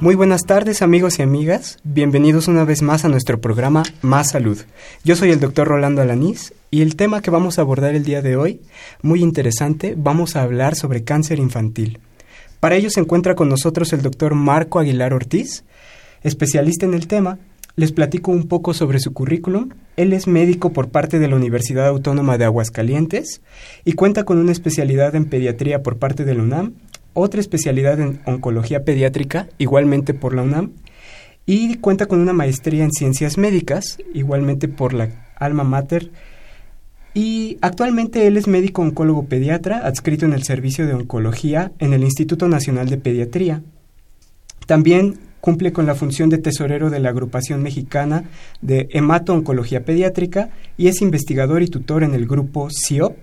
Muy 0.00 0.14
buenas 0.14 0.42
tardes 0.46 0.80
amigos 0.80 1.18
y 1.18 1.22
amigas, 1.22 1.80
bienvenidos 1.82 2.46
una 2.46 2.64
vez 2.64 2.82
más 2.82 3.04
a 3.04 3.08
nuestro 3.08 3.40
programa 3.40 3.82
Más 4.00 4.30
Salud. 4.30 4.56
Yo 5.02 5.16
soy 5.16 5.32
el 5.32 5.40
doctor 5.40 5.66
Rolando 5.66 6.00
Alanís 6.00 6.54
y 6.70 6.82
el 6.82 6.94
tema 6.94 7.20
que 7.20 7.32
vamos 7.32 7.58
a 7.58 7.62
abordar 7.62 7.96
el 7.96 8.04
día 8.04 8.22
de 8.22 8.36
hoy, 8.36 8.60
muy 9.02 9.22
interesante, 9.22 9.94
vamos 9.98 10.36
a 10.36 10.42
hablar 10.42 10.76
sobre 10.76 11.02
cáncer 11.02 11.40
infantil. 11.40 11.98
Para 12.60 12.76
ello 12.76 12.90
se 12.90 13.00
encuentra 13.00 13.34
con 13.34 13.48
nosotros 13.48 13.92
el 13.92 14.02
doctor 14.02 14.36
Marco 14.36 14.78
Aguilar 14.78 15.12
Ortiz, 15.12 15.64
especialista 16.22 16.86
en 16.86 16.94
el 16.94 17.08
tema. 17.08 17.40
Les 17.74 17.90
platico 17.90 18.30
un 18.30 18.46
poco 18.46 18.74
sobre 18.74 19.00
su 19.00 19.12
currículum. 19.12 19.70
Él 19.96 20.12
es 20.12 20.28
médico 20.28 20.72
por 20.72 20.90
parte 20.90 21.18
de 21.18 21.26
la 21.26 21.34
Universidad 21.34 21.88
Autónoma 21.88 22.38
de 22.38 22.44
Aguascalientes 22.44 23.40
y 23.84 23.94
cuenta 23.94 24.22
con 24.22 24.38
una 24.38 24.52
especialidad 24.52 25.16
en 25.16 25.24
pediatría 25.24 25.82
por 25.82 25.98
parte 25.98 26.24
de 26.24 26.36
la 26.36 26.42
UNAM 26.44 26.74
otra 27.18 27.40
especialidad 27.40 28.00
en 28.00 28.20
oncología 28.24 28.84
pediátrica, 28.84 29.48
igualmente 29.58 30.14
por 30.14 30.34
la 30.34 30.42
UNAM, 30.42 30.72
y 31.46 31.76
cuenta 31.76 32.06
con 32.06 32.20
una 32.20 32.32
maestría 32.32 32.84
en 32.84 32.92
ciencias 32.92 33.38
médicas, 33.38 33.98
igualmente 34.12 34.68
por 34.68 34.92
la 34.92 35.32
Alma 35.36 35.64
Mater. 35.64 36.10
Y 37.14 37.56
actualmente 37.62 38.26
él 38.26 38.36
es 38.36 38.46
médico 38.46 38.82
oncólogo 38.82 39.24
pediatra, 39.24 39.78
adscrito 39.78 40.26
en 40.26 40.34
el 40.34 40.42
servicio 40.42 40.86
de 40.86 40.94
oncología 40.94 41.72
en 41.78 41.94
el 41.94 42.04
Instituto 42.04 42.48
Nacional 42.48 42.88
de 42.88 42.98
Pediatría. 42.98 43.62
También 44.66 45.18
cumple 45.40 45.72
con 45.72 45.86
la 45.86 45.94
función 45.94 46.28
de 46.28 46.38
tesorero 46.38 46.90
de 46.90 47.00
la 47.00 47.10
agrupación 47.10 47.62
mexicana 47.62 48.24
de 48.60 48.88
hemato-oncología 48.92 49.84
pediátrica 49.84 50.50
y 50.76 50.88
es 50.88 51.00
investigador 51.00 51.62
y 51.62 51.68
tutor 51.68 52.02
en 52.02 52.14
el 52.14 52.26
grupo 52.26 52.68
CIOP, 52.70 53.16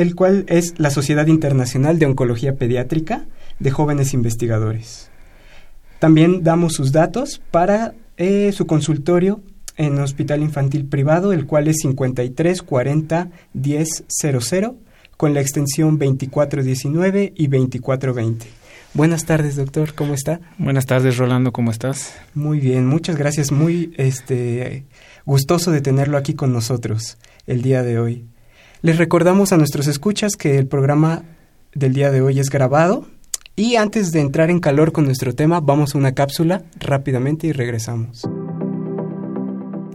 el 0.00 0.14
cual 0.14 0.46
es 0.48 0.78
la 0.78 0.90
Sociedad 0.90 1.26
Internacional 1.26 1.98
de 1.98 2.06
Oncología 2.06 2.54
Pediátrica 2.54 3.26
de 3.58 3.70
Jóvenes 3.70 4.14
Investigadores. 4.14 5.10
También 5.98 6.42
damos 6.42 6.72
sus 6.72 6.90
datos 6.90 7.42
para 7.50 7.92
eh, 8.16 8.50
su 8.52 8.66
consultorio 8.66 9.42
en 9.76 9.98
Hospital 9.98 10.40
Infantil 10.40 10.86
Privado, 10.86 11.34
el 11.34 11.46
cual 11.46 11.68
es 11.68 11.76
5340 11.82 13.30
1000 13.52 14.72
con 15.18 15.34
la 15.34 15.42
extensión 15.42 15.98
2419 15.98 17.34
y 17.36 17.46
2420. 17.48 18.46
Buenas 18.94 19.26
tardes, 19.26 19.56
doctor, 19.56 19.92
¿cómo 19.92 20.14
está? 20.14 20.40
Buenas 20.56 20.86
tardes, 20.86 21.18
Rolando, 21.18 21.52
¿cómo 21.52 21.70
estás? 21.70 22.14
Muy 22.32 22.58
bien, 22.58 22.86
muchas 22.86 23.16
gracias, 23.16 23.52
muy 23.52 23.92
este 23.98 24.86
gustoso 25.26 25.70
de 25.70 25.82
tenerlo 25.82 26.16
aquí 26.16 26.32
con 26.32 26.54
nosotros 26.54 27.18
el 27.46 27.60
día 27.60 27.82
de 27.82 27.98
hoy. 27.98 28.29
Les 28.82 28.96
recordamos 28.96 29.52
a 29.52 29.58
nuestros 29.58 29.86
escuchas 29.88 30.36
que 30.36 30.56
el 30.56 30.66
programa 30.66 31.24
del 31.74 31.92
día 31.92 32.10
de 32.10 32.22
hoy 32.22 32.40
es 32.40 32.48
grabado 32.48 33.04
y 33.54 33.76
antes 33.76 34.10
de 34.10 34.20
entrar 34.20 34.48
en 34.48 34.58
calor 34.58 34.92
con 34.92 35.04
nuestro 35.04 35.34
tema 35.34 35.60
vamos 35.60 35.94
a 35.94 35.98
una 35.98 36.14
cápsula 36.14 36.62
rápidamente 36.78 37.46
y 37.46 37.52
regresamos. 37.52 38.22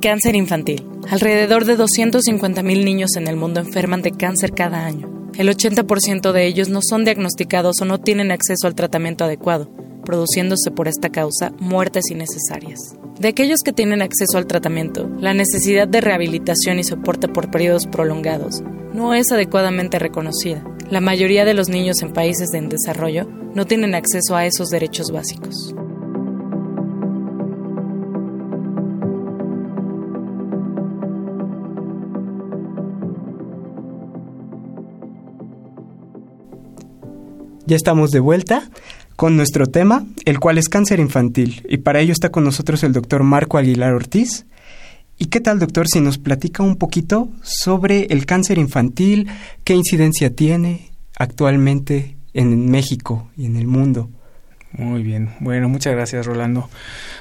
Cáncer 0.03 0.35
infantil. 0.35 0.87
Alrededor 1.09 1.65
de 1.65 1.79
250.000 1.79 2.83
niños 2.83 3.15
en 3.15 3.27
el 3.27 3.37
mundo 3.37 3.59
enferman 3.59 4.03
de 4.03 4.11
cáncer 4.11 4.51
cada 4.51 4.85
año. 4.85 5.31
El 5.35 5.49
80% 5.49 6.31
de 6.31 6.45
ellos 6.45 6.69
no 6.69 6.81
son 6.87 7.05
diagnosticados 7.05 7.81
o 7.81 7.85
no 7.85 7.99
tienen 7.99 8.31
acceso 8.31 8.67
al 8.67 8.75
tratamiento 8.75 9.23
adecuado, 9.23 9.67
produciéndose 10.05 10.69
por 10.69 10.87
esta 10.87 11.09
causa 11.09 11.53
muertes 11.57 12.11
innecesarias. 12.11 12.95
De 13.19 13.29
aquellos 13.29 13.61
que 13.65 13.73
tienen 13.73 14.03
acceso 14.03 14.37
al 14.37 14.45
tratamiento, 14.45 15.09
la 15.19 15.33
necesidad 15.33 15.87
de 15.87 16.01
rehabilitación 16.01 16.77
y 16.77 16.83
soporte 16.83 17.27
por 17.27 17.49
periodos 17.49 17.87
prolongados 17.87 18.61
no 18.95 19.13
es 19.13 19.31
adecuadamente 19.31 19.99
reconocida. 19.99 20.63
La 20.89 21.01
mayoría 21.01 21.43
de 21.43 21.53
los 21.53 21.67
niños 21.67 22.01
en 22.01 22.13
países 22.13 22.53
en 22.53 22.69
desarrollo 22.69 23.27
no 23.53 23.65
tienen 23.65 23.93
acceso 23.93 24.35
a 24.35 24.45
esos 24.45 24.69
derechos 24.69 25.11
básicos. 25.11 25.75
Ya 37.67 37.75
estamos 37.75 38.11
de 38.11 38.19
vuelta 38.19 38.69
con 39.15 39.35
nuestro 39.35 39.65
tema, 39.65 40.05
el 40.25 40.39
cual 40.39 40.57
es 40.57 40.69
cáncer 40.69 40.99
infantil. 40.99 41.65
Y 41.67 41.77
para 41.77 41.99
ello 41.99 42.13
está 42.13 42.29
con 42.29 42.43
nosotros 42.43 42.83
el 42.83 42.93
doctor 42.93 43.23
Marco 43.23 43.57
Aguilar 43.57 43.93
Ortiz. 43.93 44.45
¿Y 45.17 45.27
qué 45.27 45.39
tal, 45.39 45.59
doctor, 45.59 45.87
si 45.87 46.01
nos 46.01 46.17
platica 46.17 46.61
un 46.61 46.75
poquito 46.75 47.29
sobre 47.41 48.07
el 48.09 48.25
cáncer 48.25 48.57
infantil, 48.57 49.29
qué 49.63 49.73
incidencia 49.73 50.35
tiene 50.35 50.91
actualmente 51.17 52.17
en 52.33 52.69
México 52.69 53.29
y 53.37 53.45
en 53.45 53.55
el 53.55 53.65
mundo? 53.65 54.09
Muy 54.77 55.03
bien, 55.03 55.29
bueno, 55.39 55.69
muchas 55.69 55.93
gracias 55.93 56.25
Rolando. 56.25 56.69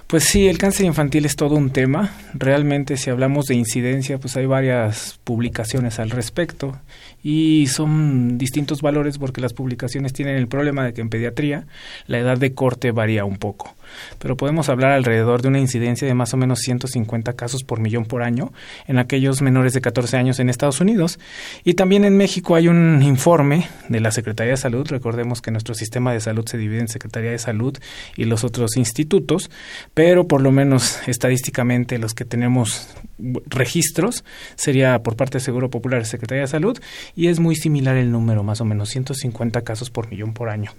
Pues 0.08 0.24
sí, 0.24 0.48
el 0.48 0.58
cáncer 0.58 0.86
infantil 0.86 1.24
es 1.24 1.36
todo 1.36 1.54
un 1.54 1.70
tema. 1.70 2.12
Realmente 2.34 2.96
si 2.96 3.10
hablamos 3.10 3.46
de 3.46 3.54
incidencia, 3.54 4.18
pues 4.18 4.36
hay 4.36 4.46
varias 4.46 5.20
publicaciones 5.22 6.00
al 6.00 6.10
respecto 6.10 6.76
y 7.22 7.68
son 7.68 8.38
distintos 8.38 8.82
valores 8.82 9.18
porque 9.18 9.40
las 9.40 9.52
publicaciones 9.52 10.12
tienen 10.12 10.34
el 10.34 10.48
problema 10.48 10.84
de 10.84 10.94
que 10.94 11.00
en 11.00 11.10
pediatría 11.10 11.68
la 12.08 12.18
edad 12.18 12.38
de 12.38 12.54
corte 12.54 12.90
varía 12.90 13.24
un 13.24 13.36
poco 13.36 13.76
pero 14.18 14.36
podemos 14.36 14.68
hablar 14.68 14.92
alrededor 14.92 15.42
de 15.42 15.48
una 15.48 15.58
incidencia 15.58 16.06
de 16.06 16.14
más 16.14 16.34
o 16.34 16.36
menos 16.36 16.60
150 16.60 17.32
casos 17.34 17.64
por 17.64 17.80
millón 17.80 18.04
por 18.04 18.22
año 18.22 18.52
en 18.86 18.98
aquellos 18.98 19.42
menores 19.42 19.72
de 19.72 19.80
14 19.80 20.16
años 20.16 20.38
en 20.40 20.48
Estados 20.48 20.80
Unidos. 20.80 21.18
Y 21.64 21.74
también 21.74 22.04
en 22.04 22.16
México 22.16 22.54
hay 22.54 22.68
un 22.68 23.02
informe 23.02 23.68
de 23.88 24.00
la 24.00 24.10
Secretaría 24.10 24.52
de 24.52 24.56
Salud, 24.56 24.86
recordemos 24.88 25.42
que 25.42 25.50
nuestro 25.50 25.74
sistema 25.74 26.12
de 26.12 26.20
salud 26.20 26.46
se 26.46 26.58
divide 26.58 26.80
en 26.80 26.88
Secretaría 26.88 27.30
de 27.30 27.38
Salud 27.38 27.76
y 28.16 28.24
los 28.24 28.44
otros 28.44 28.76
institutos, 28.76 29.50
pero 29.94 30.26
por 30.26 30.40
lo 30.40 30.52
menos 30.52 31.00
estadísticamente 31.06 31.98
los 31.98 32.14
que 32.14 32.24
tenemos 32.24 32.88
registros 33.46 34.24
sería 34.56 35.02
por 35.02 35.16
parte 35.16 35.38
de 35.38 35.44
Seguro 35.44 35.70
Popular 35.70 36.04
Secretaría 36.06 36.42
de 36.42 36.48
Salud 36.48 36.78
y 37.14 37.28
es 37.28 37.40
muy 37.40 37.56
similar 37.56 37.96
el 37.96 38.10
número, 38.10 38.42
más 38.42 38.60
o 38.60 38.64
menos 38.64 38.88
150 38.90 39.62
casos 39.62 39.90
por 39.90 40.10
millón 40.10 40.32
por 40.32 40.48
año. 40.48 40.72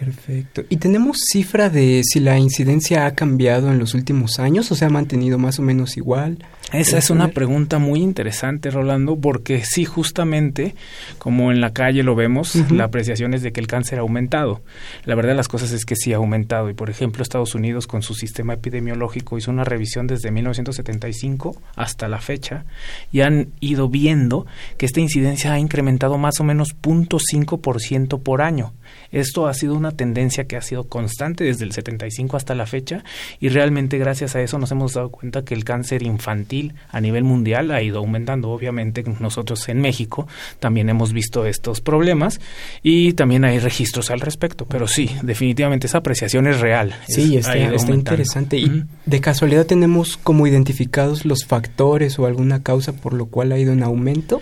Perfecto. 0.00 0.64
¿Y 0.70 0.78
tenemos 0.78 1.18
cifra 1.30 1.68
de 1.68 2.00
si 2.04 2.20
la 2.20 2.38
incidencia 2.38 3.04
ha 3.04 3.14
cambiado 3.14 3.70
en 3.70 3.78
los 3.78 3.92
últimos 3.92 4.38
años 4.38 4.72
o 4.72 4.74
se 4.74 4.86
ha 4.86 4.88
mantenido 4.88 5.36
más 5.36 5.58
o 5.58 5.62
menos 5.62 5.98
igual? 5.98 6.38
Esa 6.72 6.98
es 6.98 7.10
una 7.10 7.28
pregunta 7.28 7.78
muy 7.78 8.00
interesante, 8.00 8.70
Rolando, 8.70 9.16
porque 9.16 9.64
sí, 9.64 9.84
justamente, 9.84 10.76
como 11.18 11.50
en 11.50 11.60
la 11.60 11.72
calle 11.72 12.04
lo 12.04 12.14
vemos, 12.14 12.54
la 12.70 12.84
apreciación 12.84 13.34
es 13.34 13.42
de 13.42 13.52
que 13.52 13.60
el 13.60 13.66
cáncer 13.66 13.98
ha 13.98 14.02
aumentado. 14.02 14.62
La 15.04 15.16
verdad 15.16 15.30
de 15.30 15.36
las 15.36 15.48
cosas 15.48 15.72
es 15.72 15.84
que 15.84 15.96
sí 15.96 16.12
ha 16.12 16.16
aumentado. 16.16 16.70
Y, 16.70 16.74
por 16.74 16.88
ejemplo, 16.88 17.22
Estados 17.22 17.56
Unidos, 17.56 17.88
con 17.88 18.02
su 18.02 18.14
sistema 18.14 18.54
epidemiológico, 18.54 19.36
hizo 19.36 19.50
una 19.50 19.64
revisión 19.64 20.06
desde 20.06 20.30
1975 20.30 21.56
hasta 21.74 22.08
la 22.08 22.20
fecha 22.20 22.64
y 23.10 23.22
han 23.22 23.48
ido 23.58 23.88
viendo 23.88 24.46
que 24.76 24.86
esta 24.86 25.00
incidencia 25.00 25.52
ha 25.52 25.58
incrementado 25.58 26.18
más 26.18 26.38
o 26.40 26.44
menos 26.44 26.76
0.5% 26.80 28.22
por 28.22 28.42
año. 28.42 28.72
Esto 29.12 29.46
ha 29.46 29.54
sido 29.54 29.74
una 29.74 29.92
tendencia 29.92 30.44
que 30.44 30.56
ha 30.56 30.62
sido 30.62 30.84
constante 30.84 31.44
desde 31.44 31.64
el 31.64 31.72
75 31.72 32.36
hasta 32.36 32.54
la 32.54 32.66
fecha 32.66 33.04
y 33.40 33.48
realmente 33.48 33.98
gracias 33.98 34.36
a 34.36 34.42
eso 34.42 34.58
nos 34.58 34.70
hemos 34.72 34.94
dado 34.94 35.10
cuenta 35.10 35.44
que 35.44 35.54
el 35.54 35.64
cáncer 35.64 36.02
infantil 36.02 36.59
a 36.88 37.00
nivel 37.00 37.24
mundial 37.24 37.70
ha 37.70 37.82
ido 37.82 37.98
aumentando. 37.98 38.50
Obviamente 38.50 39.04
nosotros 39.20 39.68
en 39.68 39.80
México 39.80 40.26
también 40.58 40.88
hemos 40.88 41.12
visto 41.12 41.46
estos 41.46 41.80
problemas 41.80 42.40
y 42.82 43.12
también 43.14 43.44
hay 43.44 43.58
registros 43.58 44.10
al 44.10 44.20
respecto, 44.20 44.66
pero 44.66 44.86
sí, 44.86 45.10
definitivamente 45.22 45.86
esa 45.86 45.98
apreciación 45.98 46.46
es 46.46 46.60
real. 46.60 46.94
Sí, 47.08 47.36
está, 47.36 47.56
está 47.56 47.92
interesante. 47.92 48.58
¿Y 48.58 48.84
de 49.06 49.20
casualidad 49.20 49.66
tenemos 49.66 50.16
como 50.16 50.46
identificados 50.46 51.24
los 51.24 51.44
factores 51.44 52.18
o 52.18 52.26
alguna 52.26 52.62
causa 52.62 52.92
por 52.92 53.12
lo 53.12 53.26
cual 53.26 53.52
ha 53.52 53.58
ido 53.58 53.72
en 53.72 53.82
aumento? 53.82 54.40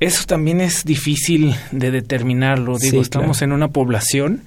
Eso 0.00 0.24
también 0.24 0.62
es 0.62 0.84
difícil 0.86 1.54
de 1.72 1.90
determinarlo. 1.90 2.78
Digo, 2.78 3.02
estamos 3.02 3.42
en 3.42 3.52
una 3.52 3.68
población 3.68 4.44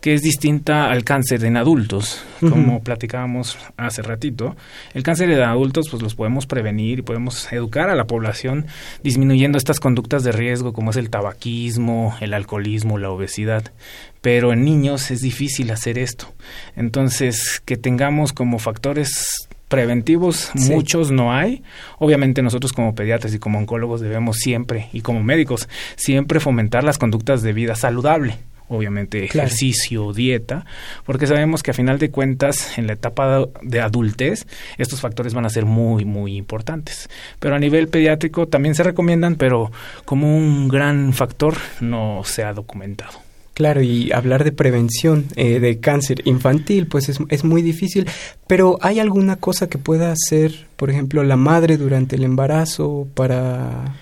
que 0.00 0.14
es 0.14 0.22
distinta 0.22 0.90
al 0.90 1.04
cáncer 1.04 1.44
en 1.44 1.56
adultos, 1.56 2.24
como 2.40 2.82
platicábamos 2.82 3.58
hace 3.76 4.02
ratito. 4.02 4.56
El 4.94 5.02
cáncer 5.02 5.30
en 5.30 5.40
adultos, 5.42 5.88
pues 5.90 6.02
los 6.02 6.14
podemos 6.14 6.46
prevenir 6.46 7.00
y 7.00 7.02
podemos 7.02 7.52
educar 7.52 7.90
a 7.90 7.96
la 7.96 8.06
población 8.06 8.66
disminuyendo 9.02 9.58
estas 9.58 9.80
conductas 9.80 10.22
de 10.22 10.32
riesgo, 10.32 10.72
como 10.72 10.90
es 10.90 10.96
el 10.96 11.10
tabaquismo, 11.10 12.16
el 12.20 12.32
alcoholismo, 12.32 12.98
la 12.98 13.10
obesidad. 13.10 13.72
Pero 14.20 14.52
en 14.52 14.64
niños 14.64 15.10
es 15.10 15.20
difícil 15.20 15.70
hacer 15.72 15.98
esto. 15.98 16.32
Entonces, 16.76 17.60
que 17.64 17.76
tengamos 17.76 18.32
como 18.32 18.60
factores 18.60 19.48
preventivos 19.72 20.50
muchos 20.54 21.10
no 21.10 21.32
hay. 21.32 21.62
Obviamente 21.98 22.42
nosotros 22.42 22.74
como 22.74 22.94
pediatras 22.94 23.32
y 23.32 23.38
como 23.38 23.58
oncólogos 23.58 24.02
debemos 24.02 24.36
siempre, 24.36 24.90
y 24.92 25.00
como 25.00 25.22
médicos, 25.22 25.66
siempre 25.96 26.40
fomentar 26.40 26.84
las 26.84 26.98
conductas 26.98 27.40
de 27.40 27.54
vida 27.54 27.74
saludable. 27.74 28.36
Obviamente 28.68 29.24
ejercicio, 29.24 30.12
dieta, 30.12 30.66
porque 31.06 31.26
sabemos 31.26 31.62
que 31.62 31.70
a 31.70 31.74
final 31.74 31.98
de 31.98 32.10
cuentas 32.10 32.76
en 32.76 32.86
la 32.86 32.92
etapa 32.92 33.46
de 33.62 33.80
adultez 33.80 34.46
estos 34.76 35.00
factores 35.00 35.32
van 35.32 35.46
a 35.46 35.50
ser 35.50 35.64
muy, 35.64 36.04
muy 36.04 36.36
importantes. 36.36 37.08
Pero 37.38 37.54
a 37.54 37.58
nivel 37.58 37.88
pediátrico 37.88 38.48
también 38.48 38.74
se 38.74 38.82
recomiendan, 38.82 39.36
pero 39.36 39.72
como 40.04 40.36
un 40.36 40.68
gran 40.68 41.14
factor 41.14 41.54
no 41.80 42.22
se 42.24 42.44
ha 42.44 42.52
documentado. 42.52 43.31
Claro, 43.54 43.82
y 43.82 44.12
hablar 44.12 44.44
de 44.44 44.52
prevención 44.52 45.26
eh, 45.36 45.60
de 45.60 45.78
cáncer 45.78 46.22
infantil, 46.24 46.86
pues 46.86 47.10
es, 47.10 47.18
es, 47.28 47.44
muy 47.44 47.60
difícil. 47.60 48.06
Pero 48.46 48.78
¿hay 48.80 48.98
alguna 48.98 49.36
cosa 49.36 49.68
que 49.68 49.76
pueda 49.76 50.10
hacer, 50.10 50.66
por 50.76 50.88
ejemplo, 50.88 51.22
la 51.22 51.36
madre 51.36 51.76
durante 51.76 52.16
el 52.16 52.24
embarazo 52.24 53.06
para, 53.14 53.94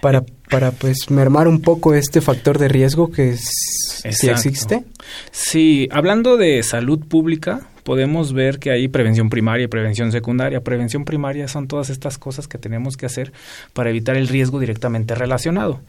para, 0.00 0.24
para 0.48 0.70
pues 0.70 1.10
mermar 1.10 1.48
un 1.48 1.60
poco 1.60 1.94
este 1.94 2.22
factor 2.22 2.58
de 2.58 2.68
riesgo 2.68 3.10
que 3.10 3.36
sí 3.36 4.28
existe? 4.30 4.84
Sí, 5.30 5.86
hablando 5.90 6.38
de 6.38 6.62
salud 6.62 7.00
pública, 7.00 7.68
podemos 7.84 8.32
ver 8.32 8.58
que 8.58 8.70
hay 8.70 8.88
prevención 8.88 9.30
primaria 9.30 9.64
y 9.64 9.68
prevención 9.68 10.10
secundaria. 10.10 10.62
Prevención 10.62 11.04
primaria 11.04 11.46
son 11.46 11.68
todas 11.68 11.90
estas 11.90 12.18
cosas 12.18 12.48
que 12.48 12.58
tenemos 12.58 12.96
que 12.96 13.06
hacer 13.06 13.32
para 13.72 13.90
evitar 13.90 14.16
el 14.16 14.26
riesgo 14.26 14.58
directamente 14.58 15.14
relacionado. 15.14 15.80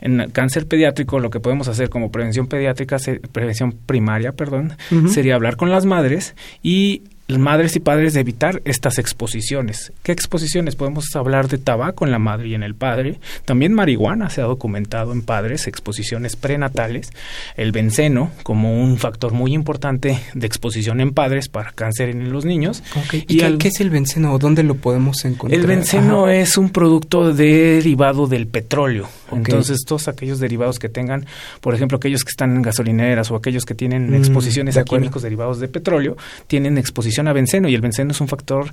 En 0.00 0.30
cáncer 0.32 0.66
pediátrico 0.66 1.20
lo 1.20 1.30
que 1.30 1.40
podemos 1.40 1.68
hacer 1.68 1.88
como 1.88 2.10
prevención 2.12 2.48
pediátrica, 2.48 2.98
prevención 3.32 3.72
primaria, 3.72 4.32
perdón, 4.32 4.74
sería 5.08 5.36
hablar 5.36 5.56
con 5.56 5.70
las 5.70 5.86
madres 5.86 6.34
y 6.62 7.02
madres 7.28 7.74
y 7.76 7.80
padres 7.80 8.12
de 8.12 8.20
evitar 8.20 8.60
estas 8.64 8.98
exposiciones. 8.98 9.92
¿Qué 10.02 10.12
exposiciones? 10.12 10.76
Podemos 10.76 11.06
hablar 11.14 11.48
de 11.48 11.58
tabaco 11.58 12.04
en 12.04 12.10
la 12.10 12.18
madre 12.18 12.48
y 12.48 12.54
en 12.54 12.62
el 12.62 12.74
padre. 12.74 13.18
También 13.44 13.72
marihuana 13.72 14.28
se 14.28 14.42
ha 14.42 14.44
documentado 14.44 15.12
en 15.12 15.22
padres, 15.22 15.66
exposiciones 15.66 16.36
prenatales. 16.36 17.10
El 17.56 17.72
benceno 17.72 18.30
como 18.42 18.78
un 18.80 18.98
factor 18.98 19.32
muy 19.32 19.54
importante 19.54 20.20
de 20.34 20.46
exposición 20.46 21.00
en 21.00 21.12
padres 21.12 21.48
para 21.48 21.72
cáncer 21.72 22.10
en 22.10 22.30
los 22.30 22.44
niños. 22.44 22.82
¿Y, 23.12 23.38
qué, 23.38 23.68
es 23.68 23.80
el 23.80 23.90
benceno 23.90 24.38
dónde 24.38 24.62
lo 24.62 24.74
podemos 24.74 25.24
encontrar? 25.24 25.58
El 25.58 25.66
benceno 25.66 26.28
es 26.28 26.58
un 26.58 26.70
producto 26.70 27.32
derivado 27.32 28.26
del 28.26 28.46
petróleo. 28.46 29.08
Entonces, 29.32 29.84
todos 29.86 30.08
aquellos 30.08 30.38
derivados 30.38 30.78
que 30.78 30.88
tengan, 30.88 31.26
por 31.60 31.74
ejemplo, 31.74 31.96
aquellos 31.96 32.22
que 32.22 32.30
están 32.30 32.54
en 32.54 32.62
gasolineras 32.62 33.30
o 33.30 33.36
aquellos 33.36 33.64
que 33.64 33.74
tienen 33.74 34.10
mm, 34.10 34.14
exposiciones 34.14 34.76
a 34.76 34.84
químicos 34.84 35.22
derivados 35.22 35.58
de 35.58 35.68
petróleo, 35.68 36.16
tienen 36.46 36.78
exposición 36.78 37.13
a 37.18 37.32
benceno 37.32 37.68
y 37.68 37.74
el 37.74 37.80
benceno 37.80 38.12
es 38.12 38.20
un 38.20 38.28
factor 38.28 38.72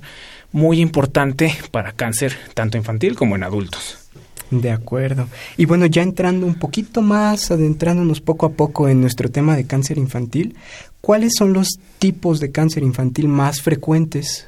muy 0.52 0.80
importante 0.80 1.54
para 1.70 1.92
cáncer 1.92 2.36
tanto 2.54 2.76
infantil 2.76 3.14
como 3.14 3.36
en 3.36 3.44
adultos. 3.44 3.98
De 4.50 4.70
acuerdo. 4.70 5.28
Y 5.56 5.64
bueno, 5.64 5.86
ya 5.86 6.02
entrando 6.02 6.46
un 6.46 6.56
poquito 6.56 7.00
más, 7.00 7.50
adentrándonos 7.50 8.20
poco 8.20 8.44
a 8.44 8.50
poco 8.50 8.86
en 8.88 9.00
nuestro 9.00 9.30
tema 9.30 9.56
de 9.56 9.64
cáncer 9.64 9.96
infantil, 9.96 10.56
¿cuáles 11.00 11.32
son 11.38 11.54
los 11.54 11.78
tipos 11.98 12.38
de 12.38 12.52
cáncer 12.52 12.82
infantil 12.82 13.28
más 13.28 13.62
frecuentes? 13.62 14.46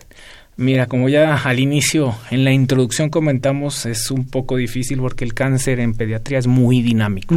Mira, 0.56 0.86
como 0.86 1.08
ya 1.08 1.34
al 1.34 1.58
inicio, 1.58 2.14
en 2.30 2.44
la 2.44 2.52
introducción 2.52 3.08
comentamos, 3.08 3.86
es 3.86 4.10
un 4.10 4.26
poco 4.26 4.56
difícil 4.56 4.98
porque 4.98 5.24
el 5.24 5.34
cáncer 5.34 5.80
en 5.80 5.94
pediatría 5.94 6.38
es 6.38 6.46
muy 6.46 6.80
dinámico. 6.80 7.34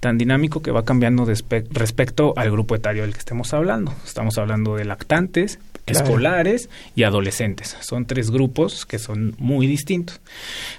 Tan 0.00 0.16
dinámico 0.16 0.62
que 0.62 0.70
va 0.70 0.84
cambiando 0.84 1.26
respecto 1.26 2.32
al 2.36 2.50
grupo 2.50 2.74
etario 2.74 3.02
del 3.02 3.12
que 3.12 3.18
estemos 3.18 3.52
hablando. 3.52 3.92
Estamos 4.06 4.38
hablando 4.38 4.76
de 4.76 4.86
lactantes, 4.86 5.58
escolares 5.86 6.68
y 6.94 7.04
adolescentes. 7.04 7.76
Son 7.80 8.06
tres 8.06 8.30
grupos 8.30 8.86
que 8.86 8.98
son 8.98 9.34
muy 9.38 9.66
distintos. 9.66 10.20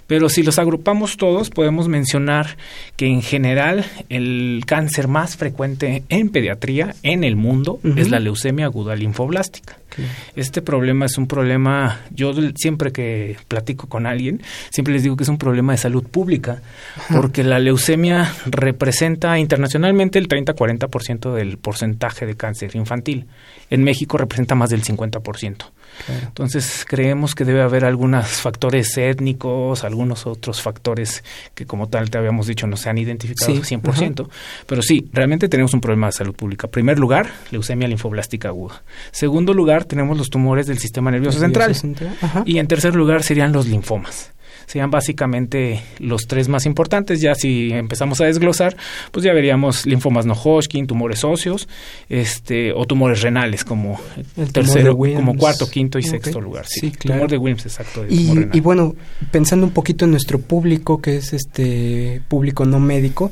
Pero 0.05 0.29
si 0.29 0.43
los 0.43 0.59
agrupamos 0.59 1.17
todos, 1.17 1.49
podemos 1.49 1.87
mencionar 1.87 2.57
que 2.95 3.07
en 3.07 3.21
general 3.21 3.85
el 4.09 4.63
cáncer 4.65 5.07
más 5.07 5.37
frecuente 5.37 6.03
en 6.09 6.29
pediatría 6.29 6.95
en 7.03 7.23
el 7.23 7.35
mundo 7.35 7.79
es 7.95 8.09
la 8.09 8.19
leucemia 8.19 8.65
aguda 8.65 8.95
linfoblástica. 8.95 9.77
Este 10.35 10.61
problema 10.61 11.05
es 11.05 11.17
un 11.17 11.27
problema, 11.27 12.01
yo 12.11 12.33
siempre 12.55 12.91
que 12.91 13.37
platico 13.47 13.87
con 13.87 14.05
alguien, 14.05 14.41
siempre 14.69 14.93
les 14.93 15.03
digo 15.03 15.17
que 15.17 15.23
es 15.23 15.29
un 15.29 15.37
problema 15.37 15.73
de 15.73 15.77
salud 15.77 16.03
pública, 16.03 16.61
porque 17.11 17.43
la 17.43 17.59
leucemia 17.59 18.31
representa 18.45 19.37
internacionalmente 19.39 20.19
el 20.19 20.27
30-40% 20.27 21.33
del 21.33 21.57
porcentaje 21.57 22.25
de 22.25 22.35
cáncer 22.35 22.75
infantil. 22.75 23.25
En 23.69 23.83
México 23.83 24.17
representa 24.17 24.55
más 24.55 24.69
del 24.69 24.83
50%. 24.83 25.65
Entonces 26.07 26.85
creemos 26.87 27.35
que 27.35 27.43
debe 27.43 27.61
haber 27.61 27.85
algunos 27.85 28.27
factores 28.27 28.97
étnicos, 28.97 29.83
algunos 29.83 30.25
otros 30.25 30.61
factores 30.61 31.23
que 31.53 31.65
como 31.65 31.89
tal 31.89 32.09
te 32.09 32.17
habíamos 32.17 32.47
dicho 32.47 32.67
no 32.67 32.77
se 32.77 32.89
han 32.89 32.97
identificado 32.97 33.53
al 33.53 33.63
100%, 33.63 34.27
pero 34.65 34.81
sí, 34.81 35.09
realmente 35.11 35.49
tenemos 35.49 35.73
un 35.73 35.81
problema 35.81 36.07
de 36.07 36.13
salud 36.13 36.35
pública. 36.35 36.67
Primer 36.67 36.99
lugar, 36.99 37.29
leucemia 37.51 37.87
linfoblástica 37.87 38.49
aguda. 38.49 38.83
Segundo 39.11 39.53
lugar, 39.53 39.85
tenemos 39.85 40.17
los 40.17 40.29
tumores 40.29 40.67
del 40.67 40.77
sistema 40.77 41.11
nervioso, 41.11 41.39
central. 41.39 41.75
Y 42.45 42.59
en 42.59 42.67
tercer 42.67 42.95
lugar 42.95 43.23
serían 43.23 43.51
los 43.51 43.67
linfomas 43.67 44.31
serían 44.67 44.91
básicamente 44.91 45.81
los 45.99 46.27
tres 46.27 46.49
más 46.49 46.65
importantes. 46.65 47.21
Ya 47.21 47.33
si 47.33 47.71
empezamos 47.71 48.19
a 48.21 48.25
desglosar, 48.25 48.75
pues 49.11 49.23
ya 49.23 49.33
veríamos 49.33 49.85
linfomas 49.85 50.25
no 50.25 50.33
Hodgkin, 50.33 50.85
tumores 50.85 51.23
óseos, 51.23 51.67
este, 52.09 52.73
o 52.73 52.85
tumores 52.85 53.21
renales 53.21 53.63
como 53.63 53.99
el 54.35 54.51
tercero, 54.51 54.95
como 54.95 55.35
cuarto, 55.37 55.69
quinto 55.69 55.97
y 55.97 56.03
sexto 56.03 56.41
lugar. 56.41 56.65
Sí, 56.67 56.91
claro. 56.91 57.19
Tumor 57.19 57.31
de 57.31 57.37
Wilms, 57.37 57.65
exacto. 57.65 58.05
y, 58.07 58.59
bueno, 58.59 58.93
pensando 59.31 59.65
un 59.65 59.71
poquito 59.71 60.05
en 60.05 60.11
nuestro 60.11 60.39
público, 60.39 61.01
que 61.01 61.15
es 61.15 61.31
este 61.31 62.21
público 62.27 62.65
no 62.65 62.79
médico, 62.79 63.31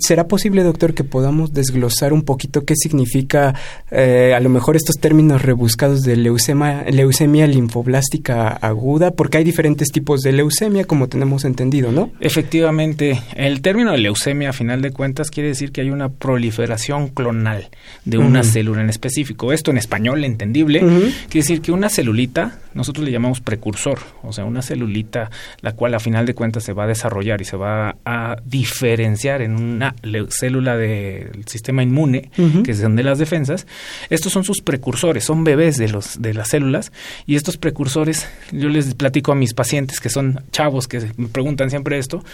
¿será 0.00 0.28
posible, 0.28 0.62
doctor, 0.62 0.92
que 0.92 1.02
podamos 1.02 1.54
desglosar 1.54 2.12
un 2.12 2.22
poquito 2.22 2.64
qué 2.64 2.74
significa 2.76 3.54
eh, 3.90 4.34
a 4.36 4.40
lo 4.40 4.50
mejor 4.50 4.76
estos 4.76 4.96
términos 4.96 5.40
rebuscados 5.42 6.02
de 6.02 6.16
leucemia, 6.16 6.84
leucemia 6.90 7.46
linfoblástica 7.46 8.48
aguda? 8.48 9.12
Porque 9.12 9.38
hay 9.38 9.44
diferentes 9.44 9.88
tipos 9.88 10.20
de 10.20 10.32
leucemia 10.32 10.73
leucemia 10.74 10.84
como 10.84 11.08
tenemos 11.08 11.44
entendido, 11.44 11.92
¿no? 11.92 12.10
Efectivamente, 12.20 13.22
el 13.36 13.62
término 13.62 13.92
de 13.92 13.98
leucemia 13.98 14.50
a 14.50 14.52
final 14.52 14.82
de 14.82 14.90
cuentas 14.90 15.30
quiere 15.30 15.50
decir 15.50 15.72
que 15.72 15.80
hay 15.80 15.90
una 15.90 16.08
proliferación 16.08 17.08
clonal 17.08 17.68
de 18.04 18.18
una 18.18 18.42
célula 18.42 18.80
en 18.80 18.90
específico. 18.90 19.52
Esto 19.52 19.70
en 19.70 19.78
español 19.78 20.24
entendible 20.24 20.80
quiere 20.80 21.12
decir 21.30 21.60
que 21.60 21.72
una 21.72 21.88
celulita, 21.88 22.58
nosotros 22.74 23.04
le 23.04 23.12
llamamos 23.12 23.40
precursor, 23.40 24.00
o 24.22 24.32
sea, 24.32 24.44
una 24.44 24.62
celulita 24.62 25.30
la 25.60 25.72
cual 25.72 25.94
a 25.94 26.00
final 26.00 26.26
de 26.26 26.34
cuentas 26.34 26.64
se 26.64 26.72
va 26.72 26.84
a 26.84 26.86
desarrollar 26.86 27.40
y 27.40 27.44
se 27.44 27.56
va 27.56 27.96
a 28.04 28.36
diferenciar 28.44 29.42
en 29.42 29.54
una 29.54 29.94
célula 30.30 30.76
del 30.76 31.44
sistema 31.46 31.82
inmune, 31.82 32.30
que 32.64 32.74
son 32.74 32.96
de 32.96 33.04
las 33.04 33.18
defensas. 33.18 33.66
Estos 34.10 34.32
son 34.32 34.44
sus 34.44 34.60
precursores, 34.60 35.24
son 35.24 35.44
bebés 35.44 35.76
de 35.76 35.88
los 35.88 36.20
de 36.20 36.34
las 36.34 36.48
células 36.48 36.92
y 37.26 37.36
estos 37.36 37.56
precursores, 37.56 38.26
yo 38.50 38.68
les 38.68 38.94
platico 38.94 39.32
a 39.32 39.34
mis 39.34 39.54
pacientes 39.54 40.00
que 40.00 40.08
son 40.08 40.40
chavos 40.50 40.63
que 40.88 41.10
me 41.16 41.28
preguntan 41.28 41.70
siempre 41.70 41.98
esto, 41.98 42.24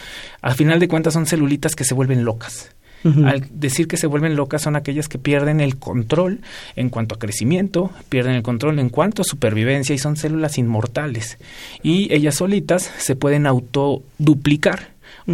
al 0.41 0.55
final 0.55 0.81
de 0.81 0.89
cuentas 0.89 1.15
son 1.15 1.27
celulitas 1.27 1.75
que 1.75 1.85
se 1.85 1.95
vuelven 1.95 2.25
locas. 2.25 2.75
Al 3.03 3.47
decir 3.51 3.89
que 3.89 3.97
se 3.97 4.07
vuelven 4.07 4.37
locas 4.37 4.61
son 4.61 4.77
aquellas 4.77 5.09
que 5.09 5.19
pierden 5.19 5.61
el 5.61 5.79
control 5.79 6.41
en 6.77 6.91
cuanto 6.91 7.15
a 7.15 7.19
crecimiento, 7.19 7.91
pierden 8.11 8.35
el 8.35 8.43
control 8.43 8.79
en 8.79 8.91
cuanto 8.91 9.23
a 9.23 9.25
supervivencia 9.25 9.95
y 9.95 9.99
son 9.99 10.17
células 10.17 10.59
inmortales. 10.59 11.39
Y 11.83 12.13
ellas 12.13 12.35
solitas 12.35 12.83
se 12.99 13.17
pueden 13.17 13.47
autoduplicar 13.47 14.91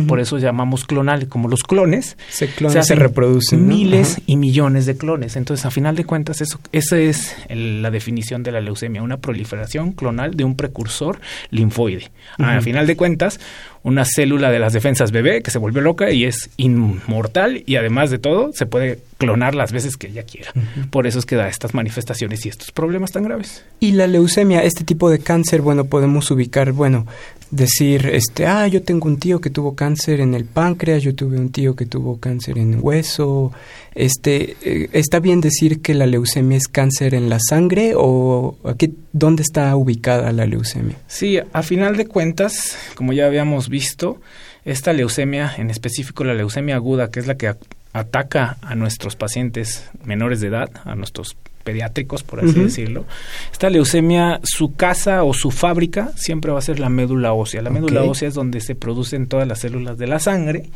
por 0.06 0.21
eso 0.21 0.38
llamamos 0.38 0.85
clonal, 0.85 1.28
como 1.28 1.49
los 1.49 1.62
clones. 1.62 2.16
Se, 2.28 2.49
se, 2.49 2.95
reproducen. 2.95 3.66
Miles 3.66 4.21
y 4.26 4.37
millones 4.37 4.87
de 4.87 4.97
clones. 4.97 5.37
Entonces, 5.37 5.64
a 5.66 5.71
final 5.71 5.97
de 5.97 6.04
cuentas, 6.04 6.40
eso, 6.40 6.61
esa 6.73 6.99
es 6.99 7.35
la 7.49 7.90
definición 7.90 8.42
de 8.42 8.52
la 8.52 8.61
leucemia, 8.61 9.02
una 9.02 9.18
proliferación 9.18 9.92
clonal 9.92 10.37
de 10.37 10.45
un 10.45 10.56
precursor 10.56 11.21
linfoide. 11.50 12.11
A 12.38 12.61
final 12.61 12.87
de 12.87 12.97
cuentas, 12.97 13.40
una 13.87 14.04
célula 14.04 14.50
de 14.50 14.59
las 14.59 14.73
defensas 14.73 15.12
bebé 15.12 15.42
que 15.42 15.52
se 15.52 15.59
vuelve 15.59 15.80
loca 15.80 16.11
y 16.11 16.25
es 16.25 16.50
inmortal 16.56 17.62
y 17.66 17.76
además 17.76 18.11
de 18.11 18.18
todo 18.18 18.50
se 18.52 18.66
puede 18.66 18.99
clonar 19.18 19.54
las 19.54 19.71
veces 19.71 19.97
que 19.97 20.09
ella 20.09 20.25
quiera. 20.25 20.52
Por 20.90 21.06
eso 21.06 21.21
es 21.21 21.25
que 21.25 21.37
da 21.37 21.49
estas 21.49 21.73
manifestaciones 21.73 22.45
y 22.45 22.49
estos 22.49 22.73
problemas 22.73 23.12
tan 23.12 23.23
graves. 23.23 23.64
Y 23.78 23.92
la 23.92 24.09
leucemia, 24.09 24.64
este 24.64 24.83
tipo 24.83 25.09
de 25.09 25.21
cáncer, 25.21 25.62
bueno, 25.62 25.85
podemos 25.85 26.28
ubicar, 26.33 26.73
bueno, 26.73 27.06
decir, 27.50 28.06
este, 28.06 28.46
ah, 28.46 28.66
yo 28.66 28.82
tengo 28.82 29.06
un 29.08 29.18
tío 29.18 29.40
que 29.40 29.50
tuvo 29.50 29.74
cáncer 29.74 30.20
en 30.20 30.34
el 30.34 30.44
páncreas, 30.44 31.02
yo 31.02 31.14
tuve 31.14 31.38
un 31.38 31.50
tío 31.50 31.76
que 31.76 31.86
tuvo 31.86 32.18
cáncer 32.18 32.58
en 32.58 32.74
el 32.74 32.80
hueso, 32.80 33.52
este, 33.94 34.56
eh, 34.62 34.88
¿está 34.92 35.20
bien 35.20 35.40
decir 35.40 35.80
que 35.80 35.94
la 35.94 36.06
leucemia 36.06 36.58
es 36.58 36.68
cáncer 36.68 37.14
en 37.14 37.28
la 37.28 37.38
sangre 37.40 37.92
o 37.96 38.56
aquí, 38.64 38.94
dónde 39.12 39.42
está 39.42 39.74
ubicada 39.76 40.32
la 40.32 40.46
leucemia? 40.46 40.96
Sí, 41.06 41.38
a 41.52 41.62
final 41.62 41.96
de 41.96 42.06
cuentas, 42.06 42.76
como 42.94 43.12
ya 43.12 43.26
habíamos 43.26 43.68
visto, 43.68 44.20
esta 44.64 44.92
leucemia, 44.92 45.54
en 45.56 45.70
específico 45.70 46.24
la 46.24 46.34
leucemia 46.34 46.74
aguda, 46.74 47.10
que 47.10 47.20
es 47.20 47.26
la 47.26 47.36
que 47.36 47.54
ataca 47.92 48.58
a 48.60 48.74
nuestros 48.74 49.16
pacientes 49.16 49.88
menores 50.04 50.40
de 50.40 50.48
edad, 50.48 50.70
a 50.84 50.94
nuestros 50.96 51.36
pediátricos, 51.66 52.23
por 52.23 52.38
así 52.38 52.61
decirlo. 52.61 53.04
Esta 53.50 53.68
leucemia, 53.68 54.38
su 54.44 54.76
casa 54.76 55.25
o 55.25 55.35
su 55.35 55.50
fábrica 55.50 56.12
siempre 56.14 56.52
va 56.52 56.61
a 56.61 56.62
ser 56.62 56.78
la 56.78 56.88
médula 56.88 57.32
ósea. 57.32 57.61
La 57.61 57.70
médula 57.70 58.04
ósea 58.04 58.28
es 58.28 58.35
donde 58.35 58.61
se 58.61 58.76
producen 58.76 59.26
todas 59.26 59.49
las 59.49 59.58
células 59.58 59.99
de 59.99 60.06
la 60.06 60.20
sangre, 60.20 60.70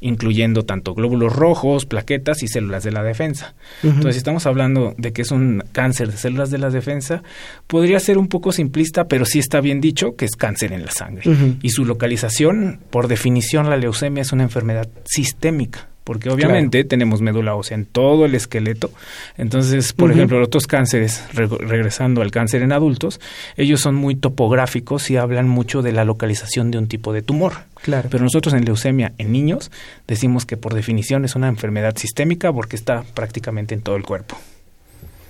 incluyendo 0.00 0.64
tanto 0.64 0.94
glóbulos 0.94 1.36
rojos, 1.36 1.84
plaquetas 1.84 2.42
y 2.42 2.48
células 2.48 2.82
de 2.82 2.92
la 2.92 3.02
defensa. 3.02 3.54
Entonces, 3.82 4.14
si 4.14 4.18
estamos 4.18 4.46
hablando 4.46 4.94
de 4.96 5.12
que 5.12 5.20
es 5.20 5.30
un 5.30 5.62
cáncer 5.72 6.10
de 6.10 6.16
células 6.16 6.50
de 6.50 6.58
la 6.58 6.70
defensa, 6.70 7.22
podría 7.66 8.00
ser 8.00 8.16
un 8.16 8.28
poco 8.28 8.52
simplista, 8.52 9.04
pero 9.04 9.26
sí 9.26 9.38
está 9.38 9.60
bien 9.60 9.82
dicho 9.82 10.16
que 10.16 10.24
es 10.24 10.34
cáncer 10.34 10.72
en 10.72 10.86
la 10.86 10.92
sangre. 10.92 11.24
Y 11.60 11.68
su 11.70 11.84
localización, 11.84 12.80
por 12.88 13.06
definición, 13.06 13.68
la 13.68 13.76
leucemia 13.76 14.22
es 14.22 14.32
una 14.32 14.44
enfermedad 14.44 14.88
sistémica 15.04 15.91
porque 16.04 16.30
obviamente 16.30 16.84
tenemos 16.84 17.20
médula 17.20 17.54
ósea 17.54 17.76
en 17.76 17.84
todo 17.84 18.24
el 18.24 18.34
esqueleto. 18.34 18.90
Entonces, 19.36 19.92
por 19.92 20.10
ejemplo, 20.10 20.42
otros 20.42 20.66
cánceres, 20.66 21.22
regresando 21.32 22.22
al 22.22 22.30
cáncer 22.30 22.62
en 22.62 22.72
adultos, 22.72 23.20
ellos 23.56 23.80
son 23.80 23.94
muy 23.94 24.14
topográficos 24.14 25.10
y 25.10 25.16
hablan 25.16 25.48
mucho 25.48 25.82
de 25.82 25.92
la 25.92 26.04
localización 26.04 26.70
de 26.70 26.78
un 26.78 26.88
tipo 26.88 27.12
de 27.12 27.22
tumor. 27.22 27.52
Claro. 27.82 28.08
Pero 28.10 28.24
nosotros 28.24 28.54
en 28.54 28.64
leucemia 28.64 29.12
en 29.18 29.32
niños 29.32 29.70
decimos 30.06 30.46
que 30.46 30.56
por 30.56 30.74
definición 30.74 31.24
es 31.24 31.34
una 31.34 31.48
enfermedad 31.48 31.96
sistémica 31.96 32.52
porque 32.52 32.76
está 32.76 33.04
prácticamente 33.14 33.74
en 33.74 33.82
todo 33.82 33.96
el 33.96 34.04
cuerpo. 34.04 34.36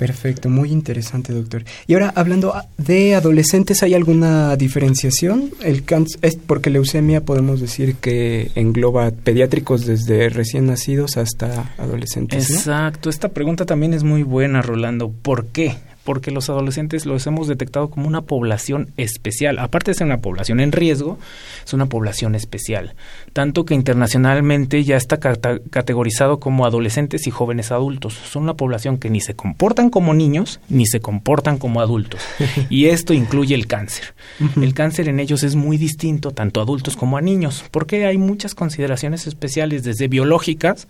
Perfecto, 0.03 0.49
muy 0.49 0.73
interesante, 0.73 1.33
doctor. 1.33 1.63
Y 1.87 1.95
ahora, 1.95 2.13
hablando 2.17 2.53
de 2.77 3.15
adolescentes, 3.15 3.85
¿hay 3.85 3.95
alguna 3.95 4.57
diferenciación? 4.57 5.51
El 5.63 5.85
es 6.23 6.35
porque 6.45 6.71
leucemia 6.71 7.21
podemos 7.21 7.61
decir 7.61 7.95
que 7.95 8.51
engloba 8.57 9.13
pediátricos 9.13 9.87
desde 9.87 10.29
recién 10.29 10.67
nacidos 10.67 11.17
hasta 11.17 11.73
adolescentes. 11.79 12.51
Exacto, 12.51 13.11
esta 13.11 13.29
pregunta 13.29 13.65
también 13.65 13.95
es 13.95 14.03
muy 14.03 14.25
buena, 14.25 14.61
Rolando. 14.61 15.09
¿Por 15.09 15.47
qué? 15.47 15.77
Porque 16.05 16.31
los 16.31 16.51
adolescentes 16.51 17.07
los 17.07 17.27
hemos 17.27 17.49
detectado 17.49 17.91
como 17.91 18.09
una 18.09 18.23
población 18.23 18.93
especial. 18.97 19.59
Aparte 19.59 19.91
de 19.91 19.95
ser 19.95 20.07
una 20.07 20.21
población 20.21 20.61
en 20.61 20.73
riesgo, 20.73 21.19
es 21.65 21.73
una 21.73 21.87
población 21.87 22.35
especial. 22.35 22.95
Tanto 23.33 23.65
que 23.65 23.75
internacionalmente 23.75 24.85
ya 24.85 24.97
está 24.97 25.19
categorizado 25.19 26.41
como 26.41 26.67
adolescentes 26.67 27.27
y 27.27 27.31
jóvenes 27.31 27.73
adultos. 27.73 28.15
Son 28.15 28.43
una 28.43 28.55
población 28.55 28.99
que 28.99 29.11
ni 29.11 29.21
se 29.21 29.35
comportan 29.35 29.91
como 29.91 30.15
niños 30.15 30.61
ni 30.69 30.87
se 30.87 31.01
comportan 31.01 31.59
como 31.59 31.81
adultos. 31.81 32.21
y 32.71 32.87
esto 32.87 33.15
incluye 33.15 33.55
el 33.55 33.67
cáncer. 33.67 34.15
El 34.61 34.75
cáncer 34.75 35.09
en 35.09 35.21
ellos 35.21 35.43
es 35.43 35.55
muy 35.55 35.77
distinto, 35.77 36.33
tanto 36.33 36.61
a 36.61 36.63
adultos 36.65 36.97
como 36.97 37.17
a 37.17 37.21
niños, 37.21 37.65
porque 37.71 38.07
hay 38.07 38.19
muchas 38.19 38.55
consideraciones 38.55 39.27
especiales 39.27 39.85
desde 39.85 40.09
biológicas, 40.09 40.89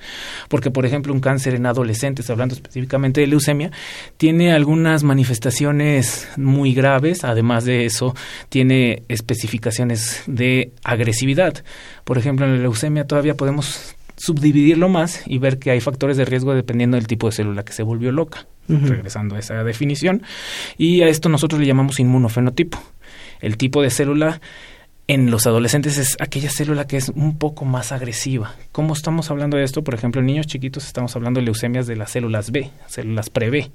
porque 0.48 0.70
por 0.70 0.86
ejemplo 0.86 1.12
un 1.12 1.20
cáncer 1.20 1.54
en 1.54 1.66
adolescentes, 1.66 2.30
hablando 2.30 2.54
específicamente 2.54 3.20
de 3.20 3.26
leucemia, 3.26 3.70
tiene 4.16 4.52
algunas 4.52 5.01
manifestaciones 5.02 6.28
muy 6.36 6.74
graves, 6.74 7.24
además 7.24 7.64
de 7.64 7.84
eso 7.84 8.14
tiene 8.48 9.02
especificaciones 9.08 10.22
de 10.26 10.72
agresividad. 10.84 11.64
Por 12.04 12.18
ejemplo, 12.18 12.46
en 12.46 12.56
la 12.56 12.62
leucemia 12.62 13.06
todavía 13.06 13.34
podemos 13.34 13.94
subdividirlo 14.16 14.88
más 14.88 15.22
y 15.26 15.38
ver 15.38 15.58
que 15.58 15.70
hay 15.70 15.80
factores 15.80 16.16
de 16.16 16.24
riesgo 16.24 16.54
dependiendo 16.54 16.96
del 16.96 17.06
tipo 17.06 17.26
de 17.26 17.32
célula 17.32 17.64
que 17.64 17.72
se 17.72 17.82
volvió 17.82 18.12
loca, 18.12 18.46
regresando 18.68 19.36
a 19.36 19.38
esa 19.38 19.64
definición. 19.64 20.22
Y 20.78 21.02
a 21.02 21.08
esto 21.08 21.28
nosotros 21.28 21.60
le 21.60 21.66
llamamos 21.66 21.98
inmunofenotipo. 21.98 22.78
El 23.40 23.56
tipo 23.56 23.82
de 23.82 23.90
célula 23.90 24.40
en 25.08 25.30
los 25.30 25.46
adolescentes 25.46 25.98
es 25.98 26.16
aquella 26.20 26.50
célula 26.50 26.86
que 26.86 26.96
es 26.96 27.08
un 27.08 27.36
poco 27.36 27.64
más 27.64 27.90
agresiva. 27.90 28.54
¿Cómo 28.70 28.94
estamos 28.94 29.30
hablando 29.30 29.56
de 29.56 29.64
esto? 29.64 29.82
Por 29.82 29.94
ejemplo, 29.94 30.20
en 30.20 30.26
niños 30.26 30.46
chiquitos 30.46 30.86
estamos 30.86 31.16
hablando 31.16 31.40
de 31.40 31.46
leucemias 31.46 31.86
de 31.86 31.96
las 31.96 32.12
células 32.12 32.52
B, 32.52 32.70
células 32.86 33.28
pre-B 33.28 33.70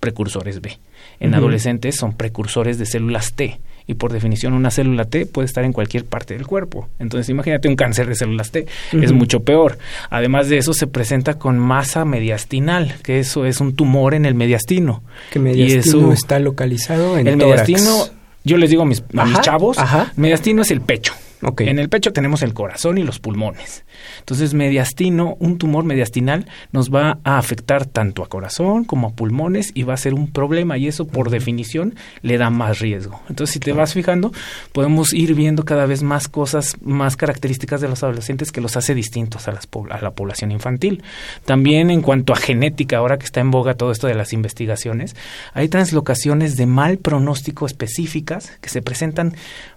precursores 0.00 0.60
B. 0.60 0.78
En 1.20 1.34
adolescentes 1.34 1.96
son 1.96 2.12
precursores 2.14 2.78
de 2.78 2.86
células 2.86 3.32
T 3.34 3.60
y 3.86 3.94
por 3.94 4.12
definición 4.12 4.54
una 4.54 4.70
célula 4.70 5.04
T 5.04 5.26
puede 5.26 5.46
estar 5.46 5.64
en 5.64 5.72
cualquier 5.72 6.04
parte 6.04 6.34
del 6.34 6.46
cuerpo. 6.46 6.88
Entonces 6.98 7.28
imagínate 7.28 7.68
un 7.68 7.76
cáncer 7.76 8.06
de 8.06 8.14
células 8.14 8.50
T, 8.50 8.66
es 8.92 9.12
mucho 9.12 9.40
peor. 9.40 9.78
Además 10.10 10.48
de 10.48 10.58
eso 10.58 10.72
se 10.72 10.86
presenta 10.86 11.34
con 11.34 11.58
masa 11.58 12.04
mediastinal, 12.04 12.96
que 13.02 13.18
eso 13.18 13.44
es 13.44 13.60
un 13.60 13.74
tumor 13.74 14.14
en 14.14 14.24
el 14.26 14.34
mediastino. 14.34 15.02
Que 15.30 15.38
mediastino 15.38 16.12
está 16.12 16.38
localizado 16.38 17.18
en 17.18 17.26
el 17.26 17.36
mediastino. 17.36 18.06
Yo 18.44 18.58
les 18.58 18.68
digo 18.70 18.82
a 18.82 18.86
mis, 18.86 19.02
chavos, 19.40 19.78
mediastino 20.16 20.62
es 20.62 20.70
el 20.70 20.80
pecho. 20.80 21.14
En 21.58 21.78
el 21.78 21.88
pecho 21.88 22.12
tenemos 22.12 22.42
el 22.42 22.54
corazón 22.54 22.98
y 22.98 23.02
los 23.02 23.18
pulmones. 23.18 23.84
Entonces, 24.20 24.54
mediastino, 24.54 25.36
un 25.40 25.58
tumor 25.58 25.84
mediastinal 25.84 26.46
nos 26.72 26.92
va 26.92 27.18
a 27.24 27.38
afectar 27.38 27.86
tanto 27.86 28.22
a 28.22 28.28
corazón 28.28 28.84
como 28.84 29.08
a 29.08 29.12
pulmones 29.12 29.70
y 29.74 29.82
va 29.82 29.94
a 29.94 29.98
ser 29.98 30.14
un 30.14 30.30
problema 30.30 30.78
y 30.78 30.88
eso 30.88 31.06
por 31.06 31.30
definición 31.30 31.94
le 32.22 32.38
da 32.38 32.50
más 32.50 32.78
riesgo. 32.78 33.20
Entonces, 33.28 33.54
si 33.54 33.60
te 33.60 33.72
vas 33.72 33.92
fijando, 33.92 34.32
podemos 34.72 35.12
ir 35.12 35.34
viendo 35.34 35.64
cada 35.64 35.86
vez 35.86 36.02
más 36.02 36.28
cosas, 36.28 36.76
más 36.80 37.16
características 37.16 37.80
de 37.80 37.88
los 37.88 38.02
adolescentes 38.02 38.52
que 38.52 38.60
los 38.60 38.76
hace 38.76 38.94
distintos 38.94 39.48
a, 39.48 39.58
a 39.90 40.00
la 40.00 40.10
población 40.12 40.50
infantil. 40.50 41.02
También 41.44 41.90
en 41.90 42.02
cuanto 42.02 42.32
a 42.32 42.36
genética, 42.36 42.98
ahora 42.98 43.18
que 43.18 43.26
está 43.26 43.40
en 43.40 43.50
boga 43.50 43.74
todo 43.74 43.92
esto 43.92 44.06
de 44.06 44.14
las 44.14 44.32
investigaciones, 44.32 45.16
hay 45.52 45.68
translocaciones 45.68 46.56
de 46.56 46.66
mal 46.66 46.98
pronóstico 46.98 47.66
específicas 47.66 48.52
que 48.60 48.68
se 48.68 48.82
presentan 48.82 49.34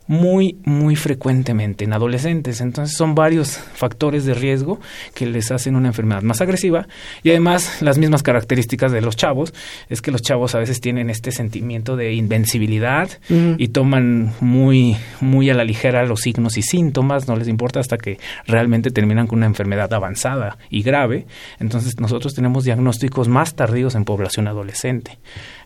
muy, 0.08 0.58
muy 0.64 0.96
frecuentemente 0.96 1.84
en 1.86 1.94
adolescentes. 1.94 2.62
Entonces 2.62 2.98
son 2.98 3.16
varios 3.16 3.58
factores 3.58 4.26
de 4.26 4.34
riesgo 4.34 4.80
que 5.14 5.26
les 5.26 5.52
hacen 5.52 5.76
una 5.76 5.90
enfermedad 5.90 6.22
más 6.22 6.42
agresiva 6.42 6.88
y 7.24 7.30
además 7.30 7.82
las 7.82 7.98
mismas 7.98 8.24
características 8.24 8.92
de 8.92 9.02
los 9.02 9.16
chavos 9.16 9.54
es 9.90 10.02
que 10.02 10.12
los 10.12 10.22
chavos 10.22 10.56
a 10.56 10.60
veces 10.60 10.82
tienen 10.82 11.10
este 11.10 11.32
sentimiento 11.32 11.96
de 11.96 12.14
invencibilidad 12.14 13.10
y 13.30 13.68
toman 13.70 14.34
muy, 14.40 14.96
muy 15.22 15.50
a 15.50 15.54
la 15.54 15.64
ligera 15.64 16.06
los 16.06 16.22
signos 16.22 16.58
y 16.58 16.62
síntomas, 16.62 17.28
no 17.28 17.36
les 17.36 17.48
importa 17.48 17.80
hasta 17.80 17.98
que 17.98 18.20
realmente 18.46 18.92
terminan 18.92 19.28
con 19.28 19.40
una 19.40 19.46
enfermedad 19.46 19.94
avanzada 19.94 20.58
y 20.70 20.82
grave. 20.82 21.26
Entonces 21.60 22.00
nosotros 22.00 22.34
tenemos 22.34 22.64
diagnósticos 22.64 23.28
más 23.28 23.56
tardíos 23.56 23.96
en 23.96 24.06
población 24.06 24.48
adolescente. 24.48 25.20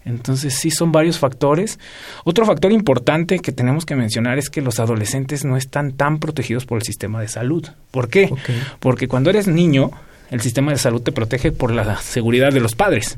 Entonces 0.06 0.56
sí 0.56 0.72
son 0.72 0.92
varios 0.92 1.20
factores. 1.20 1.80
Otro 2.24 2.46
factor 2.46 2.72
importante 2.72 3.40
que 3.40 3.52
tenemos 3.52 3.86
que 3.86 3.96
mencionar 3.96 4.38
es 4.38 4.50
que 4.50 4.62
los 4.62 4.80
adolescentes 4.80 5.46
no 5.46 5.58
están 5.58 5.94
tan 5.94 6.20
protegidos 6.20 6.66
por 6.66 6.78
el 6.78 6.84
sistema 6.84 7.22
de 7.22 7.28
salud. 7.28 7.68
¿Por 7.92 8.10
qué? 8.10 8.34
Porque 8.80 9.08
cuando 9.08 9.30
eres 9.30 9.48
niño, 9.48 9.92
el 10.32 10.40
sistema 10.40 10.72
de 10.72 10.78
salud 10.78 11.02
te 11.02 11.12
protege 11.12 11.52
por 11.52 11.72
la 11.72 11.98
seguridad 11.98 12.54
de 12.54 12.62
los 12.62 12.74
padres. 12.74 13.18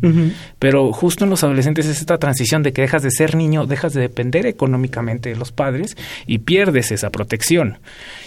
Pero 0.57 0.91
justo 0.91 1.23
en 1.23 1.29
los 1.29 1.43
adolescentes 1.43 1.85
es 1.85 1.99
esta 1.99 2.17
transición 2.17 2.63
de 2.63 2.73
que 2.73 2.81
dejas 2.81 3.03
de 3.03 3.11
ser 3.11 3.35
niño, 3.35 3.67
dejas 3.67 3.93
de 3.93 4.01
depender 4.01 4.47
económicamente 4.47 5.29
de 5.29 5.35
los 5.35 5.51
padres 5.51 5.95
y 6.25 6.39
pierdes 6.39 6.91
esa 6.91 7.11
protección. 7.11 7.77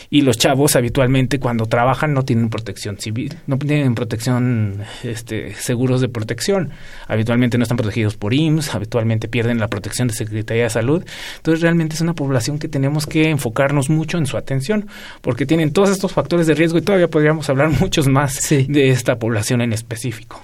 Y 0.09 0.21
los 0.21 0.39
chavos 0.39 0.77
habitualmente 0.77 1.41
cuando 1.41 1.67
trabajan 1.67 2.15
no 2.15 2.25
tienen 2.25 2.49
protección 2.49 2.97
civil, 2.99 3.35
no 3.49 3.59
tienen 3.59 3.97
protección, 3.97 4.85
este, 5.03 5.53
seguros 5.55 6.01
de 6.01 6.09
protección, 6.09 6.71
habitualmente 7.09 7.59
no 7.59 7.65
están 7.65 7.77
protegidos 7.77 8.17
por 8.17 8.33
IMSS, 8.33 8.75
habitualmente 8.77 9.27
pierden 9.27 9.59
la 9.59 9.67
protección 9.67 10.07
de 10.07 10.15
Secretaría 10.15 10.63
de 10.63 10.71
Salud, 10.71 11.05
entonces 11.39 11.61
realmente 11.61 11.97
es 11.97 12.01
una 12.03 12.15
población 12.15 12.61
que 12.61 12.69
tenemos 12.69 13.05
que 13.05 13.31
enfocarnos 13.31 13.91
mucho 13.91 14.17
en 14.17 14.27
su 14.27 14.37
atención, 14.37 14.87
porque 15.23 15.45
tienen 15.45 15.73
todos 15.73 15.91
estos 15.91 16.13
factores 16.13 16.47
de 16.47 16.55
riesgo 16.55 16.79
y 16.79 16.83
todavía 16.83 17.09
podríamos 17.09 17.51
hablar 17.51 17.71
muchos 17.81 18.07
más 18.07 18.35
de 18.77 18.91
esta 18.91 19.19
población 19.19 19.61
en 19.63 19.73
específico. 19.73 20.41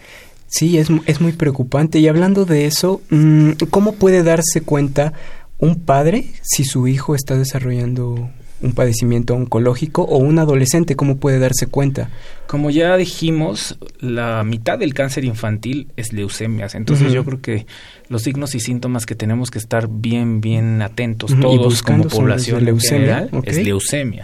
Sí, 0.49 0.79
es, 0.79 0.89
es 1.07 1.21
muy 1.21 1.33
preocupante. 1.33 1.99
Y 1.99 2.09
hablando 2.09 2.45
de 2.45 2.67
eso, 2.67 3.01
mm, 3.11 3.53
¿cómo 3.71 3.95
puede 3.95 4.23
darse 4.23 4.61
cuenta 4.61 5.13
un 5.59 5.77
padre 5.77 6.27
si 6.43 6.65
su 6.65 6.89
hijo 6.89 7.15
está 7.15 7.37
desarrollando 7.37 8.31
un 8.63 8.73
padecimiento 8.73 9.35
oncológico 9.35 10.03
o 10.03 10.19
un 10.19 10.39
adolescente, 10.39 10.97
¿cómo 10.97 11.17
puede 11.17 11.39
darse 11.39 11.67
cuenta? 11.67 12.11
Como 12.47 12.71
ya 12.71 12.97
dijimos, 12.97 13.79
la 13.99 14.45
mitad 14.45 14.79
del 14.79 14.95
cáncer 14.95 15.25
infantil 15.25 15.89
es 15.97 16.13
leucemias. 16.13 16.75
Entonces 16.75 17.13
yo 17.13 17.25
creo 17.25 17.41
que 17.41 17.67
los 18.09 18.23
signos 18.23 18.55
y 18.55 18.61
síntomas 18.61 19.07
que 19.07 19.15
tenemos 19.15 19.51
que 19.51 19.59
estar 19.59 19.89
bien, 19.91 20.41
bien 20.41 20.83
atentos 20.83 21.35
todos 21.41 21.83
como 21.83 22.05
población 22.05 22.65
leucemia? 22.65 23.29
general 23.29 23.43
es 23.45 23.65
leucemia. 23.65 24.23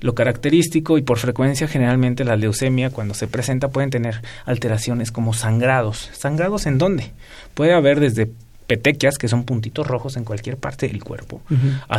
Lo 0.00 0.14
característico 0.14 0.98
y 0.98 1.02
por 1.02 1.18
frecuencia 1.18 1.68
generalmente 1.68 2.24
la 2.24 2.36
leucemia 2.36 2.90
cuando 2.90 3.14
se 3.14 3.26
presenta 3.28 3.68
pueden 3.68 3.90
tener 3.90 4.22
alteraciones 4.46 5.12
como 5.12 5.34
sangrados. 5.34 6.10
¿Sangrados 6.12 6.66
en 6.66 6.78
dónde? 6.78 7.12
Puede 7.54 7.74
haber 7.74 8.00
desde 8.00 8.30
petequias, 8.66 9.18
que 9.18 9.28
son 9.28 9.44
puntitos 9.44 9.86
rojos 9.86 10.16
en 10.16 10.24
cualquier 10.24 10.56
parte 10.56 10.88
del 10.88 11.02
cuerpo. 11.02 11.40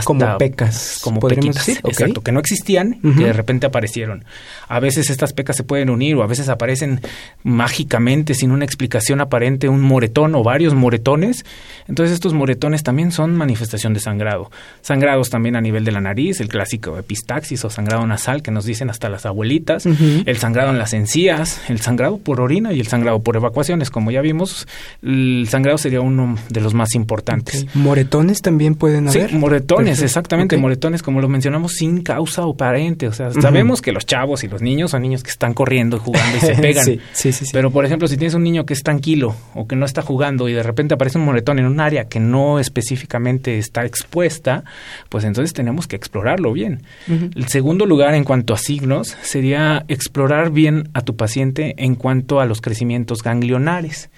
como 0.03 0.38
pecas. 0.38 1.00
Como 1.01 1.19
pequitas. 1.19 1.69
Exacto, 1.69 2.21
que 2.21 2.31
no 2.31 2.39
existían, 2.39 3.00
que 3.01 3.25
de 3.25 3.33
repente 3.33 3.67
aparecieron. 3.67 4.25
A 4.67 4.79
veces 4.79 5.09
estas 5.09 5.33
pecas 5.33 5.55
se 5.55 5.63
pueden 5.63 5.89
unir 5.89 6.15
o 6.15 6.24
a 6.24 6.27
veces 6.27 6.50
aparecen 6.50 7.01
mágicamente 7.43 8.33
sin 8.33 8.51
una 8.51 8.65
explicación 8.65 9.21
aparente 9.21 9.69
un 9.69 9.81
moretón 9.81 10.36
o 10.36 10.43
varios 10.43 10.74
moretones. 10.74 11.45
Entonces 11.88 12.13
estos 12.13 12.33
moretones 12.33 12.83
también 12.83 13.12
son 13.12 13.36
manifestación 13.36 13.93
de 13.93 14.00
sangrado. 14.00 14.51
Sangrados 14.81 15.29
también 15.29 15.55
a 15.55 15.62
nivel 15.62 15.86
de 15.86 15.91
la 15.91 16.01
nariz, 16.01 16.41
el 16.41 16.50
clásico 16.50 16.97
epistaxis 16.97 17.63
o 17.65 17.69
sangrado 17.69 18.05
nasal 18.05 18.41
que 18.41 18.51
nos 18.51 18.65
dicen 18.65 18.89
hasta 18.89 19.09
las 19.09 19.25
abuelitas, 19.25 19.86
el 19.86 20.38
sangrado 20.38 20.71
en 20.71 20.79
las 20.79 20.93
encías, 20.93 21.62
el 21.69 21.79
sangrado 21.79 22.17
por 22.17 22.41
orina 22.41 22.74
y 22.74 22.79
el 22.79 22.88
sangrado 22.88 23.19
por 23.19 23.36
evacuaciones. 23.36 23.89
Como 23.89 24.12
ya 24.12 24.21
vimos, 24.21 24.67
el 25.01 25.47
sangrado 25.50 25.77
sería 25.77 26.01
uno 26.01 26.38
de 26.50 26.56
los 26.61 26.73
más 26.73 26.95
importantes. 26.95 27.65
¿Moretones 27.73 28.41
también 28.41 28.75
pueden 28.75 29.07
haber? 29.07 29.29
Sí, 29.29 29.35
moretones, 29.35 30.01
exactamente, 30.01 30.57
moretones, 30.57 31.01
como 31.03 31.21
lo 31.21 31.29
mencionamos, 31.29 31.73
sin 31.73 32.01
causa 32.01 32.43
aparente. 32.43 33.07
O 33.07 33.13
sea, 33.13 33.31
sabemos 33.31 33.81
que 33.81 33.91
los 33.91 34.05
chavos 34.05 34.43
y 34.43 34.47
los 34.47 34.61
niños 34.61 34.91
son 34.91 35.01
niños 35.01 35.23
que 35.23 35.29
están 35.29 35.53
corriendo, 35.53 35.99
jugando 35.99 36.37
y 36.37 36.39
se 36.41 36.55
pegan. 36.61 36.85
sí, 36.85 36.99
sí, 37.13 37.31
sí, 37.31 37.45
Pero, 37.51 37.71
por 37.71 37.85
ejemplo, 37.85 38.07
si 38.07 38.17
tienes 38.17 38.33
un 38.33 38.43
niño 38.43 38.65
que 38.65 38.73
es 38.73 38.83
tranquilo 38.83 39.35
o 39.53 39.67
que 39.67 39.75
no 39.75 39.85
está 39.85 40.01
jugando 40.01 40.49
y 40.49 40.53
de 40.53 40.63
repente 40.63 40.93
aparece 40.93 41.17
un 41.17 41.25
moretón 41.25 41.59
en 41.59 41.65
un 41.65 41.79
área 41.79 42.05
que 42.07 42.19
no 42.19 42.59
específicamente 42.59 43.57
está 43.57 43.85
expuesta, 43.85 44.63
pues 45.09 45.23
entonces 45.23 45.53
tenemos 45.53 45.87
que 45.87 45.95
explorarlo 45.95 46.53
bien. 46.53 46.83
El 47.07 47.47
segundo 47.47 47.85
lugar 47.85 48.13
en 48.15 48.23
cuanto 48.23 48.53
a 48.53 48.57
signos 48.57 49.15
sería 49.21 49.85
explorar 49.87 50.51
bien 50.51 50.89
a 50.93 51.01
tu 51.01 51.15
paciente 51.15 51.75
en 51.77 51.95
cuanto 51.95 52.39
a 52.39 52.45
los 52.45 52.61
crecimientos 52.61 53.23
ganglionares. 53.23 54.09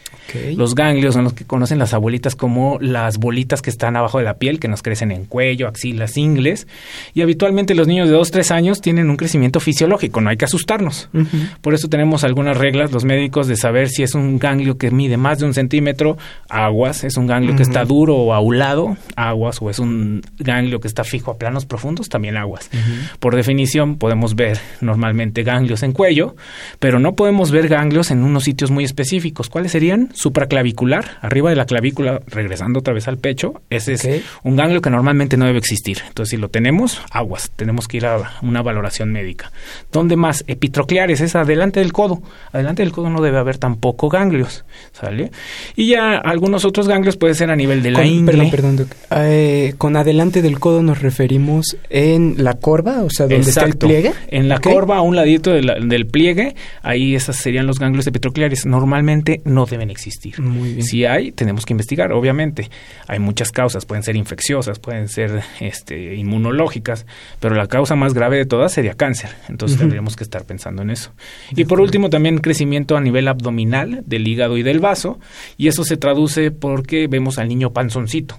Los 0.56 0.76
ganglios 0.76 1.16
son 1.16 1.24
los 1.24 1.34
que 1.34 1.46
conocen 1.46 1.80
las 1.80 1.94
abuelitas 1.94 2.29
como 2.36 2.78
las 2.82 3.18
bolitas 3.18 3.62
que 3.62 3.70
están 3.70 3.96
abajo 3.96 4.18
de 4.18 4.24
la 4.24 4.36
piel, 4.36 4.60
que 4.60 4.68
nos 4.68 4.82
crecen 4.82 5.12
en 5.12 5.26
cuello, 5.26 5.68
axilas, 5.68 6.18
ingles. 6.18 6.68
Y 7.14 7.22
habitualmente 7.22 7.76
los 7.76 7.88
niños 7.88 8.10
de 8.10 8.16
2, 8.16 8.32
3 8.32 8.52
años 8.52 8.82
tienen 8.82 9.10
un 9.10 9.18
crecimiento 9.18 9.60
fisiológico, 9.60 10.22
no 10.22 10.30
hay 10.30 10.38
que 10.38 10.46
asustarnos. 10.46 11.10
Por 11.62 11.74
eso 11.74 11.88
tenemos 11.90 12.24
algunas 12.24 12.58
reglas, 12.58 12.92
los 12.92 13.06
médicos, 13.06 13.48
de 13.48 13.56
saber 13.56 13.90
si 13.90 14.04
es 14.04 14.16
un 14.16 14.40
ganglio 14.40 14.78
que 14.78 14.92
mide 14.92 15.18
más 15.18 15.40
de 15.40 15.46
un 15.46 15.54
centímetro, 15.54 16.18
aguas, 16.50 17.04
es 17.04 17.18
un 17.18 17.28
ganglio 17.28 17.56
que 17.56 17.64
está 17.64 17.86
duro 17.86 18.16
o 18.16 18.34
aulado, 18.34 18.98
aguas, 19.16 19.62
o 19.62 19.70
es 19.70 19.80
un 19.80 20.22
ganglio 20.38 20.80
que 20.80 20.88
está 20.88 21.04
fijo 21.04 21.32
a 21.32 21.38
planos 21.38 21.66
profundos, 21.66 22.10
también 22.10 22.38
aguas. 22.38 22.70
Por 23.20 23.36
definición, 23.36 23.98
podemos 23.98 24.36
ver 24.36 24.60
normalmente 24.82 25.44
ganglios 25.44 25.84
en 25.84 25.92
cuello, 25.92 26.36
pero 26.80 27.00
no 27.00 27.16
podemos 27.16 27.52
ver 27.52 27.68
ganglios 27.68 28.12
en 28.12 28.24
unos 28.24 28.44
sitios 28.44 28.72
muy 28.72 28.84
específicos. 28.84 29.50
¿Cuáles 29.50 29.72
serían? 29.72 30.10
supraclavicular, 30.14 31.18
arriba 31.22 31.50
de 31.50 31.56
la 31.56 31.66
clavícula, 31.66 32.19
regresando 32.28 32.80
otra 32.80 32.94
vez 32.94 33.08
al 33.08 33.18
pecho, 33.18 33.62
ese 33.70 33.94
es 33.94 34.08
un 34.44 34.56
ganglio 34.56 34.82
que 34.82 34.90
normalmente 34.90 35.38
no 35.38 35.46
debe 35.46 35.60
existir. 35.60 36.00
Entonces, 36.08 36.32
si 36.32 36.38
lo 36.38 36.50
tenemos, 36.50 37.02
aguas, 37.12 37.52
tenemos 37.56 37.88
que 37.88 37.98
ir 37.98 38.06
a 38.06 38.40
una 38.42 38.62
valoración 38.62 39.12
médica. 39.12 39.52
¿Dónde 39.92 40.16
más? 40.16 40.44
Epitrocleares, 40.48 41.22
es 41.22 41.36
adelante 41.36 41.80
del 41.80 41.94
codo. 41.94 42.22
Adelante 42.52 42.84
del 42.84 42.92
codo 42.92 43.10
no 43.10 43.22
debe 43.22 43.38
haber 43.38 43.58
tampoco 43.58 44.10
ganglios, 44.10 44.66
¿sale? 44.92 45.32
Y 45.76 45.90
ya 45.90 46.18
algunos 46.18 46.66
otros 46.66 46.88
ganglios 46.88 47.18
pueden 47.18 47.36
ser 47.36 47.52
a 47.52 47.56
nivel 47.56 47.82
de 47.82 47.92
la 47.92 48.00
Perdón, 48.26 48.50
perdón, 48.50 48.88
eh, 49.12 49.74
con 49.78 49.96
adelante 49.96 50.42
del 50.42 50.60
codo 50.60 50.82
nos 50.82 51.02
referimos 51.02 51.78
en 51.90 52.36
la 52.44 52.56
corva, 52.56 53.04
o 53.04 53.10
sea, 53.10 53.28
donde 53.28 53.50
está 53.50 53.66
el 53.66 53.78
pliegue. 53.78 54.14
En 54.28 54.50
la 54.50 54.60
corva, 54.60 54.98
a 54.98 55.02
un 55.02 55.16
ladito 55.16 55.52
del 55.52 56.08
pliegue, 56.08 56.56
ahí 56.82 57.16
esos 57.16 57.36
serían 57.36 57.68
los 57.68 57.80
ganglios 57.80 58.08
epitrocleares. 58.08 58.66
Normalmente 58.66 59.42
no 59.46 59.66
deben 59.66 59.90
existir. 59.90 60.36
Si 60.82 61.06
hay, 61.06 61.32
tenemos 61.32 61.66
que 61.66 61.74
investigar, 61.74 62.09
obviamente. 62.12 62.70
Hay 63.08 63.20
muchas 63.20 63.52
causas, 63.52 63.86
pueden 63.86 64.04
ser 64.04 64.16
infecciosas, 64.16 64.80
pueden 64.80 65.08
ser 65.08 65.42
este, 65.60 66.16
inmunológicas, 66.16 67.06
pero 67.40 67.56
la 67.56 67.68
causa 67.68 67.96
más 67.96 68.14
grave 68.14 68.38
de 68.38 68.46
todas 68.46 68.72
sería 68.72 68.94
cáncer. 68.94 69.32
Entonces 69.48 69.78
tendríamos 69.78 70.16
que 70.16 70.24
estar 70.24 70.46
pensando 70.46 70.82
en 70.82 70.90
eso. 70.90 71.12
Y 71.56 71.66
por 71.66 71.82
último, 71.82 72.10
también 72.10 72.40
crecimiento 72.40 72.98
a 72.98 73.02
nivel 73.02 73.28
abdominal 73.28 74.04
del 74.06 74.28
hígado 74.28 74.58
y 74.58 74.64
del 74.64 74.80
vaso, 74.80 75.20
y 75.58 75.68
eso 75.68 75.84
se 75.84 75.98
traduce 75.98 76.52
porque 76.52 77.08
vemos 77.08 77.38
al 77.38 77.48
niño 77.48 77.72
panzoncito 77.72 78.38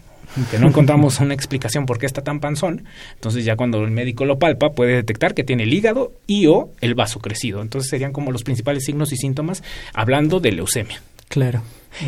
que 0.50 0.59
no 0.59 0.68
encontramos 0.68 1.20
una 1.20 1.35
explicación 1.35 1.87
por 1.87 1.98
qué 1.98 2.06
está 2.06 2.22
tan 2.22 2.40
panzón, 2.40 2.85
entonces 3.14 3.44
ya 3.44 3.56
cuando 3.56 3.83
el 3.83 3.90
médico 3.90 4.24
lo 4.24 4.38
palpa 4.38 4.72
puede 4.72 4.94
detectar 4.94 5.35
que 5.35 5.44
tiene 5.44 5.64
el 5.64 5.74
hígado 5.74 6.12
y 6.26 6.46
o 6.46 6.70
el 6.80 6.94
vaso 6.94 7.20
crecido. 7.20 7.61
Entonces 7.62 7.90
serían 7.90 8.12
como 8.12 8.30
los 8.30 8.44
principales 8.44 8.85
signos 8.85 9.12
y 9.12 9.16
síntomas 9.16 9.62
hablando 9.92 10.40
de 10.40 10.52
leucemia. 10.52 11.02
Claro. 11.30 11.62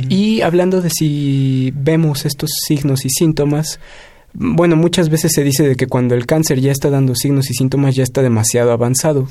Y 0.09 0.41
hablando 0.41 0.83
de 0.83 0.91
si 0.91 1.73
vemos 1.77 2.25
estos 2.27 2.51
signos 2.67 3.05
y 3.05 3.09
síntomas, 3.09 3.79
bueno, 4.33 4.75
muchas 4.75 5.11
veces 5.11 5.31
se 5.33 5.45
dice 5.45 5.67
de 5.67 5.77
que 5.77 5.87
cuando 5.87 6.17
el 6.17 6.27
cáncer 6.27 6.61
ya 6.61 6.73
está 6.73 6.91
dando 6.91 7.15
signos 7.15 7.49
y 7.49 7.55
síntomas 7.55 7.95
ya 7.95 8.03
está 8.03 8.21
demasiado 8.21 8.73
avanzado. 8.73 9.29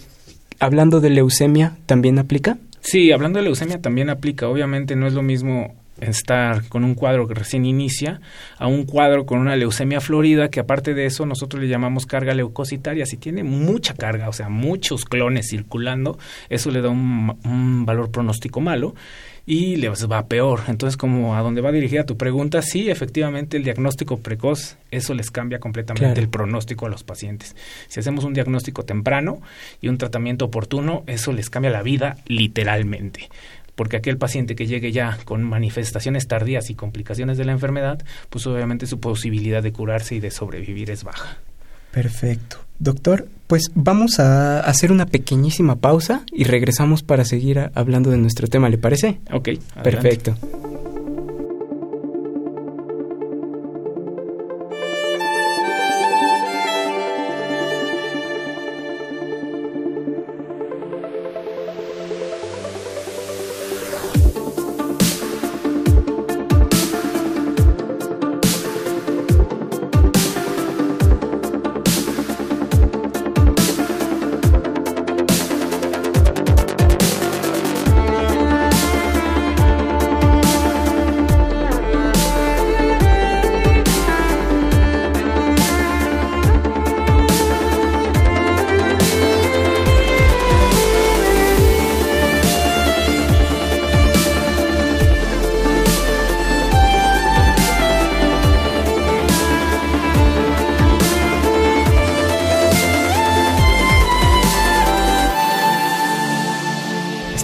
Hablando 0.59 1.01
de 1.01 1.09
leucemia, 1.09 1.75
¿también 1.87 2.19
aplica? 2.19 2.57
Sí, 2.79 3.11
hablando 3.11 3.39
de 3.39 3.43
leucemia 3.43 3.81
también 3.81 4.09
aplica. 4.09 4.47
Obviamente 4.47 4.95
no 4.95 5.07
es 5.07 5.13
lo 5.13 5.23
mismo 5.23 5.75
estar 6.01 6.67
con 6.67 6.83
un 6.83 6.95
cuadro 6.95 7.27
que 7.27 7.33
recién 7.33 7.65
inicia 7.65 8.19
a 8.57 8.67
un 8.67 8.85
cuadro 8.85 9.25
con 9.25 9.39
una 9.39 9.55
leucemia 9.55 10.01
florida 10.01 10.49
que 10.49 10.59
aparte 10.59 10.93
de 10.93 11.05
eso 11.05 11.25
nosotros 11.25 11.61
le 11.61 11.69
llamamos 11.69 12.05
carga 12.05 12.33
leucocitaria. 12.33 13.05
Si 13.05 13.17
tiene 13.17 13.43
mucha 13.43 13.93
carga, 13.93 14.29
o 14.29 14.33
sea, 14.33 14.49
muchos 14.49 15.05
clones 15.05 15.47
circulando, 15.49 16.17
eso 16.49 16.71
le 16.71 16.81
da 16.81 16.89
un, 16.89 17.37
un 17.43 17.85
valor 17.85 18.11
pronóstico 18.11 18.61
malo 18.61 18.93
y 19.45 19.75
les 19.77 20.09
va 20.09 20.27
peor. 20.27 20.61
Entonces, 20.67 20.97
como 20.97 21.35
a 21.35 21.41
dónde 21.41 21.61
va 21.61 21.71
dirigida 21.71 22.05
tu 22.05 22.17
pregunta, 22.17 22.61
sí, 22.61 22.89
efectivamente 22.89 23.57
el 23.57 23.63
diagnóstico 23.63 24.19
precoz, 24.19 24.77
eso 24.91 25.13
les 25.13 25.31
cambia 25.31 25.59
completamente 25.59 26.19
el 26.19 26.29
pronóstico 26.29 26.85
a 26.85 26.89
los 26.89 27.03
pacientes. 27.03 27.55
Si 27.87 27.99
hacemos 27.99 28.23
un 28.23 28.33
diagnóstico 28.33 28.83
temprano 28.83 29.41
y 29.81 29.87
un 29.87 29.97
tratamiento 29.97 30.45
oportuno, 30.45 31.03
eso 31.07 31.31
les 31.33 31.49
cambia 31.49 31.71
la 31.71 31.83
vida 31.83 32.17
literalmente 32.27 33.29
porque 33.81 33.97
aquel 33.97 34.19
paciente 34.19 34.53
que 34.53 34.67
llegue 34.67 34.91
ya 34.91 35.17
con 35.25 35.41
manifestaciones 35.41 36.27
tardías 36.27 36.69
y 36.69 36.75
complicaciones 36.75 37.39
de 37.39 37.45
la 37.45 37.51
enfermedad, 37.51 37.99
pues 38.29 38.45
obviamente 38.45 38.85
su 38.85 38.99
posibilidad 38.99 39.63
de 39.63 39.71
curarse 39.71 40.13
y 40.13 40.19
de 40.19 40.29
sobrevivir 40.29 40.91
es 40.91 41.03
baja. 41.03 41.39
Perfecto. 41.89 42.57
Doctor, 42.77 43.27
pues 43.47 43.71
vamos 43.73 44.19
a 44.19 44.59
hacer 44.59 44.91
una 44.91 45.07
pequeñísima 45.07 45.77
pausa 45.77 46.21
y 46.31 46.43
regresamos 46.43 47.01
para 47.01 47.25
seguir 47.25 47.71
hablando 47.73 48.11
de 48.11 48.17
nuestro 48.17 48.47
tema, 48.47 48.69
¿le 48.69 48.77
parece? 48.77 49.17
Ok. 49.31 49.49
Perfecto. 49.81 50.37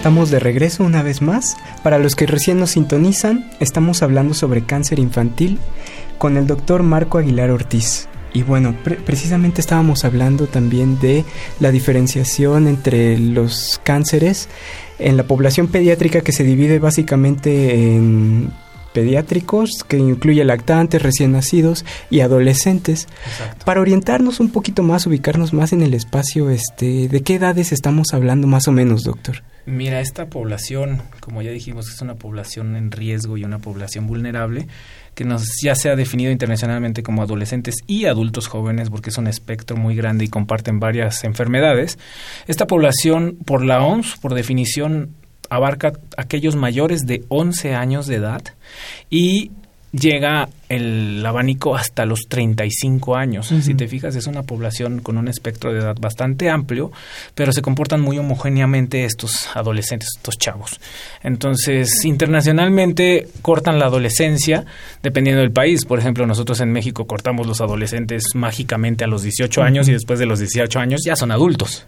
Estamos 0.08 0.32
de 0.32 0.39
regreso 0.39 0.86
una 0.86 1.04
vez 1.04 1.22
más. 1.22 1.58
Para 1.84 2.00
los 2.00 2.15
que 2.15 2.28
recién 2.28 2.62
nos 2.62 2.72
sintonizan, 2.72 3.52
estamos 3.60 4.02
hablando 4.02 4.34
sobre 4.34 4.63
cáncer 4.63 5.00
infantil 5.00 5.60
con 6.17 6.38
el 6.38 6.48
doctor 6.48 6.82
Marco 6.82 7.17
Aguilar 7.17 7.52
Ortiz. 7.52 8.08
Y 8.32 8.43
bueno, 8.43 8.74
precisamente 9.06 9.60
estábamos 9.60 10.06
hablando 10.06 10.48
también 10.48 10.98
de 11.02 11.26
la 11.60 11.72
diferenciación 11.72 12.70
entre 12.70 13.20
los 13.20 13.82
cánceres 13.84 14.48
en 14.98 15.17
la 15.17 15.24
población 15.24 15.67
pediátrica 15.67 16.22
que 16.22 16.32
se 16.32 16.46
divide 16.46 16.80
básicamente 16.80 17.93
en 17.93 18.54
pediátricos, 18.97 19.83
que 19.88 19.99
incluye 19.99 20.43
lactantes, 20.43 21.03
recién 21.03 21.31
nacidos 21.31 21.86
y 22.10 22.21
adolescentes. 22.21 23.07
Para 23.63 23.79
orientarnos 23.79 24.39
un 24.39 24.49
poquito 24.49 24.81
más, 24.81 25.05
ubicarnos 25.05 25.53
más 25.53 25.71
en 25.71 25.83
el 25.83 25.93
espacio, 25.93 26.49
este, 26.49 27.07
¿de 27.07 27.21
qué 27.21 27.36
edades 27.36 27.71
estamos 27.71 28.07
hablando 28.13 28.47
más 28.47 28.67
o 28.67 28.71
menos, 28.71 29.03
doctor? 29.03 29.43
Mira, 29.67 30.01
esta 30.01 30.25
población, 30.31 31.03
como 31.19 31.43
ya 31.43 31.51
dijimos, 31.51 31.91
es 31.93 32.01
una 32.01 32.15
población 32.15 32.75
en 32.75 32.89
riesgo 32.89 33.38
y 33.38 33.43
una 33.43 33.60
población 33.60 34.07
vulnerable 34.07 34.67
que 35.13 35.25
nos 35.25 35.62
ya 35.62 35.75
se 35.75 35.91
ha 35.91 35.95
definido 35.95 36.31
internacionalmente 36.31 37.03
como 37.03 37.21
adolescentes 37.21 37.75
y 37.86 38.05
adultos 38.05 38.47
jóvenes 38.47 38.89
porque 38.89 39.12
es 39.12 39.17
un 39.19 39.27
espectro 39.27 39.77
muy 39.77 39.95
grande 39.95 40.25
y 40.25 40.27
comparten 40.27 40.79
varias 40.79 41.23
enfermedades. 41.23 41.99
Esta 42.47 42.65
población 42.65 43.38
por 43.45 43.63
la 43.63 43.83
OMS, 43.83 44.17
por 44.17 44.33
definición, 44.33 45.15
abarca 45.49 45.93
aquellos 46.17 46.55
mayores 46.55 47.05
de 47.05 47.23
11 47.29 47.75
años 47.75 48.07
de 48.07 48.15
edad 48.15 48.41
y 49.10 49.51
llega 49.91 50.49
el 50.69 51.25
abanico 51.25 51.75
hasta 51.75 52.06
los 52.06 52.27
35 52.27 53.15
años. 53.15 53.47
Si 53.47 53.73
te 53.75 53.88
fijas, 53.88 54.15
es 54.15 54.27
una 54.27 54.43
población 54.43 54.99
con 54.99 55.17
un 55.17 55.27
espectro 55.27 55.71
de 55.71 55.80
edad 55.80 55.95
bastante 55.99 56.49
amplio, 56.49 56.91
pero 57.36 57.53
se 57.53 57.62
comportan 57.62 58.01
muy 58.01 58.17
homogéneamente 58.17 59.06
estos 59.06 59.49
adolescentes, 59.56 60.10
estos 60.17 60.38
chavos. 60.38 60.80
Entonces, 61.23 62.03
internacionalmente 62.03 63.27
cortan 63.41 63.80
la 63.80 63.86
adolescencia 63.86 64.65
dependiendo 65.01 65.41
del 65.41 65.51
país. 65.51 65.86
Por 65.86 65.99
ejemplo, 65.99 66.25
nosotros 66.25 66.60
en 66.60 66.71
México 66.71 67.08
cortamos 67.08 67.47
los 67.47 67.62
adolescentes 67.62 68.36
mágicamente 68.36 69.03
a 69.03 69.08
los 69.08 69.23
18 69.23 69.62
años 69.63 69.88
y 69.88 69.93
después 69.93 70.19
de 70.19 70.25
los 70.25 70.39
18 70.39 70.80
años 70.80 71.01
ya 71.06 71.15
son 71.15 71.32
adultos. 71.32 71.86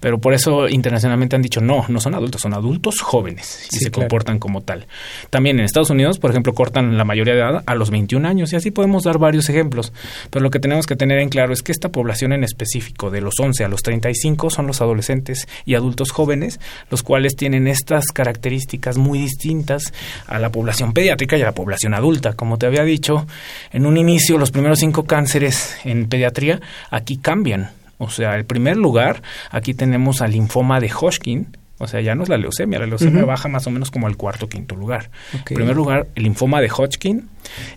Pero 0.00 0.18
por 0.18 0.34
eso 0.34 0.68
internacionalmente 0.68 1.36
han 1.36 1.42
dicho, 1.42 1.60
no, 1.60 1.84
no 1.88 2.00
son 2.00 2.14
adultos, 2.14 2.42
son 2.42 2.54
adultos 2.54 3.00
jóvenes 3.00 3.68
y 3.72 3.78
se 3.78 3.90
comportan 3.90 4.38
como 4.38 4.60
tal. 4.62 4.86
También 5.30 5.58
en 5.58 5.64
Estados 5.64 5.90
Unidos, 5.90 6.18
por 6.18 6.30
ejemplo, 6.30 6.52
cortan 6.54 6.96
la 6.98 7.04
mayoría 7.04 7.34
de 7.34 7.40
edad 7.40 7.62
a 7.64 7.74
los 7.74 7.90
21 7.90 8.17
años 8.26 8.52
y 8.52 8.56
así 8.56 8.70
podemos 8.70 9.04
dar 9.04 9.18
varios 9.18 9.48
ejemplos. 9.48 9.92
Pero 10.30 10.42
lo 10.42 10.50
que 10.50 10.60
tenemos 10.60 10.86
que 10.86 10.96
tener 10.96 11.18
en 11.18 11.28
claro 11.28 11.52
es 11.52 11.62
que 11.62 11.72
esta 11.72 11.90
población 11.90 12.32
en 12.32 12.44
específico, 12.44 13.10
de 13.10 13.20
los 13.20 13.34
11 13.38 13.64
a 13.64 13.68
los 13.68 13.82
35, 13.82 14.50
son 14.50 14.66
los 14.66 14.80
adolescentes 14.80 15.48
y 15.64 15.74
adultos 15.74 16.10
jóvenes, 16.10 16.60
los 16.90 17.02
cuales 17.02 17.36
tienen 17.36 17.66
estas 17.68 18.06
características 18.06 18.98
muy 18.98 19.18
distintas 19.18 19.92
a 20.26 20.38
la 20.38 20.50
población 20.50 20.92
pediátrica 20.92 21.36
y 21.36 21.42
a 21.42 21.46
la 21.46 21.52
población 21.52 21.94
adulta. 21.94 22.34
Como 22.34 22.58
te 22.58 22.66
había 22.66 22.84
dicho, 22.84 23.26
en 23.72 23.86
un 23.86 23.96
inicio 23.96 24.38
los 24.38 24.50
primeros 24.50 24.80
cinco 24.80 25.04
cánceres 25.04 25.76
en 25.84 26.08
pediatría 26.08 26.60
aquí 26.90 27.16
cambian. 27.16 27.70
O 27.98 28.10
sea, 28.10 28.36
el 28.36 28.44
primer 28.44 28.76
lugar, 28.76 29.22
aquí 29.50 29.74
tenemos 29.74 30.20
al 30.22 30.32
linfoma 30.32 30.80
de 30.80 30.90
Hodgkin, 30.90 31.48
o 31.78 31.86
sea, 31.86 32.00
ya 32.00 32.14
no 32.14 32.24
es 32.24 32.28
la 32.28 32.36
leucemia, 32.36 32.78
la 32.78 32.86
leucemia 32.86 33.24
baja 33.24 33.48
más 33.48 33.66
o 33.66 33.70
menos 33.70 33.90
como 33.90 34.06
al 34.06 34.16
cuarto 34.16 34.46
o 34.46 34.48
quinto 34.48 34.74
lugar. 34.74 35.10
En 35.32 35.44
primer 35.44 35.76
lugar, 35.76 36.08
el 36.14 36.24
linfoma 36.24 36.60
de 36.60 36.68
Hodgkin. 36.68 37.28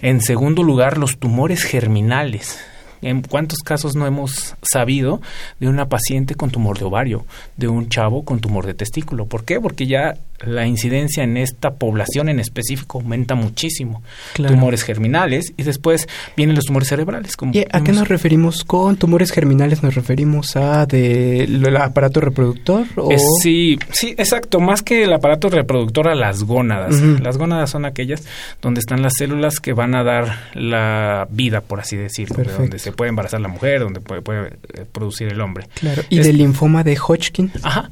En 0.01 0.21
segundo 0.21 0.63
lugar, 0.63 0.97
los 0.97 1.17
tumores 1.17 1.63
germinales. 1.63 2.59
¿En 3.03 3.21
cuántos 3.21 3.59
casos 3.59 3.95
no 3.95 4.05
hemos 4.05 4.55
sabido 4.61 5.21
de 5.59 5.67
una 5.67 5.89
paciente 5.89 6.35
con 6.35 6.51
tumor 6.51 6.77
de 6.77 6.85
ovario, 6.85 7.25
de 7.57 7.67
un 7.67 7.89
chavo 7.89 8.23
con 8.23 8.39
tumor 8.39 8.65
de 8.65 8.75
testículo? 8.75 9.25
¿Por 9.25 9.43
qué? 9.43 9.59
Porque 9.59 9.87
ya 9.87 10.15
la 10.43 10.65
incidencia 10.67 11.23
en 11.23 11.37
esta 11.37 11.75
población 11.75 12.29
en 12.29 12.39
específico 12.39 12.99
aumenta 12.99 13.35
muchísimo. 13.35 14.01
Tumores 14.33 14.83
germinales 14.83 15.53
y 15.57 15.63
después 15.63 16.07
vienen 16.35 16.55
los 16.55 16.65
tumores 16.65 16.89
cerebrales. 16.89 17.35
Como 17.35 17.53
¿Y 17.53 17.65
a 17.71 17.83
qué 17.83 17.91
nos 17.91 18.07
referimos 18.07 18.63
con 18.63 18.97
tumores 18.97 19.31
germinales? 19.31 19.83
¿Nos 19.83 19.95
referimos 19.95 20.55
a 20.55 20.85
del 20.85 21.75
aparato 21.77 22.21
reproductor? 22.21 22.85
sí, 23.41 23.77
sí, 23.91 24.15
exacto. 24.17 24.59
Más 24.59 24.81
que 24.81 25.03
el 25.03 25.13
aparato 25.13 25.49
reproductor 25.49 26.07
a 26.07 26.15
las 26.15 26.43
gónadas. 26.43 27.01
Las 27.01 27.37
gónadas 27.37 27.69
son 27.69 27.85
aquellas 27.85 28.23
donde 28.61 28.79
están 28.79 29.01
las 29.01 29.13
células 29.15 29.59
que 29.59 29.73
van 29.73 29.95
a 29.95 30.03
dar 30.03 30.49
la 30.53 31.27
vida, 31.29 31.61
por 31.61 31.79
así 31.79 31.97
decirlo, 31.97 32.43
donde 32.43 32.79
se 32.79 32.91
puede 32.91 33.09
embarazar 33.09 33.41
la 33.41 33.47
mujer, 33.47 33.81
donde 33.81 33.99
puede, 33.99 34.47
eh, 34.47 34.85
producir 34.91 35.27
el 35.27 35.41
hombre. 35.41 35.67
Claro. 35.75 36.03
¿Y 36.09 36.19
del 36.19 36.37
linfoma 36.37 36.83
de 36.83 36.97
Hodgkin? 36.97 37.51
Ajá. 37.63 37.89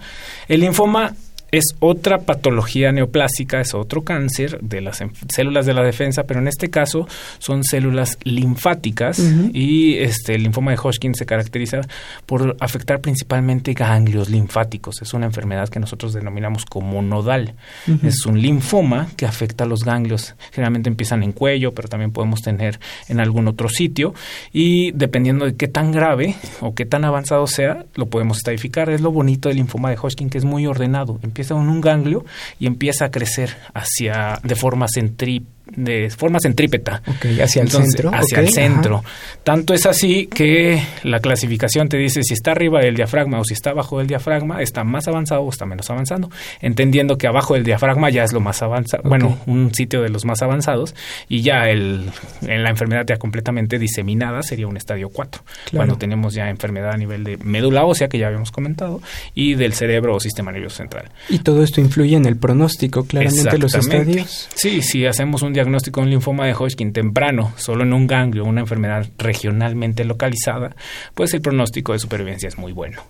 El 0.47 0.61
linfoma 0.61 1.13
es 1.51 1.75
otra 1.79 2.19
patología 2.19 2.91
neoplásica, 2.91 3.61
es 3.61 3.73
otro 3.73 4.03
cáncer 4.03 4.59
de 4.61 4.81
las 4.81 5.03
células 5.33 5.65
de 5.65 5.73
la 5.73 5.83
defensa, 5.83 6.23
pero 6.23 6.39
en 6.39 6.47
este 6.47 6.69
caso 6.69 7.07
son 7.39 7.63
células 7.63 8.17
linfáticas 8.23 9.19
y 9.53 9.97
este 9.97 10.35
el 10.35 10.43
linfoma 10.43 10.71
de 10.71 10.77
Hodgkin 10.77 11.15
se 11.15 11.25
caracteriza 11.25 11.81
por 12.25 12.55
afectar 12.59 12.99
principalmente 13.01 13.73
ganglios 13.73 14.29
linfáticos. 14.29 15.01
Es 15.01 15.13
una 15.13 15.25
enfermedad 15.25 15.69
que 15.69 15.79
nosotros 15.79 16.13
denominamos 16.13 16.65
como 16.65 17.01
nodal. 17.01 17.55
Es 18.03 18.25
un 18.25 18.41
linfoma 18.41 19.07
que 19.15 19.25
afecta 19.25 19.63
a 19.63 19.67
los 19.67 19.83
ganglios. 19.83 20.35
Generalmente 20.51 20.89
empiezan 20.89 21.23
en 21.23 21.31
cuello, 21.31 21.73
pero 21.73 21.87
también 21.87 22.11
podemos 22.11 22.41
tener 22.41 22.79
en 23.07 23.19
algún 23.19 23.47
otro 23.47 23.69
sitio 23.69 24.13
y 24.53 24.91
dependiendo 24.91 25.45
de 25.45 25.55
qué 25.55 25.67
tan 25.67 25.91
grave 25.91 26.35
o 26.61 26.75
qué 26.75 26.85
tan 26.85 27.05
avanzado 27.05 27.47
sea, 27.47 27.85
lo 27.95 28.07
podemos 28.07 28.37
estadificar. 28.37 28.89
Es 28.89 29.01
lo 29.01 29.11
bonito 29.11 29.49
del 29.49 29.57
linfoma 29.57 29.89
de 29.89 29.97
Hodgkin 29.97 30.29
que 30.29 30.37
es 30.37 30.45
muy 30.45 30.67
ordenado 30.67 31.19
empieza 31.23 31.38
en 31.61 31.69
un 31.69 31.81
ganglio 31.81 32.25
y 32.59 32.67
empieza 32.67 33.05
a 33.05 33.11
crecer 33.11 33.55
hacia 33.73 34.39
de 34.43 34.55
forma 34.55 34.87
centrípeta 34.87 35.58
de 35.75 36.09
forma 36.09 36.39
centrípeta. 36.39 37.01
hacia 37.41 37.61
el 37.61 37.69
centro. 37.69 38.11
Hacia 38.13 38.39
el 38.39 38.49
centro. 38.49 39.03
Tanto 39.43 39.73
es 39.73 39.85
así 39.85 40.27
que 40.27 40.81
la 41.03 41.19
clasificación 41.19 41.89
te 41.89 41.97
dice 41.97 42.23
si 42.23 42.33
está 42.33 42.51
arriba 42.51 42.79
del 42.81 42.95
diafragma 42.95 43.39
o 43.39 43.43
si 43.43 43.53
está 43.53 43.71
abajo 43.71 43.99
del 43.99 44.07
diafragma, 44.07 44.61
está 44.61 44.83
más 44.83 45.07
avanzado 45.07 45.41
o 45.41 45.49
está 45.49 45.65
menos 45.65 45.89
avanzando, 45.89 46.29
entendiendo 46.61 47.17
que 47.17 47.27
abajo 47.27 47.53
del 47.53 47.63
diafragma 47.63 48.09
ya 48.09 48.23
es 48.23 48.33
lo 48.33 48.39
más 48.39 48.61
avanzado, 48.61 49.03
bueno, 49.03 49.37
un 49.45 49.73
sitio 49.73 50.01
de 50.01 50.09
los 50.09 50.25
más 50.25 50.41
avanzados 50.41 50.95
y 51.27 51.41
ya 51.41 51.69
el, 51.69 52.09
en 52.41 52.63
la 52.63 52.69
enfermedad 52.69 53.05
ya 53.07 53.17
completamente 53.17 53.79
diseminada 53.79 54.43
sería 54.43 54.67
un 54.67 54.77
estadio 54.77 55.09
4, 55.09 55.41
cuando 55.73 55.97
tenemos 55.97 56.33
ya 56.33 56.49
enfermedad 56.49 56.91
a 56.93 56.97
nivel 56.97 57.23
de 57.23 57.37
médula 57.37 57.85
ósea, 57.85 58.07
que 58.07 58.17
ya 58.17 58.27
habíamos 58.27 58.51
comentado, 58.51 59.01
y 59.33 59.55
del 59.55 59.73
cerebro 59.73 60.15
o 60.15 60.19
sistema 60.19 60.51
nervioso 60.51 60.77
central. 60.77 61.09
Y 61.29 61.39
todo 61.39 61.63
esto 61.63 61.81
influye 61.81 62.15
en 62.15 62.25
el 62.25 62.37
pronóstico, 62.37 63.05
claramente 63.05 63.57
los 63.57 63.73
estadios. 63.73 64.49
Sí, 64.55 64.81
si 64.81 65.05
hacemos 65.05 65.41
un 65.41 65.53
diagnóstico 65.59 65.99
de 65.99 66.05
un 66.05 66.09
linfoma 66.11 66.45
de 66.45 66.53
Hodgkin 66.53 66.93
temprano, 66.93 67.53
solo 67.57 67.83
en 67.83 67.93
un 67.93 68.07
ganglio, 68.07 68.45
una 68.45 68.61
enfermedad 68.61 69.07
regionalmente 69.17 70.05
localizada, 70.05 70.75
pues 71.13 71.33
el 71.33 71.41
pronóstico 71.41 71.93
de 71.93 71.99
supervivencia 71.99 72.47
es 72.47 72.57
muy 72.57 72.71
bueno. 72.71 73.01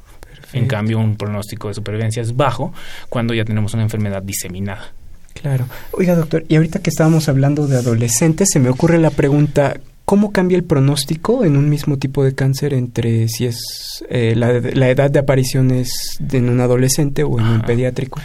En 0.53 0.65
cambio, 0.67 0.97
un 0.97 1.15
pronóstico 1.15 1.67
de 1.67 1.75
supervivencia 1.75 2.21
es 2.21 2.35
bajo 2.35 2.73
cuando 3.07 3.33
ya 3.33 3.45
tenemos 3.45 3.73
una 3.73 3.83
enfermedad 3.83 4.23
diseminada. 4.23 4.93
Claro. 5.33 5.67
Oiga, 5.91 6.15
doctor, 6.15 6.43
y 6.47 6.55
ahorita 6.55 6.79
que 6.79 6.89
estábamos 6.89 7.29
hablando 7.29 7.67
de 7.67 7.77
adolescentes, 7.77 8.49
se 8.51 8.59
me 8.59 8.69
ocurre 8.69 8.97
la 8.97 9.11
pregunta, 9.11 9.79
¿cómo 10.05 10.31
cambia 10.31 10.57
el 10.57 10.63
pronóstico 10.63 11.45
en 11.45 11.55
un 11.55 11.69
mismo 11.69 11.97
tipo 11.97 12.23
de 12.23 12.33
cáncer 12.33 12.73
entre 12.73 13.27
si 13.29 13.45
es 13.45 14.03
eh, 14.09 14.33
la, 14.35 14.49
edad 14.89 15.11
de 15.11 15.19
aparición 15.19 15.71
es 15.71 16.19
en 16.31 16.49
un 16.49 16.59
adolescente 16.59 17.23
o 17.23 17.39
en 17.39 17.45
un 17.45 17.61
pediátrico? 17.61 18.19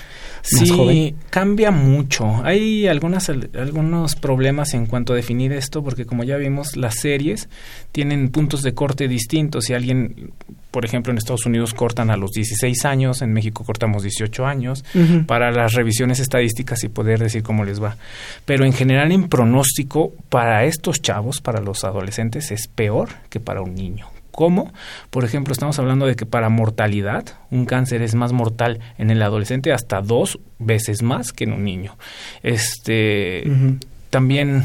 Sí, 0.45 1.15
cambia 1.31 1.71
mucho. 1.71 2.45
Hay 2.45 2.87
algunas, 2.87 3.29
algunos 3.29 4.15
problemas 4.15 4.75
en 4.75 4.87
cuanto 4.87 5.15
a 5.15 5.17
definir 5.17 5.53
esto, 5.53 5.83
porque 5.83 6.05
como 6.05 6.23
ya 6.23 6.37
vimos, 6.37 6.77
las 6.77 6.97
series 6.97 7.49
tienen 7.93 8.29
puntos 8.29 8.63
de 8.63 8.75
corte 8.75 9.09
distintos. 9.09 9.65
Si 9.65 9.75
alguien, 9.75 10.33
por 10.71 10.85
ejemplo, 10.85 11.13
en 11.13 11.19
Estados 11.19 11.47
Unidos 11.47 11.73
cortan 11.73 12.11
a 12.11 12.17
los 12.17 12.33
16 12.33 12.85
años, 12.85 13.23
en 13.23 13.33
México 13.33 13.65
cortamos 13.65 14.03
18 14.03 14.47
años, 14.47 14.85
para 15.27 15.51
las 15.51 15.73
revisiones 15.73 16.21
estadísticas 16.21 16.85
y 16.85 16.89
poder 16.89 17.21
decir 17.21 17.43
cómo 17.43 17.65
les 17.65 17.83
va. 17.83 17.97
Pero 18.45 18.65
en 18.65 18.73
general, 18.73 19.13
en 19.13 19.29
pronóstico, 19.29 20.13
para 20.29 20.65
estos 20.65 21.01
chavos, 21.01 21.41
para 21.41 21.61
los 21.61 21.85
adolescentes, 21.85 22.51
es 22.51 22.69
peor 22.69 23.09
que 23.31 23.41
para 23.41 23.63
un 23.63 23.75
niño. 23.75 24.14
¿Cómo? 24.35 24.73
Por 25.11 25.25
ejemplo, 25.25 25.53
estamos 25.53 25.79
hablando 25.79 26.07
de 26.07 26.17
que 26.17 26.27
para 26.27 26.49
mortalidad, 26.49 27.25
un 27.51 27.67
cáncer 27.67 28.03
es 28.03 28.17
más 28.17 28.33
mortal 28.33 28.81
en 28.99 29.11
el 29.11 29.23
adolescente 29.23 29.73
hasta 29.73 30.01
dos 30.01 30.41
veces 30.59 31.03
más 31.03 31.33
que 31.33 31.45
en 31.45 31.53
un 31.53 31.65
niño. 31.65 31.97
Este, 32.43 33.45
también 34.15 34.65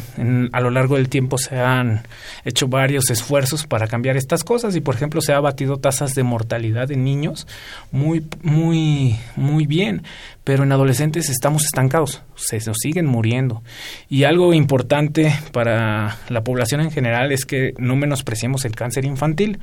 a 0.52 0.62
lo 0.62 0.70
largo 0.70 0.98
del 0.98 1.10
tiempo 1.10 1.40
se 1.40 1.60
han 1.60 2.04
hecho 2.46 2.68
varios 2.68 3.10
esfuerzos 3.10 3.66
para 3.66 3.88
cambiar 3.88 4.16
estas 4.16 4.44
cosas. 4.44 4.76
Y 4.76 4.80
por 4.80 4.94
ejemplo 4.94 5.22
se 5.22 5.34
ha 5.34 5.40
batido 5.40 5.78
tasas 5.78 6.14
de 6.14 6.22
mortalidad 6.22 6.92
en 6.92 7.04
niños 7.04 7.48
muy 7.92 8.24
muy 8.44 9.16
muy 9.36 9.66
bien 9.66 10.04
pero 10.44 10.62
en 10.62 10.72
adolescentes 10.72 11.30
estamos 11.30 11.64
estancados 11.64 12.22
se 12.36 12.58
nos 12.58 12.78
siguen 12.80 13.08
muriendo. 13.08 13.64
Y 14.08 14.26
algo 14.26 14.54
importante 14.54 15.34
para 15.52 16.18
la 16.30 16.44
población 16.44 16.82
en 16.82 16.92
general 16.92 17.32
es 17.32 17.46
que 17.46 17.74
no 17.80 17.96
menospreciemos 17.96 18.66
el 18.66 18.76
cáncer 18.76 19.04
infantil 19.04 19.58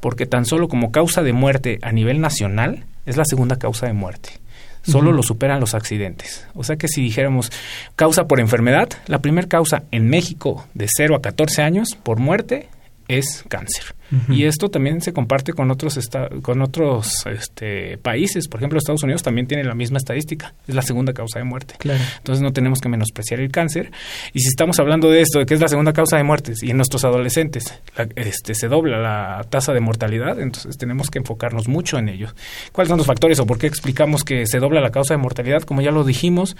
porque 0.00 0.24
tan 0.24 0.46
solo 0.46 0.68
como 0.68 0.92
causa 0.92 1.22
de 1.22 1.34
muerte 1.34 1.78
a 1.82 1.92
nivel 1.92 2.22
nacional 2.22 2.84
es 3.04 3.18
la 3.18 3.26
segunda 3.26 3.58
causa 3.58 3.86
de 3.86 3.92
muerte 3.92 4.45
solo 4.86 5.12
lo 5.12 5.22
superan 5.22 5.60
los 5.60 5.74
accidentes. 5.74 6.46
O 6.54 6.62
sea 6.62 6.76
que 6.76 6.88
si 6.88 7.02
dijéramos 7.02 7.50
causa 7.96 8.26
por 8.26 8.40
enfermedad, 8.40 8.88
la 9.06 9.18
primera 9.18 9.48
causa 9.48 9.82
en 9.90 10.08
México 10.08 10.66
de 10.74 10.86
0 10.88 11.16
a 11.16 11.22
14 11.22 11.62
años 11.62 11.96
por 12.02 12.18
muerte 12.18 12.68
es 13.08 13.44
cáncer. 13.48 13.95
Y 14.28 14.44
esto 14.44 14.68
también 14.68 15.00
se 15.00 15.12
comparte 15.12 15.52
con 15.52 15.70
otros 15.70 15.98
con 16.42 16.62
otros 16.62 17.24
este, 17.26 17.98
países. 17.98 18.48
Por 18.48 18.60
ejemplo, 18.60 18.78
Estados 18.78 19.02
Unidos 19.02 19.22
también 19.22 19.46
tiene 19.46 19.64
la 19.64 19.74
misma 19.74 19.98
estadística. 19.98 20.54
Es 20.66 20.74
la 20.74 20.82
segunda 20.82 21.12
causa 21.12 21.38
de 21.38 21.44
muerte. 21.44 21.74
Entonces 22.18 22.42
no 22.42 22.52
tenemos 22.52 22.80
que 22.80 22.88
menospreciar 22.88 23.40
el 23.40 23.50
cáncer. 23.50 23.90
Y 24.32 24.40
si 24.40 24.48
estamos 24.48 24.78
hablando 24.78 25.10
de 25.10 25.20
esto, 25.20 25.38
de 25.38 25.46
que 25.46 25.54
es 25.54 25.60
la 25.60 25.68
segunda 25.68 25.92
causa 25.92 26.16
de 26.16 26.22
muertes, 26.22 26.62
y 26.62 26.70
en 26.70 26.76
nuestros 26.76 27.04
adolescentes 27.04 27.80
este, 28.14 28.54
se 28.54 28.68
dobla 28.68 28.98
la 28.98 29.44
tasa 29.48 29.72
de 29.72 29.80
mortalidad, 29.80 30.40
entonces 30.40 30.76
tenemos 30.76 31.10
que 31.10 31.18
enfocarnos 31.18 31.68
mucho 31.68 31.98
en 31.98 32.08
ello. 32.08 32.28
¿Cuáles 32.72 32.88
son 32.88 32.98
los 32.98 33.06
factores 33.06 33.38
o 33.40 33.46
por 33.46 33.58
qué 33.58 33.66
explicamos 33.66 34.24
que 34.24 34.46
se 34.46 34.58
dobla 34.58 34.80
la 34.80 34.90
causa 34.90 35.14
de 35.14 35.18
mortalidad? 35.18 35.62
Como 35.62 35.80
ya 35.80 35.90
lo 35.90 36.04
dijimos, 36.04 36.56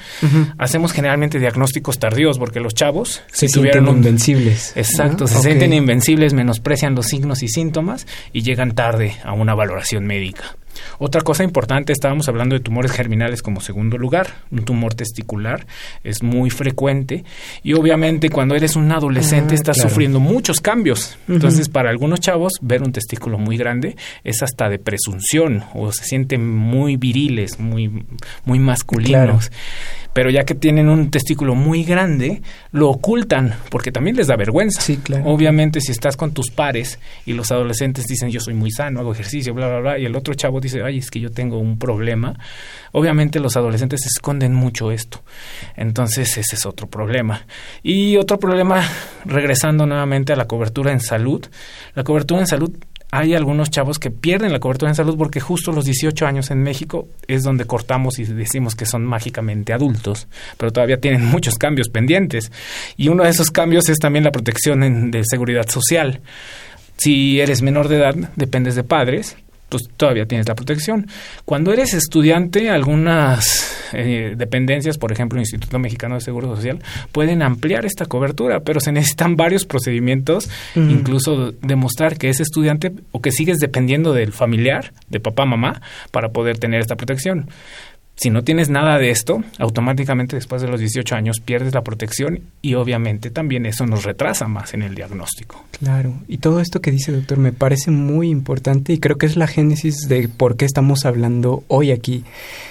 hacemos 0.58 0.92
generalmente 0.92 1.38
diagnósticos 1.38 1.98
tardíos 1.98 2.38
porque 2.38 2.60
los 2.60 2.74
chavos 2.74 3.22
se 3.32 3.48
sienten 3.48 3.86
invencibles. 3.86 4.72
Exacto, 4.76 5.26
se 5.26 5.40
sienten 5.40 5.72
invencibles, 5.72 6.32
menosprecian 6.32 6.94
los 6.94 7.06
signos 7.06 7.35
y 7.42 7.48
síntomas 7.48 8.06
y 8.32 8.42
llegan 8.42 8.74
tarde 8.74 9.16
a 9.24 9.32
una 9.32 9.54
valoración 9.54 10.06
médica. 10.06 10.56
Otra 10.98 11.22
cosa 11.22 11.44
importante, 11.44 11.92
estábamos 11.92 12.28
hablando 12.28 12.54
de 12.54 12.60
tumores 12.60 12.92
germinales 12.92 13.42
como 13.42 13.60
segundo 13.60 13.98
lugar. 13.98 14.28
Un 14.50 14.64
tumor 14.64 14.94
testicular 14.94 15.66
es 16.04 16.22
muy 16.22 16.50
frecuente 16.50 17.24
y 17.62 17.74
obviamente 17.74 18.30
cuando 18.30 18.54
eres 18.54 18.76
un 18.76 18.90
adolescente 18.92 19.54
ah, 19.54 19.56
estás 19.56 19.78
sufriendo 19.78 20.20
muchos 20.20 20.60
cambios. 20.60 21.18
Entonces, 21.28 21.68
para 21.68 21.90
algunos 21.90 22.20
chavos, 22.20 22.54
ver 22.60 22.82
un 22.82 22.92
testículo 22.92 23.38
muy 23.38 23.56
grande 23.56 23.96
es 24.24 24.42
hasta 24.42 24.68
de 24.68 24.78
presunción 24.78 25.64
o 25.74 25.92
se 25.92 26.04
sienten 26.04 26.46
muy 26.46 26.96
viriles, 26.96 27.58
muy, 27.58 28.04
muy 28.44 28.58
masculinos 28.58 29.50
pero 30.16 30.30
ya 30.30 30.44
que 30.44 30.54
tienen 30.54 30.88
un 30.88 31.10
testículo 31.10 31.54
muy 31.54 31.84
grande, 31.84 32.40
lo 32.72 32.88
ocultan 32.88 33.52
porque 33.68 33.92
también 33.92 34.16
les 34.16 34.28
da 34.28 34.36
vergüenza. 34.36 34.80
Sí, 34.80 34.96
claro. 34.96 35.26
Obviamente, 35.26 35.82
si 35.82 35.92
estás 35.92 36.16
con 36.16 36.32
tus 36.32 36.50
pares 36.50 36.98
y 37.26 37.34
los 37.34 37.52
adolescentes 37.52 38.06
dicen 38.06 38.30
yo 38.30 38.40
soy 38.40 38.54
muy 38.54 38.70
sano, 38.70 39.00
hago 39.00 39.12
ejercicio, 39.12 39.52
bla, 39.52 39.68
bla, 39.68 39.80
bla, 39.80 39.98
y 39.98 40.06
el 40.06 40.16
otro 40.16 40.32
chavo 40.32 40.58
dice, 40.66 40.82
ay, 40.82 40.98
es 40.98 41.10
que 41.10 41.20
yo 41.20 41.30
tengo 41.30 41.58
un 41.58 41.78
problema, 41.78 42.38
obviamente 42.92 43.40
los 43.40 43.56
adolescentes 43.56 44.06
esconden 44.06 44.54
mucho 44.54 44.90
esto. 44.92 45.22
Entonces, 45.76 46.36
ese 46.36 46.56
es 46.56 46.66
otro 46.66 46.88
problema. 46.88 47.46
Y 47.82 48.16
otro 48.16 48.38
problema, 48.38 48.82
regresando 49.24 49.86
nuevamente 49.86 50.32
a 50.32 50.36
la 50.36 50.46
cobertura 50.46 50.92
en 50.92 51.00
salud, 51.00 51.44
la 51.94 52.04
cobertura 52.04 52.40
en 52.40 52.46
salud 52.46 52.76
hay 53.10 53.34
algunos 53.34 53.70
chavos 53.70 53.98
que 53.98 54.10
pierden 54.10 54.52
la 54.52 54.58
cobertura 54.58 54.90
en 54.90 54.94
salud 54.94 55.16
porque 55.16 55.40
justo 55.40 55.72
los 55.72 55.84
18 55.84 56.26
años 56.26 56.50
en 56.50 56.62
México 56.62 57.08
es 57.28 57.44
donde 57.44 57.64
cortamos 57.64 58.18
y 58.18 58.24
decimos 58.24 58.74
que 58.74 58.84
son 58.84 59.04
mágicamente 59.04 59.72
adultos, 59.72 60.26
pero 60.58 60.72
todavía 60.72 61.00
tienen 61.00 61.24
muchos 61.24 61.54
cambios 61.54 61.88
pendientes. 61.88 62.50
Y 62.96 63.08
uno 63.08 63.22
de 63.22 63.30
esos 63.30 63.50
cambios 63.50 63.88
es 63.88 63.98
también 63.98 64.24
la 64.24 64.32
protección 64.32 65.10
de 65.10 65.22
seguridad 65.24 65.68
social. 65.68 66.20
Si 66.96 67.40
eres 67.40 67.62
menor 67.62 67.88
de 67.88 67.96
edad, 67.96 68.14
dependes 68.36 68.74
de 68.74 68.82
padres 68.82 69.36
pues 69.68 69.88
todavía 69.96 70.26
tienes 70.26 70.48
la 70.48 70.54
protección. 70.54 71.06
Cuando 71.44 71.72
eres 71.72 71.94
estudiante, 71.94 72.70
algunas 72.70 73.88
eh, 73.92 74.34
dependencias, 74.36 74.98
por 74.98 75.12
ejemplo 75.12 75.38
el 75.38 75.42
Instituto 75.42 75.78
Mexicano 75.78 76.14
de 76.14 76.20
Seguro 76.20 76.54
Social, 76.54 76.78
pueden 77.12 77.42
ampliar 77.42 77.84
esta 77.84 78.06
cobertura, 78.06 78.60
pero 78.60 78.80
se 78.80 78.92
necesitan 78.92 79.36
varios 79.36 79.64
procedimientos, 79.64 80.48
incluso 80.74 81.52
demostrar 81.62 82.16
que 82.16 82.28
es 82.28 82.40
estudiante 82.40 82.92
o 83.12 83.20
que 83.20 83.32
sigues 83.32 83.58
dependiendo 83.58 84.12
del 84.12 84.32
familiar, 84.32 84.92
de 85.08 85.20
papá, 85.20 85.44
mamá, 85.44 85.80
para 86.10 86.28
poder 86.30 86.58
tener 86.58 86.80
esta 86.80 86.96
protección. 86.96 87.48
Si 88.16 88.30
no 88.30 88.44
tienes 88.44 88.70
nada 88.70 88.98
de 88.98 89.10
esto, 89.10 89.44
automáticamente 89.58 90.36
después 90.36 90.62
de 90.62 90.68
los 90.68 90.80
18 90.80 91.14
años 91.14 91.40
pierdes 91.40 91.74
la 91.74 91.84
protección 91.84 92.40
y 92.62 92.72
obviamente 92.72 93.30
también 93.30 93.66
eso 93.66 93.84
nos 93.84 94.04
retrasa 94.04 94.48
más 94.48 94.72
en 94.72 94.80
el 94.80 94.94
diagnóstico. 94.94 95.62
Claro, 95.78 96.14
y 96.26 96.38
todo 96.38 96.60
esto 96.60 96.80
que 96.80 96.90
dice 96.90 97.12
doctor 97.12 97.36
me 97.36 97.52
parece 97.52 97.90
muy 97.90 98.30
importante 98.30 98.94
y 98.94 98.98
creo 99.00 99.18
que 99.18 99.26
es 99.26 99.36
la 99.36 99.46
génesis 99.46 100.08
de 100.08 100.30
por 100.30 100.56
qué 100.56 100.64
estamos 100.64 101.04
hablando 101.04 101.64
hoy 101.68 101.90
aquí 101.90 102.24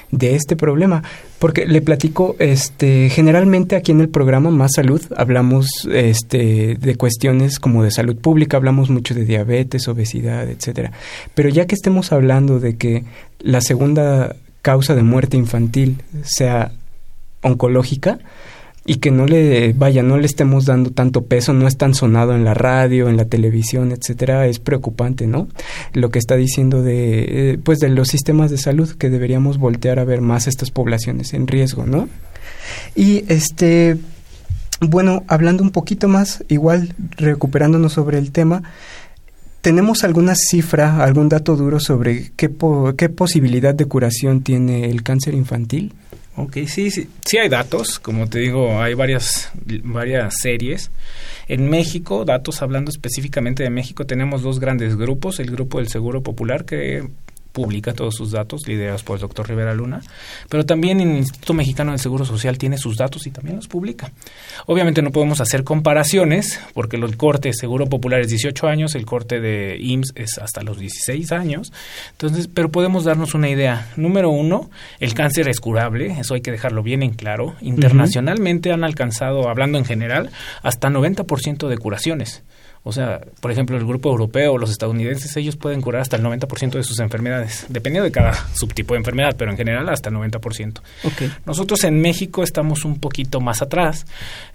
de 0.10 0.36
este 0.36 0.56
problema, 0.56 1.04
porque 1.38 1.68
le 1.68 1.82
platico 1.82 2.36
este 2.40 3.10
generalmente 3.10 3.76
aquí 3.76 3.92
en 3.92 4.02
el 4.02 4.10
programa 4.10 4.50
Más 4.50 4.72
Salud 4.76 5.02
hablamos 5.16 5.68
este 5.92 6.76
de 6.76 6.96
cuestiones 6.96 7.60
como 7.60 7.84
de 7.84 7.92
salud 7.92 8.16
pública, 8.16 8.58
hablamos 8.58 8.90
mucho 8.90 9.14
de 9.14 9.26
diabetes, 9.26 9.88
obesidad, 9.88 10.50
etcétera. 10.50 10.92
Pero 11.36 11.50
ya 11.50 11.68
que 11.68 11.76
estemos 11.76 12.12
hablando 12.12 12.60
de 12.60 12.78
que 12.78 13.04
la 13.40 13.62
segunda 13.62 14.36
causa 14.66 14.96
de 14.96 15.04
muerte 15.04 15.38
infantil 15.38 16.02
sea 16.24 16.72
oncológica 17.44 18.18
y 18.84 18.96
que 18.96 19.12
no 19.12 19.28
le 19.28 19.74
vaya 19.74 20.02
no 20.02 20.18
le 20.18 20.26
estemos 20.26 20.66
dando 20.66 20.90
tanto 20.90 21.26
peso 21.26 21.54
no 21.54 21.68
es 21.68 21.78
tan 21.78 21.94
sonado 21.94 22.36
en 22.36 22.44
la 22.44 22.56
radio 22.56 23.08
en 23.08 23.16
la 23.16 23.26
televisión 23.26 23.92
etcétera 23.92 24.48
es 24.48 24.58
preocupante 24.58 25.28
no 25.28 25.48
lo 25.94 26.10
que 26.10 26.18
está 26.18 26.36
diciendo 26.36 26.82
de 26.82 27.52
eh, 27.52 27.60
pues 27.64 27.78
de 27.78 27.90
los 27.90 28.08
sistemas 28.08 28.50
de 28.50 28.58
salud 28.58 28.90
que 28.98 29.12
deberíamos 29.12 29.60
voltear 29.60 30.00
a 30.00 30.04
ver 30.04 30.22
más 30.22 30.48
estas 30.48 30.72
poblaciones 30.72 31.36
en 31.36 31.46
riesgo 31.46 31.86
no 31.86 32.10
y 32.96 33.24
este 33.28 33.98
bueno 34.82 35.26
hablando 35.28 35.62
un 35.62 35.70
poquito 35.70 36.08
más 36.08 36.44
igual 36.48 36.96
recuperándonos 37.18 37.94
sobre 37.94 38.18
el 38.18 38.32
tema 38.32 38.64
¿Tenemos 39.66 40.04
alguna 40.04 40.36
cifra, 40.36 41.04
algún 41.04 41.28
dato 41.28 41.56
duro 41.56 41.80
sobre 41.80 42.30
qué, 42.36 42.52
qué 42.96 43.10
posibilidad 43.10 43.74
de 43.74 43.86
curación 43.86 44.44
tiene 44.44 44.92
el 44.92 45.02
cáncer 45.02 45.34
infantil? 45.34 45.92
Ok, 46.36 46.58
sí, 46.68 46.92
sí, 46.92 47.10
sí 47.26 47.40
hay 47.40 47.50
datos, 47.50 47.98
como 47.98 48.30
te 48.30 48.38
digo, 48.38 48.80
hay 48.80 48.94
varias, 48.94 49.50
varias 49.84 50.36
series. 50.40 50.92
En 51.48 51.68
México, 51.68 52.26
datos 52.26 52.62
hablando 52.62 52.92
específicamente 52.92 53.64
de 53.64 53.72
México, 53.72 54.06
tenemos 54.06 54.44
dos 54.44 54.60
grandes 54.60 54.98
grupos, 54.98 55.40
el 55.40 55.50
grupo 55.50 55.80
del 55.80 55.88
Seguro 55.88 56.22
Popular, 56.22 56.66
que 56.66 57.02
publica 57.56 57.94
todos 57.94 58.16
sus 58.16 58.32
datos, 58.32 58.68
liderados 58.68 59.04
por 59.04 59.16
el 59.16 59.22
doctor 59.22 59.48
Rivera 59.48 59.74
Luna, 59.74 60.02
pero 60.50 60.66
también 60.66 61.00
el 61.00 61.16
Instituto 61.16 61.54
Mexicano 61.54 61.92
del 61.92 62.02
Seguro 62.02 62.26
Social 62.26 62.58
tiene 62.58 62.78
sus 62.78 62.98
datos 62.98 63.26
y 63.28 63.32
también 63.32 63.56
los 63.56 63.70
publica. 63.70 64.12
Obviamente 64.66 65.02
no 65.02 65.12
podemos 65.12 65.40
hacer 65.40 65.64
comparaciones, 65.64 66.60
porque 66.74 66.98
el 66.98 67.16
corte 67.16 67.54
Seguro 67.54 67.88
Popular 67.88 68.20
es 68.20 68.28
18 68.28 68.68
años, 68.68 68.94
el 68.94 69.06
corte 69.06 69.40
de 69.40 69.78
IMSS 69.80 70.12
es 70.16 70.38
hasta 70.38 70.64
los 70.64 70.78
16 70.78 71.32
años, 71.32 71.72
entonces, 72.12 72.50
pero 72.54 72.70
podemos 72.70 73.06
darnos 73.06 73.34
una 73.34 73.50
idea. 73.50 73.88
Número 73.96 74.30
uno, 74.30 74.70
el 75.00 75.14
cáncer 75.14 75.48
es 75.48 75.62
curable, 75.62 76.20
eso 76.20 76.34
hay 76.34 76.42
que 76.42 76.52
dejarlo 76.52 76.84
bien 76.84 77.04
en 77.04 77.14
claro. 77.14 77.56
Internacionalmente 77.62 78.74
han 78.74 78.84
alcanzado, 78.84 79.48
hablando 79.48 79.78
en 79.78 79.86
general, 79.86 80.30
hasta 80.62 80.90
90% 80.90 81.70
de 81.70 81.78
curaciones. 81.78 82.44
O 82.88 82.92
sea, 82.92 83.20
por 83.42 83.52
ejemplo, 83.52 83.78
el 83.78 83.86
grupo 83.86 84.10
europeo 84.10 84.54
o 84.54 84.58
los 84.58 84.70
estadounidenses, 84.70 85.36
ellos 85.38 85.56
pueden 85.56 85.82
curar 85.82 86.04
hasta 86.04 86.18
el 86.18 86.24
90% 86.24 86.72
de 86.72 86.84
sus 86.84 87.00
enfermedades, 87.00 87.66
dependiendo 87.68 88.06
de 88.06 88.12
cada 88.12 88.34
subtipo 88.56 88.94
de 88.94 89.00
enfermedad, 89.00 89.36
pero 89.38 89.50
en 89.50 89.58
general 89.58 89.90
hasta 89.90 90.10
el 90.10 90.16
90%. 90.16 90.82
Okay. 91.04 91.32
Nosotros 91.46 91.84
en 91.84 92.00
México 92.00 92.44
estamos 92.44 92.86
un 92.86 93.00
poquito 93.00 93.42
más 93.42 93.62
atrás. 93.62 94.06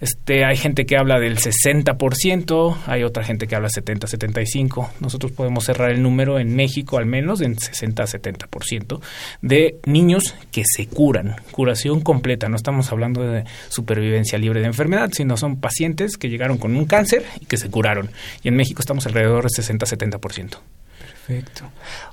Este, 0.01 0.45
hay 0.45 0.57
gente 0.57 0.87
que 0.87 0.97
habla 0.97 1.19
del 1.19 1.39
60%, 1.39 2.77
hay 2.87 3.03
otra 3.03 3.25
gente 3.25 3.49
que 3.49 3.57
habla 3.57 3.69
70, 3.69 4.07
75. 4.07 4.91
Nosotros 5.01 5.33
podemos 5.33 5.65
cerrar 5.65 5.91
el 5.91 6.01
número 6.01 6.39
en 6.39 6.55
México 6.55 6.99
al 6.99 7.07
menos 7.07 7.41
en 7.41 7.59
60 7.59 7.91
70% 8.05 9.01
de 9.43 9.79
niños 9.87 10.35
que 10.51 10.63
se 10.65 10.87
curan, 10.87 11.37
curación 11.51 12.01
completa. 12.01 12.49
No 12.49 12.57
estamos 12.57 12.91
hablando 12.93 13.23
de 13.23 13.45
supervivencia 13.69 14.39
libre 14.39 14.61
de 14.61 14.67
enfermedad, 14.67 15.11
sino 15.13 15.37
son 15.37 15.61
pacientes 15.61 16.17
que 16.17 16.29
llegaron 16.29 16.59
con 16.59 16.77
un 16.77 16.87
cáncer 16.87 17.25
y 17.41 17.47
que 17.47 17.57
se 17.57 17.71
curaron 17.71 18.11
y 18.43 18.49
en 18.49 18.57
México 18.57 18.81
estamos 18.81 19.07
alrededor 19.07 19.43
del 19.45 19.65
60-70%. 19.65 20.59
Perfecto. 20.99 21.65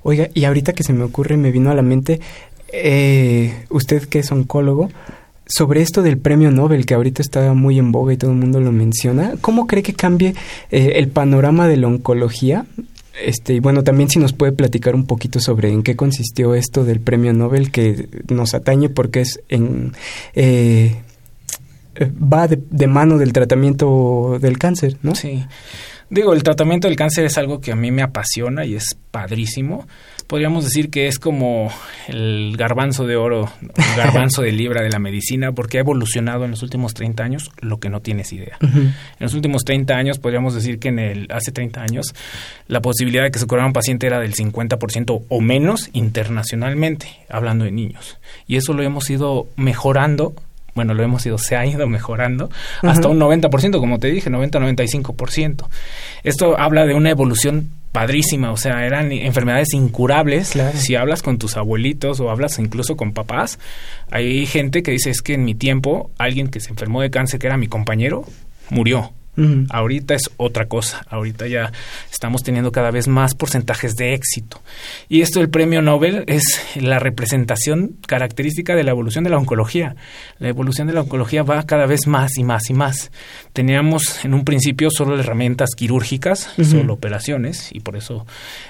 Oiga, 0.04 0.30
y 0.34 0.46
ahorita 0.46 0.74
que 0.74 0.84
se 0.84 0.93
me 0.93 1.04
ocurre, 1.04 1.38
me 1.38 1.52
vino 1.52 1.72
a 1.72 1.76
la 1.76 1.82
mente, 1.82 2.20
eh, 2.72 3.65
usted 3.70 4.04
que 4.08 4.20
es 4.20 4.32
oncólogo, 4.32 4.89
sobre 5.48 5.82
esto 5.82 6.02
del 6.02 6.17
premio 6.17 6.52
Nobel, 6.52 6.86
que 6.86 6.93
ahorita 6.93 7.22
está 7.22 7.54
muy 7.54 7.80
en 7.80 7.91
boga 7.91 8.13
y 8.13 8.17
todo 8.17 8.32
el 8.32 8.38
mundo 8.38 8.60
lo 8.60 8.72
menciona, 8.72 9.34
¿cómo 9.41 9.65
cree 9.65 9.84
que 9.84 9.93
cambie 9.93 10.36
eh, 10.72 10.93
el 10.96 11.08
panorama 11.08 11.67
de 11.67 11.78
la 11.78 11.88
oncología? 11.88 12.65
Este, 13.24 13.56
y 13.56 13.60
bueno, 13.60 13.84
también 13.84 14.10
si 14.10 14.20
nos 14.20 14.34
puede 14.34 14.52
platicar 14.52 14.93
un 14.93 15.06
poquito 15.06 15.39
sobre 15.39 15.72
en 15.72 15.82
qué 15.82 15.96
consistió 15.96 16.54
esto 16.54 16.86
del 16.86 17.00
premio 17.00 17.34
Nobel 17.34 17.72
que 17.72 18.08
nos 18.30 18.54
atañe 18.54 18.89
porque 18.89 19.22
es 19.22 19.39
en... 19.50 19.93
Eh, 20.36 20.96
va 22.00 22.48
de, 22.48 22.88
mano 22.88 23.17
del 23.17 23.34
tratamiento 23.34 24.38
del 24.39 24.60
cáncer, 24.60 24.98
¿no? 25.02 25.15
Sí. 25.15 25.43
Digo, 26.10 26.34
el 26.34 26.43
tratamiento 26.43 26.88
del 26.88 26.96
cáncer 26.96 27.26
es 27.26 27.38
algo 27.38 27.60
que 27.60 27.72
a 27.72 27.76
mí 27.76 27.91
me 27.91 28.02
apasiona 28.02 28.65
y 28.65 28.76
es 28.76 28.98
padrísimo. 29.12 29.86
Podríamos 30.28 30.63
decir 30.63 30.89
que 30.89 31.08
es 31.08 31.20
como 31.20 31.72
el 32.08 32.56
garbanzo 32.58 33.06
de 33.06 33.15
oro, 33.17 33.52
el 33.62 33.98
garbanzo 33.98 34.41
de 34.41 34.52
libra 34.52 34.82
de 34.82 34.89
la 34.89 35.00
medicina, 35.00 35.52
porque 35.52 35.78
ha 35.78 35.82
evolucionado 35.82 36.46
en 36.46 36.52
los 36.52 36.63
últimos 36.63 36.93
30 36.93 37.24
años 37.24 37.52
lo 37.62 37.80
que 37.80 37.89
no 37.89 38.02
tienes 38.02 38.32
idea. 38.32 38.58
En 38.62 38.93
los 39.20 39.34
últimos 39.34 39.63
30 39.63 39.96
años, 39.96 40.20
podríamos 40.20 40.54
decir 40.54 40.80
que 40.80 40.89
en 40.89 41.00
el 41.00 41.28
hace 41.30 41.52
30 41.52 41.82
años, 41.82 42.13
la 42.67 42.82
posibilidad 42.82 43.24
de 43.24 43.32
que 43.32 43.39
se 43.39 43.48
curara 43.48 43.67
un 43.67 43.74
paciente 43.74 44.08
era 44.08 44.20
del 44.20 44.34
50% 44.34 45.24
o 45.28 45.41
menos 45.41 45.89
internacionalmente, 45.93 47.08
hablando 47.30 47.65
de 47.65 47.72
niños. 47.72 48.17
Y 48.48 48.56
eso 48.56 48.74
lo 48.74 48.84
hemos 48.84 49.10
ido 49.10 49.48
mejorando 49.56 50.36
bueno, 50.77 50.93
lo 50.93 51.03
hemos 51.03 51.25
ido, 51.25 51.39
se 51.39 51.55
ha 51.55 51.65
ido 51.65 51.87
mejorando 51.87 52.49
hasta 52.83 53.07
un 53.07 53.19
90%, 53.19 53.79
como 53.79 53.97
te 53.99 54.07
dije, 54.07 54.29
90-95%. 54.29 55.67
Esto 56.23 56.57
habla 56.57 56.85
de 56.85 56.93
una 56.93 57.09
evolución 57.09 57.71
padrísima, 57.91 58.51
o 58.51 58.57
sea, 58.57 58.85
eran 58.85 59.11
enfermedades 59.11 59.73
incurables. 59.73 60.53
Si 60.75 60.95
hablas 60.95 61.23
con 61.23 61.39
tus 61.39 61.57
abuelitos 61.57 62.19
o 62.19 62.29
hablas 62.29 62.59
incluso 62.59 62.95
con 62.95 63.13
papás, 63.13 63.57
hay 64.11 64.45
gente 64.45 64.83
que 64.83 64.91
dice 64.91 65.09
es 65.09 65.23
que 65.23 65.33
en 65.33 65.45
mi 65.45 65.55
tiempo 65.55 66.11
alguien 66.19 66.49
que 66.49 66.59
se 66.59 66.69
enfermó 66.69 67.01
de 67.01 67.09
cáncer, 67.09 67.39
que 67.39 67.47
era 67.47 67.57
mi 67.57 67.67
compañero, 67.67 68.23
murió. 68.69 69.13
Ahorita 69.69 70.15
es 70.15 70.32
otra 70.38 70.65
cosa. 70.65 71.06
Ahorita 71.10 71.47
ya 71.47 71.71
estamos 72.12 72.41
teniendo 72.43 72.71
cada 72.71 72.89
vez 72.89 73.08
más 73.08 73.36
porcentajes 73.36 73.95
de 73.95 74.13
éxito. 74.13 74.62
Y 75.10 75.21
esto 75.21 75.39
del 75.39 75.50
premio 75.50 75.82
Nobel 75.82 76.23
es 76.28 76.43
la 76.76 77.00
representación 77.00 77.97
característica 78.08 78.76
de 78.76 78.84
la 78.84 78.91
evolución 78.91 79.23
de 79.23 79.30
la 79.30 79.38
oncología. 79.38 79.95
La 80.39 80.50
evolución 80.50 80.88
de 80.88 80.93
la 80.93 81.02
oncología 81.02 81.43
va 81.43 81.63
cada 81.63 81.86
vez 81.86 82.08
más 82.08 82.38
y 82.38 82.43
más 82.43 82.69
y 82.69 82.73
más. 82.73 83.12
Teníamos 83.54 84.26
en 84.26 84.34
un 84.34 84.43
principio 84.43 84.89
solo 84.89 85.19
herramientas 85.19 85.71
quirúrgicas, 85.76 86.50
solo 86.63 86.93
operaciones, 86.93 87.69
y 87.71 87.82
por 87.82 87.95
eso 87.95 88.26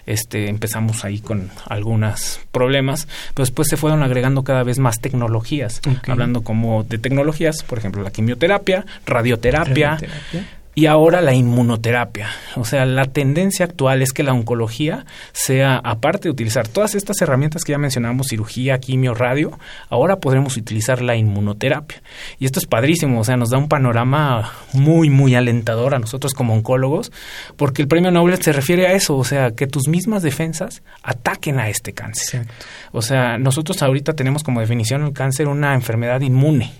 este, 0.05 0.49
empezamos 0.49 1.05
ahí 1.05 1.19
con 1.19 1.49
algunos 1.65 2.41
problemas. 2.51 3.07
Pero 3.33 3.45
después 3.45 3.67
se 3.69 3.77
fueron 3.77 4.03
agregando 4.03 4.43
cada 4.43 4.63
vez 4.63 4.79
más 4.79 4.99
tecnologías. 4.99 5.81
Hablando 6.07 6.41
como 6.41 6.83
de 6.83 6.97
tecnologías, 6.97 7.63
por 7.63 7.77
ejemplo, 7.77 8.03
la 8.03 8.11
quimioterapia, 8.11 8.85
radioterapia, 9.05 9.91
radioterapia 9.91 10.56
y 10.77 10.85
ahora 10.85 11.21
la 11.21 11.33
inmunoterapia. 11.33 12.29
O 12.55 12.63
sea, 12.63 12.85
la 12.85 13.05
tendencia 13.05 13.65
actual 13.65 14.03
es 14.03 14.13
que 14.13 14.21
la 14.21 14.31
oncología 14.31 15.07
sea, 15.31 15.77
aparte 15.83 16.27
de 16.27 16.29
utilizar 16.29 16.67
todas 16.67 16.93
estas 16.93 17.19
herramientas 17.19 17.63
que 17.63 17.71
ya 17.71 17.79
mencionamos, 17.79 18.27
cirugía, 18.27 18.77
quimio, 18.77 19.15
radio, 19.15 19.57
ahora 19.89 20.17
podremos 20.17 20.55
utilizar 20.55 21.01
la 21.01 21.15
inmunoterapia. 21.15 22.03
Y 22.37 22.45
esto 22.45 22.59
es 22.59 22.67
padrísimo, 22.67 23.21
o 23.21 23.23
sea, 23.23 23.37
nos 23.37 23.49
da 23.49 23.57
un 23.57 23.69
panorama 23.69 24.51
muy, 24.73 25.09
muy 25.09 25.33
alentador 25.33 25.95
a 25.95 25.99
nosotros 25.99 26.35
como 26.35 26.53
oncólogos, 26.53 27.11
porque 27.55 27.81
el 27.81 27.87
premio 27.87 28.11
Nobel 28.11 28.39
se 28.39 28.53
refiere 28.53 28.85
a 28.85 28.93
eso, 28.93 29.17
o 29.17 29.23
sea, 29.23 29.55
que 29.55 29.65
tus 29.65 29.87
mismas 29.87 30.21
defensas 30.21 30.83
ataquen 31.01 31.59
a 31.59 31.69
este 31.69 31.93
cáncer. 31.93 32.45
O 32.91 33.01
sea, 33.01 33.39
nosotros 33.39 33.81
ahorita 33.81 34.13
tenemos 34.13 34.43
como 34.43 34.59
definición 34.59 35.01
el 35.05 35.13
cáncer 35.13 35.47
una 35.47 35.73
enfermedad 35.73 36.21
inmune. 36.21 36.71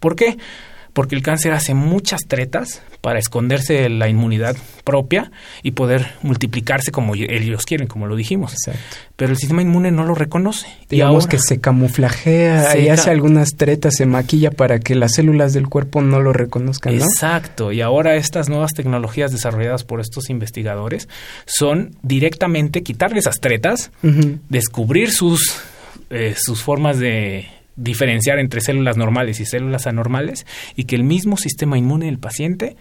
¿Por 0.00 0.16
qué? 0.16 0.36
Porque 0.92 1.14
el 1.14 1.22
cáncer 1.22 1.52
hace 1.52 1.74
muchas 1.74 2.22
tretas 2.26 2.82
para 3.00 3.18
esconderse 3.18 3.74
de 3.74 3.88
la 3.88 4.08
inmunidad 4.08 4.56
propia 4.84 5.30
y 5.62 5.72
poder 5.72 6.12
multiplicarse 6.22 6.90
como 6.90 7.14
ellos 7.14 7.64
quieren, 7.64 7.86
como 7.86 8.06
lo 8.06 8.16
dijimos. 8.16 8.52
Exacto. 8.52 8.96
Pero 9.16 9.32
el 9.32 9.38
sistema 9.38 9.62
inmune 9.62 9.90
no 9.90 10.04
lo 10.04 10.14
reconoce. 10.14 10.66
Digamos 10.88 11.26
que 11.26 11.38
se 11.38 11.60
camuflajea 11.60 12.76
y 12.78 12.88
hace 12.88 13.10
algunas 13.10 13.56
tretas, 13.56 13.94
se 13.96 14.06
maquilla 14.06 14.50
para 14.50 14.80
que 14.80 14.94
las 14.94 15.14
células 15.14 15.52
del 15.52 15.68
cuerpo 15.68 16.02
no 16.02 16.20
lo 16.20 16.32
reconozcan, 16.32 16.96
¿no? 16.96 17.04
Exacto. 17.04 17.72
Y 17.72 17.80
ahora 17.80 18.16
estas 18.16 18.48
nuevas 18.48 18.72
tecnologías 18.72 19.32
desarrolladas 19.32 19.84
por 19.84 20.00
estos 20.00 20.30
investigadores 20.30 21.08
son 21.46 21.96
directamente 22.02 22.82
quitarle 22.82 23.18
esas 23.18 23.40
tretas, 23.40 23.90
descubrir 24.48 25.12
sus, 25.12 25.56
eh, 26.10 26.34
sus 26.36 26.62
formas 26.62 26.98
de 26.98 27.46
diferenciar 27.78 28.38
entre 28.38 28.60
células 28.60 28.96
normales 28.96 29.40
y 29.40 29.46
células 29.46 29.86
anormales 29.86 30.46
y 30.76 30.84
que 30.84 30.96
el 30.96 31.04
mismo 31.04 31.36
sistema 31.36 31.78
inmune 31.78 32.06
del 32.06 32.18
paciente 32.18 32.76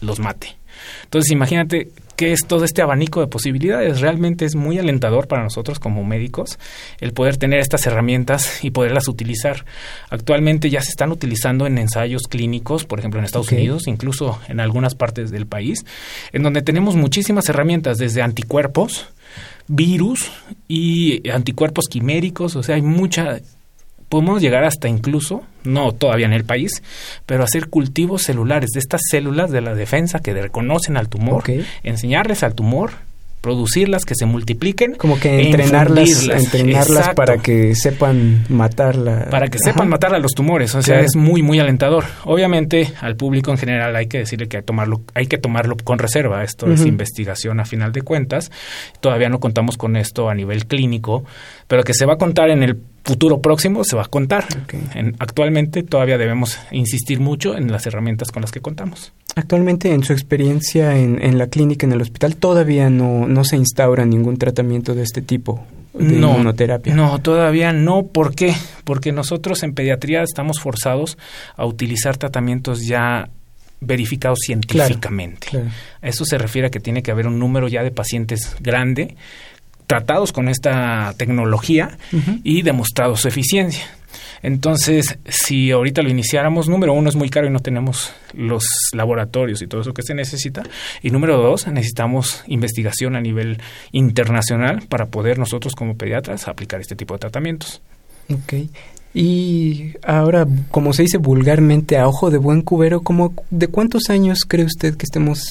los 0.00 0.18
mate. 0.18 0.56
Entonces 1.04 1.30
imagínate 1.30 1.90
que 2.16 2.32
es 2.32 2.46
todo 2.46 2.64
este 2.64 2.82
abanico 2.82 3.20
de 3.20 3.26
posibilidades. 3.26 4.00
Realmente 4.00 4.44
es 4.44 4.54
muy 4.54 4.78
alentador 4.78 5.28
para 5.28 5.42
nosotros 5.42 5.78
como 5.78 6.04
médicos 6.04 6.58
el 7.00 7.12
poder 7.12 7.36
tener 7.36 7.60
estas 7.60 7.86
herramientas 7.86 8.64
y 8.64 8.70
poderlas 8.70 9.08
utilizar. 9.08 9.64
Actualmente 10.10 10.70
ya 10.70 10.80
se 10.82 10.90
están 10.90 11.12
utilizando 11.12 11.66
en 11.66 11.78
ensayos 11.78 12.22
clínicos, 12.28 12.84
por 12.84 12.98
ejemplo 12.98 13.20
en 13.20 13.26
Estados 13.26 13.52
Unidos, 13.52 13.86
incluso 13.86 14.40
en 14.48 14.60
algunas 14.60 14.94
partes 14.94 15.30
del 15.30 15.46
país, 15.46 15.84
en 16.32 16.42
donde 16.42 16.62
tenemos 16.62 16.96
muchísimas 16.96 17.48
herramientas 17.48 17.98
desde 17.98 18.22
anticuerpos, 18.22 19.08
virus 19.66 20.30
y 20.68 21.28
anticuerpos 21.30 21.86
quiméricos, 21.88 22.56
o 22.56 22.62
sea, 22.62 22.74
hay 22.74 22.82
mucha 22.82 23.40
podemos 24.10 24.42
llegar 24.42 24.64
hasta 24.64 24.88
incluso, 24.88 25.42
no 25.64 25.92
todavía 25.92 26.26
en 26.26 26.34
el 26.34 26.44
país, 26.44 26.82
pero 27.24 27.44
hacer 27.44 27.68
cultivos 27.68 28.24
celulares 28.24 28.70
de 28.74 28.80
estas 28.80 29.00
células 29.08 29.50
de 29.50 29.62
la 29.62 29.74
defensa 29.74 30.18
que 30.18 30.34
reconocen 30.34 30.98
al 30.98 31.08
tumor, 31.08 31.44
enseñarles 31.82 32.42
al 32.42 32.54
tumor 32.54 32.90
producirlas, 33.40 34.04
que 34.04 34.14
se 34.14 34.26
multipliquen. 34.26 34.94
Como 34.94 35.18
que 35.18 35.40
e 35.40 35.46
entrenarlas, 35.46 36.28
entrenarlas 36.28 37.14
para 37.14 37.38
que 37.38 37.74
sepan 37.74 38.44
matarla. 38.48 39.28
Para 39.30 39.48
que 39.48 39.58
sepan 39.58 39.88
matar 39.88 40.14
a 40.14 40.18
los 40.18 40.32
tumores, 40.32 40.74
o 40.74 40.82
sea, 40.82 41.00
es 41.00 41.16
muy, 41.16 41.42
muy 41.42 41.58
alentador. 41.58 42.04
Obviamente, 42.24 42.92
al 43.00 43.16
público 43.16 43.50
en 43.50 43.58
general 43.58 43.96
hay 43.96 44.06
que 44.06 44.18
decirle 44.18 44.48
que 44.48 44.58
hay, 44.58 44.62
tomarlo, 44.62 45.02
hay 45.14 45.26
que 45.26 45.38
tomarlo 45.38 45.76
con 45.76 45.98
reserva. 45.98 46.44
Esto 46.44 46.70
es 46.70 46.84
investigación 46.84 47.60
a 47.60 47.64
final 47.64 47.92
de 47.92 48.02
cuentas. 48.02 48.50
Todavía 49.00 49.28
no 49.28 49.40
contamos 49.40 49.76
con 49.76 49.96
esto 49.96 50.28
a 50.28 50.34
nivel 50.34 50.66
clínico, 50.66 51.24
pero 51.70 51.84
que 51.84 51.94
se 51.94 52.04
va 52.04 52.14
a 52.14 52.18
contar 52.18 52.50
en 52.50 52.64
el 52.64 52.76
futuro 53.04 53.40
próximo 53.40 53.84
se 53.84 53.94
va 53.94 54.02
a 54.02 54.08
contar. 54.08 54.44
actualmente 55.20 55.84
todavía 55.84 56.18
debemos 56.18 56.58
insistir 56.72 57.20
mucho 57.20 57.56
en 57.56 57.70
las 57.70 57.86
herramientas 57.86 58.32
con 58.32 58.42
las 58.42 58.50
que 58.50 58.60
contamos. 58.60 59.12
Actualmente, 59.36 59.94
en 59.94 60.02
su 60.02 60.12
experiencia 60.12 60.98
en, 60.98 61.22
en 61.22 61.38
la 61.38 61.46
clínica, 61.46 61.86
en 61.86 61.92
el 61.92 62.02
hospital, 62.02 62.34
todavía 62.34 62.90
no, 62.90 63.28
no 63.28 63.44
se 63.44 63.56
instaura 63.56 64.04
ningún 64.04 64.36
tratamiento 64.36 64.96
de 64.96 65.04
este 65.04 65.22
tipo 65.22 65.64
de 65.94 66.06
no, 66.06 66.32
inmunoterapia. 66.32 66.92
No, 66.92 67.20
todavía 67.20 67.72
no. 67.72 68.04
¿Por 68.04 68.34
qué? 68.34 68.52
Porque 68.82 69.12
nosotros 69.12 69.62
en 69.62 69.72
pediatría 69.72 70.24
estamos 70.24 70.58
forzados 70.58 71.18
a 71.54 71.66
utilizar 71.66 72.16
tratamientos 72.16 72.84
ya 72.84 73.30
verificados 73.80 74.40
científicamente. 74.44 75.46
Eso 76.02 76.24
se 76.24 76.36
refiere 76.36 76.66
a 76.66 76.70
que 76.72 76.80
tiene 76.80 77.04
que 77.04 77.12
haber 77.12 77.28
un 77.28 77.38
número 77.38 77.68
ya 77.68 77.84
de 77.84 77.92
pacientes 77.92 78.56
grande 78.60 79.14
tratados 79.90 80.30
con 80.30 80.48
esta 80.48 81.14
tecnología 81.16 81.98
y 82.44 82.62
demostrado 82.62 83.16
su 83.16 83.26
eficiencia. 83.26 83.82
Entonces, 84.40 85.18
si 85.28 85.72
ahorita 85.72 86.00
lo 86.02 86.10
iniciáramos, 86.10 86.68
número 86.68 86.92
uno 86.92 87.08
es 87.08 87.16
muy 87.16 87.28
caro 87.28 87.48
y 87.48 87.50
no 87.50 87.58
tenemos 87.58 88.12
los 88.32 88.62
laboratorios 88.92 89.62
y 89.62 89.66
todo 89.66 89.80
eso 89.80 89.92
que 89.92 90.02
se 90.02 90.14
necesita. 90.14 90.62
Y 91.02 91.10
número 91.10 91.38
dos, 91.38 91.66
necesitamos 91.66 92.44
investigación 92.46 93.16
a 93.16 93.20
nivel 93.20 93.60
internacional 93.90 94.82
para 94.88 95.06
poder 95.06 95.40
nosotros 95.40 95.74
como 95.74 95.96
pediatras 95.96 96.46
aplicar 96.46 96.80
este 96.80 96.94
tipo 96.94 97.14
de 97.14 97.18
tratamientos. 97.18 97.82
Ok. 98.32 98.70
Y 99.12 99.94
ahora, 100.04 100.46
como 100.70 100.92
se 100.92 101.02
dice 101.02 101.18
vulgarmente, 101.18 101.98
a 101.98 102.06
ojo 102.06 102.30
de 102.30 102.38
buen 102.38 102.62
cubero, 102.62 103.00
¿cómo, 103.00 103.34
¿de 103.50 103.66
cuántos 103.66 104.08
años 104.08 104.40
cree 104.46 104.64
usted 104.64 104.96
que 104.96 105.04
estemos 105.04 105.42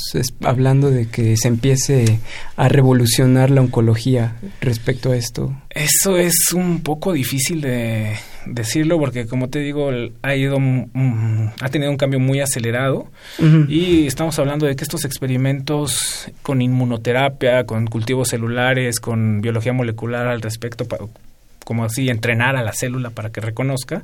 hablando 0.43 0.89
de 0.89 1.08
que 1.08 1.36
se 1.36 1.50
empiece 1.50 2.19
a 2.56 2.69
revolucionar 2.69 3.52
la 3.52 3.62
oncología 3.62 4.38
respecto 4.62 5.12
a 5.12 5.17
esto? 5.17 5.54
Eso 5.69 6.17
es 6.17 6.54
un 6.54 6.82
poco 6.82 7.12
difícil 7.12 7.60
de 7.60 8.15
decirlo 8.45 8.98
porque, 8.98 9.28
como 9.28 9.50
te 9.50 9.60
digo, 9.60 9.89
ha 10.22 10.36
ido, 10.36 10.58
ha 11.62 11.69
tenido 11.69 11.91
un 11.91 11.98
cambio 11.98 12.19
muy 12.19 12.39
acelerado 12.39 13.08
y 13.67 14.08
estamos 14.08 14.39
hablando 14.39 14.65
de 14.65 14.76
que 14.76 14.84
estos 14.84 15.04
experimentos 15.04 16.32
con 16.41 16.62
inmunoterapia, 16.62 17.65
con 17.65 17.88
cultivos 17.88 18.30
celulares, 18.30 19.00
con 19.02 19.41
biología 19.41 19.74
molecular 19.74 20.28
al 20.28 20.41
respecto, 20.41 20.86
como 21.70 21.86
así 21.86 22.10
entrenar 22.10 22.56
a 22.56 22.64
la 22.64 22.74
célula 22.74 23.12
para 23.12 23.30
que 23.30 23.42
reconozca, 23.42 24.04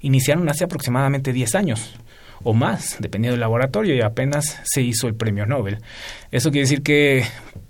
iniciaron 0.00 0.48
hace 0.48 0.64
aproximadamente 0.64 1.34
10 1.34 1.54
años 1.56 1.94
o 2.42 2.54
más, 2.54 2.96
dependiendo 3.00 3.34
del 3.34 3.40
laboratorio, 3.40 3.94
y 3.94 4.00
apenas 4.00 4.62
se 4.64 4.80
hizo 4.80 5.08
el 5.08 5.14
premio 5.14 5.44
Nobel. 5.44 5.76
Eso 6.30 6.50
quiere 6.50 6.62
decir 6.62 6.82
que 6.82 7.26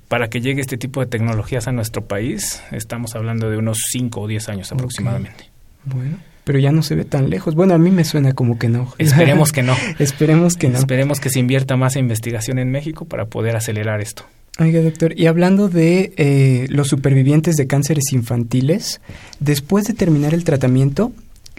para 0.06 0.28
que 0.28 0.40
llegue 0.40 0.60
este 0.60 0.78
tipo 0.78 1.00
de 1.00 1.06
tecnologías 1.06 1.66
a 1.66 1.72
nuestro 1.72 2.04
país, 2.04 2.62
estamos 2.70 3.16
hablando 3.16 3.50
de 3.50 3.56
unos 3.56 3.78
5 3.90 4.20
o 4.20 4.28
10 4.28 4.48
años 4.48 4.70
aproximadamente. 4.70 5.50
Bueno 5.82 6.18
pero 6.44 6.58
ya 6.58 6.72
no 6.72 6.82
se 6.82 6.96
ve 6.96 7.04
tan 7.04 7.30
lejos. 7.30 7.54
Bueno, 7.54 7.74
a 7.74 7.78
mí 7.78 7.92
me 7.92 8.02
suena 8.02 8.32
como 8.32 8.58
que 8.58 8.68
no. 8.68 8.92
Esperemos 8.98 9.52
que 9.52 9.62
no. 9.62 9.76
Esperemos 10.00 10.56
que 10.56 10.68
no. 10.68 10.78
Esperemos 10.78 11.20
que 11.20 11.30
se 11.30 11.38
invierta 11.38 11.76
más 11.76 11.94
en 11.94 12.00
investigación 12.00 12.58
en 12.58 12.68
México 12.68 13.04
para 13.04 13.26
poder 13.26 13.54
acelerar 13.54 14.00
esto. 14.00 14.24
Oiga, 14.58 14.82
doctor, 14.82 15.18
y 15.18 15.26
hablando 15.26 15.70
de 15.70 16.12
eh, 16.18 16.66
los 16.68 16.88
supervivientes 16.88 17.56
de 17.56 17.66
cánceres 17.66 18.12
infantiles, 18.12 19.00
después 19.40 19.86
de 19.86 19.94
terminar 19.94 20.34
el 20.34 20.44
tratamiento, 20.44 21.12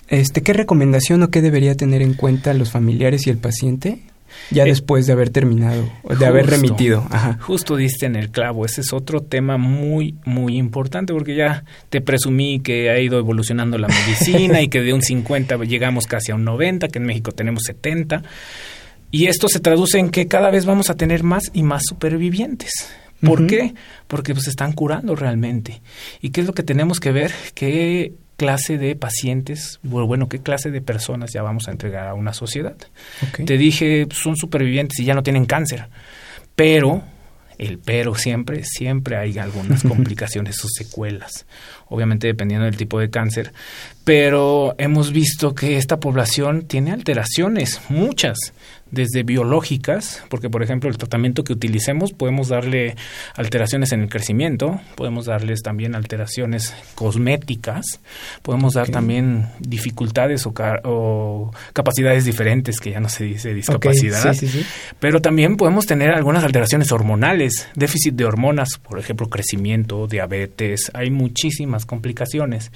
este, 0.09 0.43
¿qué 0.43 0.53
recomendación 0.53 1.23
o 1.23 1.31
qué 1.31 1.41
debería 1.41 1.75
tener 1.75 2.03
en 2.03 2.13
cuenta 2.13 2.53
los 2.53 2.71
familiares 2.71 3.25
y 3.25 3.31
el 3.31 3.37
paciente 3.37 4.03
Ya 4.51 4.63
después 4.63 5.07
de 5.07 5.13
haber 5.13 5.31
terminado, 5.31 5.91
de 6.19 6.25
haber 6.25 6.45
remitido. 6.45 7.07
Ajá. 7.09 7.39
Justo 7.41 7.75
diste 7.75 8.05
en 8.05 8.15
el 8.15 8.29
clavo. 8.29 8.63
Ese 8.63 8.81
es 8.81 8.93
otro 8.93 9.21
tema 9.21 9.57
muy, 9.57 10.15
muy 10.25 10.57
importante 10.57 11.13
porque 11.13 11.35
ya 11.35 11.63
te 11.89 11.99
presumí 11.99 12.59
que 12.59 12.91
ha 12.91 12.99
ido 12.99 13.17
evolucionando 13.17 13.79
la 13.79 13.87
medicina 13.87 14.61
y 14.61 14.67
que 14.67 14.81
de 14.81 14.93
un 14.93 15.01
50 15.01 15.57
llegamos 15.63 16.05
casi 16.05 16.31
a 16.31 16.35
un 16.35 16.43
90, 16.43 16.89
que 16.89 16.99
en 16.99 17.05
México 17.05 17.31
tenemos 17.31 17.63
70. 17.65 18.21
Y 19.13 19.27
esto 19.27 19.47
se 19.47 19.59
traduce 19.59 19.99
en 19.99 20.09
que 20.09 20.27
cada 20.27 20.49
vez 20.49 20.65
vamos 20.65 20.89
a 20.89 20.95
tener 20.95 21.21
más 21.21 21.51
y 21.53 21.61
más 21.61 21.83
supervivientes. 21.87 22.71
¿Por 23.21 23.45
qué? 23.45 23.75
Porque 24.07 24.33
pues 24.33 24.47
están 24.47 24.73
curando 24.73 25.15
realmente. 25.15 25.83
¿Y 26.19 26.31
qué 26.31 26.41
es 26.41 26.47
lo 26.47 26.53
que 26.55 26.63
tenemos 26.63 26.99
que 26.99 27.11
ver? 27.11 27.31
Que 27.53 28.13
clase 28.37 28.79
de 28.79 28.95
pacientes, 28.95 29.79
bueno, 29.83 30.29
qué 30.29 30.39
clase 30.39 30.71
de 30.71 30.81
personas 30.81 31.31
ya 31.31 31.43
vamos 31.43 31.67
a 31.67 31.71
entregar 31.71 32.07
a 32.07 32.15
una 32.15 32.33
sociedad. 32.33 32.75
Te 33.45 33.55
dije, 33.55 34.07
son 34.09 34.35
supervivientes 34.35 34.97
y 34.97 35.05
ya 35.05 35.13
no 35.13 35.21
tienen 35.21 35.45
cáncer, 35.45 35.89
pero 36.55 37.03
el 37.59 37.77
pero 37.77 38.15
siempre, 38.15 38.63
siempre 38.63 39.17
hay 39.17 39.37
algunas 39.37 39.83
complicaciones 39.87 40.57
o 40.65 40.67
secuelas, 40.67 41.45
obviamente 41.87 42.27
dependiendo 42.27 42.65
del 42.65 42.77
tipo 42.77 42.99
de 42.99 43.09
cáncer, 43.09 43.53
pero 44.03 44.75
hemos 44.77 45.11
visto 45.11 45.55
que 45.55 45.77
esta 45.77 45.99
población 45.99 46.63
tiene 46.63 46.91
alteraciones, 46.91 47.81
muchas, 47.89 48.37
desde 48.93 49.23
biológicas, 49.23 50.23
porque 50.29 50.51
por 50.51 50.61
ejemplo 50.61 50.87
el 50.87 50.97
tratamiento 50.97 51.43
que 51.43 51.51
utilicemos 51.51 52.13
podemos 52.13 52.49
darle 52.49 52.95
alteraciones 53.35 53.91
en 53.91 54.01
el 54.01 54.09
crecimiento, 54.09 54.79
podemos 54.95 55.25
darles 55.25 55.63
también 55.63 55.95
alteraciones 55.95 56.75
cosméticas, 56.93 57.85
podemos 58.43 58.75
dar 58.75 58.89
también 58.89 59.47
dificultades 59.59 60.45
o, 60.45 61.51
capacidades 61.73 62.25
diferentes, 62.25 62.79
que 62.79 62.91
ya 62.91 62.99
no 62.99 63.09
se 63.09 63.23
dice 63.23 63.53
discapacidad, 63.55 64.35
pero 64.99 65.21
también 65.21 65.57
podemos 65.57 65.87
tener 65.87 66.11
algunas 66.11 66.43
alteraciones 66.43 66.91
hormonales, 66.91 67.67
déficit 67.73 68.13
de 68.13 68.25
hormonas, 68.25 68.77
por 68.77 68.99
ejemplo 68.99 69.27
crecimiento, 69.27 70.05
diabetes, 70.05 70.91
hay 70.93 71.09
muchísimas 71.09 71.72
complicaciones. 71.85 72.71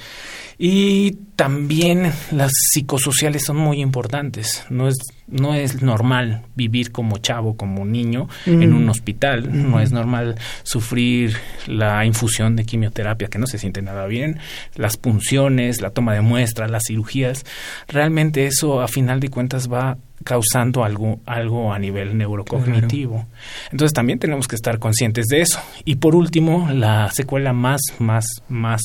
Y 0.58 1.18
también 1.36 2.12
las 2.32 2.52
psicosociales 2.72 3.44
son 3.46 3.58
muy 3.58 3.82
importantes. 3.82 4.66
No 4.70 4.88
es, 4.88 4.98
no 5.28 5.54
es 5.54 5.82
normal 5.82 6.44
vivir 6.56 6.92
como 6.92 7.18
chavo, 7.18 7.56
como 7.56 7.86
niño 7.86 8.28
en 8.46 8.74
un 8.74 8.86
mm. 8.86 8.90
hospital. 8.90 9.70
No 9.70 9.80
es 9.80 9.92
normal 9.92 10.36
sufrir 10.64 11.38
la 11.68 12.06
infusión 12.06 12.56
de 12.56 12.66
quimioterapia 12.66 13.28
que 13.28 13.38
no 13.38 13.48
se 13.48 13.58
siente 13.58 13.82
nada 13.82 14.08
bien, 14.08 14.40
las 14.76 14.98
punciones, 14.98 15.82
la 15.82 15.92
toma 15.92 16.14
de 16.14 16.22
muestras, 16.22 16.72
las 16.72 16.84
cirugías. 16.88 17.46
Realmente 17.88 18.46
eso 18.48 18.82
a 18.82 18.88
final 18.88 19.20
de 19.20 19.30
cuentas 19.30 19.72
va 19.72 19.98
causando 20.28 20.84
algo, 20.84 21.22
algo 21.26 21.72
a 21.72 21.80
nivel 21.80 22.18
neurocognitivo. 22.18 23.26
Entonces 23.72 23.94
también 23.94 24.20
tenemos 24.20 24.46
que 24.50 24.58
estar 24.58 24.78
conscientes 24.78 25.28
de 25.28 25.40
eso. 25.40 25.62
Y 25.86 25.96
por 25.96 26.16
último, 26.16 26.70
la 26.70 27.10
secuela 27.14 27.54
más, 27.54 27.80
más, 27.98 28.26
más 28.50 28.82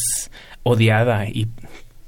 odiada 0.63 1.27
y 1.27 1.49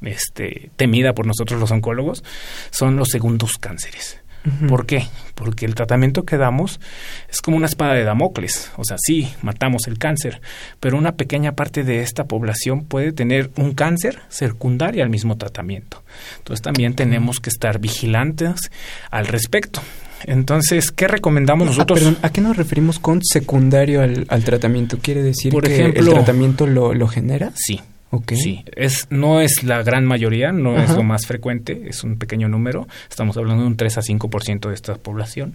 este, 0.02 0.70
temida 0.76 1.14
por 1.14 1.26
nosotros 1.26 1.58
los 1.58 1.72
oncólogos 1.72 2.22
son 2.70 2.96
los 2.96 3.08
segundos 3.08 3.58
cánceres. 3.58 4.20
¿Por 4.68 4.84
qué? 4.84 5.06
Porque 5.34 5.64
el 5.64 5.74
tratamiento 5.74 6.24
que 6.24 6.36
damos 6.36 6.78
es 7.30 7.40
como 7.40 7.56
una 7.56 7.66
espada 7.66 7.94
de 7.94 8.04
Damocles. 8.04 8.70
O 8.76 8.84
sea, 8.84 8.96
sí, 8.98 9.32
matamos 9.40 9.86
el 9.86 9.98
cáncer, 9.98 10.42
pero 10.80 10.98
una 10.98 11.12
pequeña 11.12 11.52
parte 11.52 11.82
de 11.82 12.00
esta 12.00 12.24
población 12.24 12.84
puede 12.84 13.12
tener 13.12 13.50
un 13.56 13.72
cáncer 13.72 14.20
secundario 14.28 15.02
al 15.02 15.08
mismo 15.08 15.36
tratamiento. 15.36 16.02
Entonces 16.38 16.62
también 16.62 16.94
tenemos 16.94 17.40
que 17.40 17.48
estar 17.48 17.78
vigilantes 17.78 18.70
al 19.10 19.26
respecto. 19.26 19.80
Entonces, 20.26 20.90
¿qué 20.90 21.08
recomendamos 21.08 21.66
ah, 21.66 21.70
nosotros? 21.70 22.16
¿a 22.22 22.30
qué 22.30 22.40
nos 22.40 22.56
referimos 22.56 22.98
con 22.98 23.22
secundario 23.22 24.02
al, 24.02 24.44
tratamiento? 24.44 24.98
¿Quiere 25.00 25.22
decir 25.22 25.52
Por 25.52 25.64
que 25.64 25.84
el 25.84 26.08
tratamiento 26.08 26.66
lo, 26.66 26.94
lo 26.94 27.08
genera? 27.08 27.52
Sí, 27.54 27.80
Sí, 28.36 28.64
es, 28.74 29.06
no 29.10 29.40
es 29.40 29.62
la 29.62 29.82
gran 29.82 30.04
mayoría, 30.04 30.52
no 30.52 30.76
es 30.76 30.90
lo 30.90 31.02
más 31.02 31.26
frecuente, 31.26 31.82
es 31.86 32.04
un 32.04 32.16
pequeño 32.16 32.48
número, 32.48 32.86
estamos 33.08 33.36
hablando 33.36 33.62
de 33.62 33.68
un 33.68 33.76
3 33.76 33.98
a 33.98 34.00
5% 34.00 34.68
de 34.68 34.74
esta 34.74 34.94
población, 34.94 35.54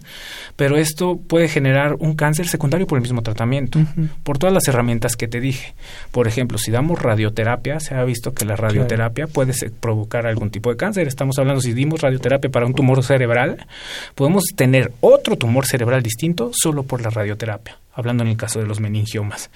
pero 0.56 0.76
esto 0.76 1.18
puede 1.18 1.48
generar 1.48 1.96
un 1.98 2.14
cáncer 2.14 2.46
secundario 2.48 2.86
por 2.86 2.98
el 2.98 3.02
mismo 3.02 3.22
tratamiento, 3.22 3.80
por 4.22 4.38
todas 4.38 4.52
las 4.52 4.66
herramientas 4.68 5.16
que 5.16 5.28
te 5.28 5.40
dije. 5.40 5.74
Por 6.10 6.28
ejemplo, 6.28 6.58
si 6.58 6.70
damos 6.70 7.00
radioterapia, 7.00 7.80
se 7.80 7.94
ha 7.94 8.04
visto 8.04 8.34
que 8.34 8.44
la 8.44 8.56
radioterapia 8.56 9.26
puede 9.26 9.52
provocar 9.80 10.26
algún 10.26 10.50
tipo 10.50 10.70
de 10.70 10.76
cáncer. 10.76 11.08
Estamos 11.08 11.38
hablando, 11.38 11.60
si 11.60 11.72
dimos 11.72 12.00
radioterapia 12.00 12.50
para 12.50 12.66
un 12.66 12.74
tumor 12.74 13.02
cerebral, 13.02 13.66
podemos 14.14 14.44
tener 14.54 14.92
otro 15.00 15.36
tumor 15.36 15.66
cerebral 15.66 16.02
distinto 16.02 16.50
solo 16.52 16.82
por 16.82 17.02
la 17.02 17.10
radioterapia 17.10 17.79
hablando 17.92 18.22
en 18.22 18.30
el 18.30 18.36
caso 18.36 18.60
de 18.60 18.66
los 18.66 18.80
meningiomas, 18.80 19.50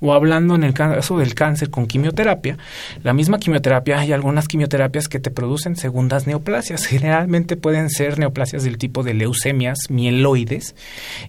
o 0.00 0.12
hablando 0.12 0.54
en 0.54 0.64
el 0.64 0.74
caso 0.74 1.18
del 1.18 1.34
cáncer 1.34 1.70
con 1.70 1.86
quimioterapia, 1.86 2.58
la 3.02 3.12
misma 3.12 3.38
quimioterapia, 3.38 3.98
hay 3.98 4.12
algunas 4.12 4.48
quimioterapias 4.48 5.08
que 5.08 5.20
te 5.20 5.30
producen 5.30 5.76
segundas 5.76 6.26
neoplasias, 6.26 6.86
generalmente 6.86 7.56
pueden 7.56 7.90
ser 7.90 8.18
neoplasias 8.18 8.64
del 8.64 8.78
tipo 8.78 9.02
de 9.02 9.14
leucemias 9.14 9.90
mieloides, 9.90 10.74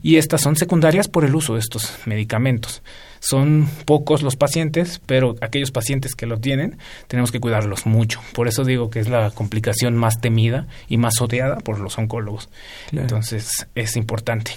y 0.02 0.18
estas 0.18 0.42
son 0.42 0.56
secundarias 0.56 1.08
por 1.08 1.26
el 1.26 1.36
uso 1.36 1.54
de 1.54 1.60
estos 1.60 1.98
medicamentos. 2.06 2.82
Son 3.20 3.70
pocos 3.86 4.24
los 4.24 4.36
pacientes, 4.36 5.00
pero 5.06 5.36
aquellos 5.42 5.70
pacientes 5.70 6.16
que 6.16 6.26
lo 6.26 6.40
tienen, 6.40 6.80
tenemos 7.08 7.32
que 7.32 7.40
cuidarlos 7.40 7.86
mucho. 7.86 8.20
Por 8.34 8.48
eso 8.48 8.64
digo 8.64 8.90
que 8.90 9.00
es 9.00 9.10
la 9.10 9.30
complicación 9.30 9.96
más 9.96 10.20
temida 10.20 10.66
y 10.88 10.98
más 10.98 11.22
odiada 11.22 11.58
por 11.58 11.80
los 11.80 12.00
oncólogos. 12.00 12.50
Entonces, 12.92 13.68
es 13.76 13.96
importante. 13.96 14.54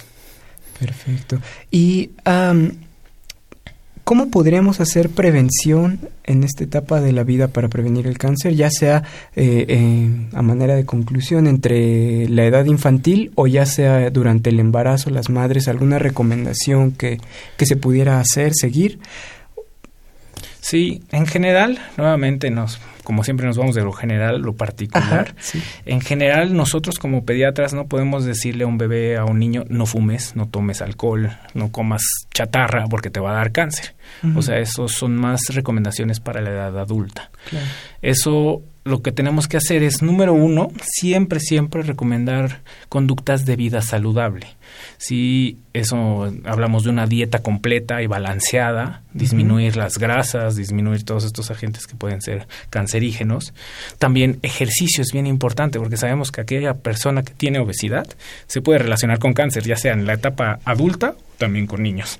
Perfecto. 0.79 1.39
¿Y 1.71 2.11
cómo 4.03 4.29
podríamos 4.29 4.79
hacer 4.81 5.09
prevención 5.09 5.99
en 6.23 6.43
esta 6.43 6.63
etapa 6.63 7.01
de 7.01 7.11
la 7.11 7.23
vida 7.23 7.47
para 7.47 7.69
prevenir 7.69 8.07
el 8.07 8.17
cáncer, 8.17 8.53
ya 8.53 8.69
sea 8.69 9.03
eh, 9.35 10.27
a 10.33 10.41
manera 10.41 10.75
de 10.75 10.85
conclusión 10.85 11.47
entre 11.47 12.29
la 12.29 12.45
edad 12.45 12.65
infantil 12.65 13.31
o 13.35 13.47
ya 13.47 13.65
sea 13.65 14.09
durante 14.11 14.51
el 14.51 14.59
embarazo, 14.59 15.09
las 15.09 15.29
madres, 15.29 15.67
alguna 15.67 15.97
recomendación 15.97 16.91
que, 16.91 17.19
que 17.57 17.65
se 17.65 17.75
pudiera 17.75 18.19
hacer, 18.19 18.53
seguir? 18.53 18.99
Sí, 20.65 21.03
en 21.11 21.27
general, 21.27 21.77
nuevamente 21.95 22.49
nos 22.49 22.79
como 23.03 23.23
siempre 23.23 23.45
nos 23.45 23.55
vamos 23.55 23.75
de 23.75 23.83
lo 23.83 23.91
general, 23.93 24.41
lo 24.41 24.55
particular. 24.55 25.35
En 25.85 26.01
general, 26.01 26.55
nosotros 26.55 26.97
como 26.97 27.23
pediatras 27.23 27.75
no 27.75 27.85
podemos 27.85 28.25
decirle 28.25 28.63
a 28.63 28.67
un 28.67 28.79
bebé, 28.79 29.15
a 29.15 29.25
un 29.25 29.37
niño, 29.37 29.63
no 29.69 29.85
fumes, 29.85 30.35
no 30.35 30.47
tomes 30.47 30.81
alcohol, 30.81 31.37
no 31.53 31.71
comas 31.71 32.01
chatarra 32.33 32.87
porque 32.87 33.11
te 33.11 33.19
va 33.19 33.29
a 33.29 33.35
dar 33.35 33.51
cáncer. 33.51 33.93
O 34.35 34.41
sea, 34.41 34.57
eso 34.57 34.87
son 34.87 35.15
más 35.15 35.41
recomendaciones 35.49 36.19
para 36.19 36.41
la 36.41 36.49
edad 36.49 36.79
adulta. 36.79 37.29
Eso 38.01 38.63
lo 38.85 39.01
que 39.01 39.11
tenemos 39.11 39.47
que 39.47 39.57
hacer 39.57 39.81
es, 39.81 40.03
número 40.03 40.33
uno, 40.33 40.71
siempre, 40.79 41.39
siempre 41.39 41.81
recomendar 41.81 42.61
conductas 42.87 43.43
de 43.43 43.55
vida 43.55 43.81
saludable. 43.81 44.45
Si 44.97 45.57
eso 45.73 46.31
hablamos 46.45 46.83
de 46.83 46.91
una 46.91 47.07
dieta 47.07 47.39
completa 47.39 48.03
y 48.03 48.07
balanceada, 48.07 49.01
disminuir 49.11 49.75
las 49.75 49.97
grasas, 49.97 50.55
disminuir 50.55 51.03
todos 51.03 51.25
estos 51.25 51.49
agentes 51.49 51.87
que 51.87 51.95
pueden 51.95 52.21
ser 52.21 52.47
cancerígenos. 52.69 53.55
También 53.97 54.37
ejercicio 54.43 55.01
es 55.01 55.11
bien 55.11 55.25
importante 55.25 55.79
porque 55.79 55.97
sabemos 55.97 56.31
que 56.31 56.41
aquella 56.41 56.75
persona 56.75 57.23
que 57.23 57.33
tiene 57.33 57.57
obesidad 57.57 58.07
se 58.45 58.61
puede 58.61 58.77
relacionar 58.77 59.17
con 59.17 59.33
cáncer, 59.33 59.63
ya 59.63 59.77
sea 59.77 59.93
en 59.93 60.05
la 60.05 60.13
etapa 60.13 60.59
adulta 60.63 61.15
o 61.17 61.37
también 61.39 61.65
con 61.65 61.81
niños. 61.81 62.19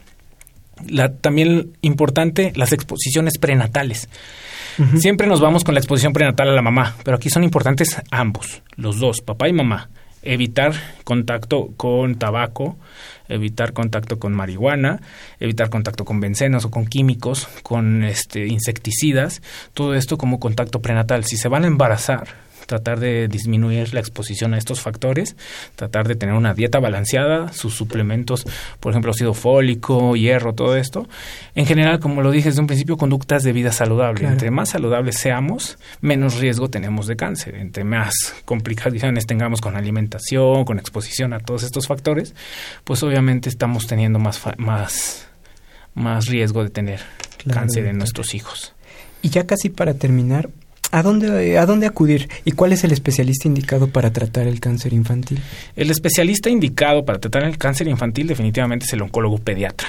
La, 0.88 1.14
también 1.14 1.74
importante, 1.82 2.54
las 2.56 2.72
exposiciones 2.72 3.38
prenatales. 3.38 4.10
Siempre 4.98 5.26
nos 5.28 5.40
vamos 5.40 5.64
con 5.64 5.74
la 5.74 5.80
exposición 5.80 6.12
prenatal 6.12 6.50
a 6.50 6.54
la 6.54 6.62
mamá, 6.62 6.96
pero 7.04 7.16
aquí 7.16 7.30
son 7.30 7.46
importantes 7.46 8.02
ambos, 8.12 8.62
los 8.76 9.00
dos, 9.00 9.22
papá 9.22 9.48
y 9.48 9.54
mamá. 9.54 9.90
Evitar 10.22 10.74
contacto 11.04 11.70
con 11.78 12.16
tabaco, 12.16 12.78
evitar 13.30 13.74
contacto 13.74 14.20
con 14.20 14.34
marihuana, 14.34 15.02
evitar 15.40 15.70
contacto 15.70 16.04
con 16.04 16.20
bencenos 16.20 16.66
o 16.66 16.72
con 16.72 16.88
químicos, 16.88 17.48
con 17.64 18.04
este, 18.04 18.48
insecticidas, 18.48 19.42
todo 19.74 19.94
esto 19.94 20.18
como 20.18 20.40
contacto 20.40 20.82
prenatal. 20.82 21.24
Si 21.24 21.38
se 21.38 21.48
van 21.48 21.64
a 21.64 21.68
embarazar, 21.68 22.28
tratar 22.66 23.00
de 23.00 23.28
disminuir 23.28 23.94
la 23.94 24.00
exposición 24.00 24.54
a 24.54 24.58
estos 24.58 24.82
factores, 24.82 25.36
tratar 25.76 26.08
de 26.08 26.16
tener 26.16 26.36
una 26.36 26.54
dieta 26.54 26.80
balanceada, 26.80 27.52
sus 27.54 27.74
suplementos, 27.74 28.46
por 28.80 28.92
ejemplo, 28.92 29.12
ácido 29.12 29.34
fólico, 29.34 30.16
hierro, 30.16 30.54
todo 30.54 30.76
esto. 30.76 31.08
En 31.56 31.66
general, 31.66 32.00
como 32.00 32.22
lo 32.22 32.32
dije 32.32 32.50
desde 32.50 32.62
un 32.62 32.68
principio, 32.68 32.98
conductas 32.98 33.44
de 33.44 33.54
vida 33.54 33.72
saludable. 33.72 34.28
Entre 34.28 34.52
más 34.52 34.70
saludables 34.70 35.18
seamos, 35.18 35.78
menos 36.02 36.40
riesgo 36.40 36.70
tenemos 36.70 37.08
de 37.08 37.16
cáncer. 37.16 37.56
Entre 37.56 37.84
más 37.84 38.14
complicaciones 38.46 39.26
tengamos 39.26 39.62
con 39.62 39.76
alimentación, 39.76 40.66
con 40.66 40.80
exposición 40.80 41.34
a 41.34 41.40
todos 41.40 41.64
estos 41.64 41.88
factores, 41.88 42.34
pues 42.84 43.04
obviamente 43.04 43.50
estamos 43.50 43.88
teniendo 43.88 44.20
más, 44.20 44.42
más, 44.58 45.28
más 45.94 46.28
riesgo 46.28 46.64
de 46.64 46.70
tener 46.70 47.02
cáncer 47.52 47.86
en 47.86 47.98
nuestros 47.98 48.34
hijos. 48.34 48.74
Y 49.22 49.30
ya 49.30 49.46
casi 49.46 49.70
para 49.70 49.96
terminar, 49.96 50.50
¿A 50.92 51.04
dónde, 51.04 51.58
¿A 51.58 51.66
dónde 51.66 51.88
acudir 51.88 52.30
y 52.46 52.52
cuál 52.52 52.74
es 52.74 52.84
el 52.84 52.92
especialista 52.92 53.48
indicado 53.48 53.88
para 53.88 54.12
tratar 54.12 54.48
el 54.48 54.60
cáncer 54.60 54.94
infantil? 54.94 55.40
El 55.76 55.92
especialista 55.92 56.50
indicado 56.50 57.04
para 57.04 57.20
tratar 57.20 57.44
el 57.44 57.58
cáncer 57.58 57.88
infantil 57.88 58.28
definitivamente 58.28 58.86
es 58.86 58.94
el 58.94 59.02
oncólogo 59.02 59.38
pediatra. 59.40 59.88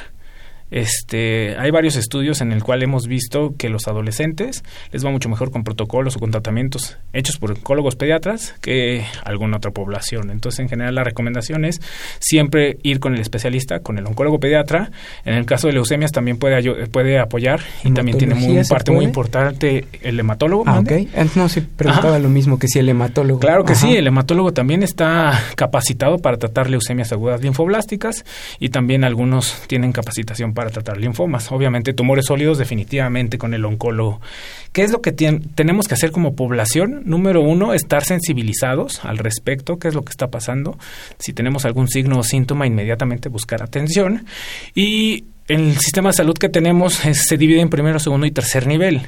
Este, 0.70 1.56
hay 1.58 1.70
varios 1.70 1.96
estudios 1.96 2.40
en 2.40 2.52
el 2.52 2.62
cual 2.62 2.82
hemos 2.82 3.06
visto 3.06 3.54
que 3.56 3.68
los 3.68 3.86
adolescentes 3.86 4.64
les 4.90 5.04
va 5.04 5.10
mucho 5.10 5.28
mejor 5.28 5.50
con 5.50 5.62
protocolos 5.62 6.16
o 6.16 6.18
con 6.18 6.30
tratamientos 6.30 6.98
hechos 7.12 7.38
por 7.38 7.52
oncólogos 7.52 7.96
pediatras 7.96 8.54
que 8.60 9.04
alguna 9.24 9.58
otra 9.58 9.70
población. 9.70 10.30
Entonces, 10.30 10.60
en 10.60 10.68
general, 10.68 10.94
la 10.94 11.04
recomendación 11.04 11.64
es 11.64 11.80
siempre 12.18 12.78
ir 12.82 13.00
con 13.00 13.14
el 13.14 13.20
especialista, 13.20 13.80
con 13.80 13.98
el 13.98 14.06
oncólogo 14.06 14.40
pediatra. 14.40 14.90
En 15.24 15.34
el 15.34 15.46
caso 15.46 15.68
de 15.68 15.74
leucemias 15.74 16.12
también 16.12 16.38
puede, 16.38 16.86
puede 16.88 17.18
apoyar 17.18 17.60
y 17.84 17.92
también 17.92 18.18
tiene 18.18 18.34
una 18.34 18.62
parte 18.64 18.90
muy 18.90 19.04
importante 19.04 19.84
el 20.02 20.18
hematólogo. 20.18 20.64
Ah, 20.66 20.80
ok. 20.80 20.92
No, 21.36 21.48
sí, 21.48 21.60
preguntaba 21.60 22.18
lo 22.18 22.28
mismo 22.28 22.58
que 22.58 22.68
si 22.68 22.78
el 22.78 22.88
hematólogo. 22.88 23.40
Claro 23.40 23.64
que 23.64 23.74
sí, 23.74 23.96
el 23.96 24.06
hematólogo 24.06 24.52
también 24.52 24.82
está 24.82 25.40
capacitado 25.54 26.18
para 26.18 26.38
tratar 26.38 26.68
leucemias 26.70 27.12
agudas 27.12 27.40
linfoblásticas 27.40 28.24
y 28.58 28.70
también 28.70 29.04
algunos 29.04 29.62
tienen 29.68 29.92
capacitación 29.92 30.54
para 30.56 30.70
tratar 30.70 30.96
linfomas. 30.96 31.52
Obviamente, 31.52 31.92
tumores 31.92 32.26
sólidos 32.26 32.58
definitivamente 32.58 33.38
con 33.38 33.54
el 33.54 33.64
oncólogo. 33.64 34.20
¿Qué 34.72 34.82
es 34.82 34.90
lo 34.90 35.00
que 35.00 35.12
tenemos 35.12 35.86
que 35.86 35.94
hacer 35.94 36.10
como 36.10 36.34
población? 36.34 37.02
Número 37.04 37.40
uno, 37.42 37.74
estar 37.74 38.04
sensibilizados 38.04 39.04
al 39.04 39.18
respecto, 39.18 39.78
qué 39.78 39.86
es 39.86 39.94
lo 39.94 40.04
que 40.04 40.10
está 40.10 40.26
pasando. 40.26 40.76
Si 41.20 41.32
tenemos 41.32 41.64
algún 41.64 41.86
signo 41.86 42.18
o 42.18 42.24
síntoma, 42.24 42.66
inmediatamente 42.66 43.28
buscar 43.28 43.62
atención. 43.62 44.26
Y 44.74 45.26
el 45.48 45.76
sistema 45.76 46.08
de 46.08 46.14
salud 46.14 46.36
que 46.36 46.48
tenemos 46.48 46.94
se 46.94 47.36
divide 47.36 47.60
en 47.60 47.70
primero, 47.70 48.00
segundo 48.00 48.26
y 48.26 48.32
tercer 48.32 48.66
nivel. 48.66 49.02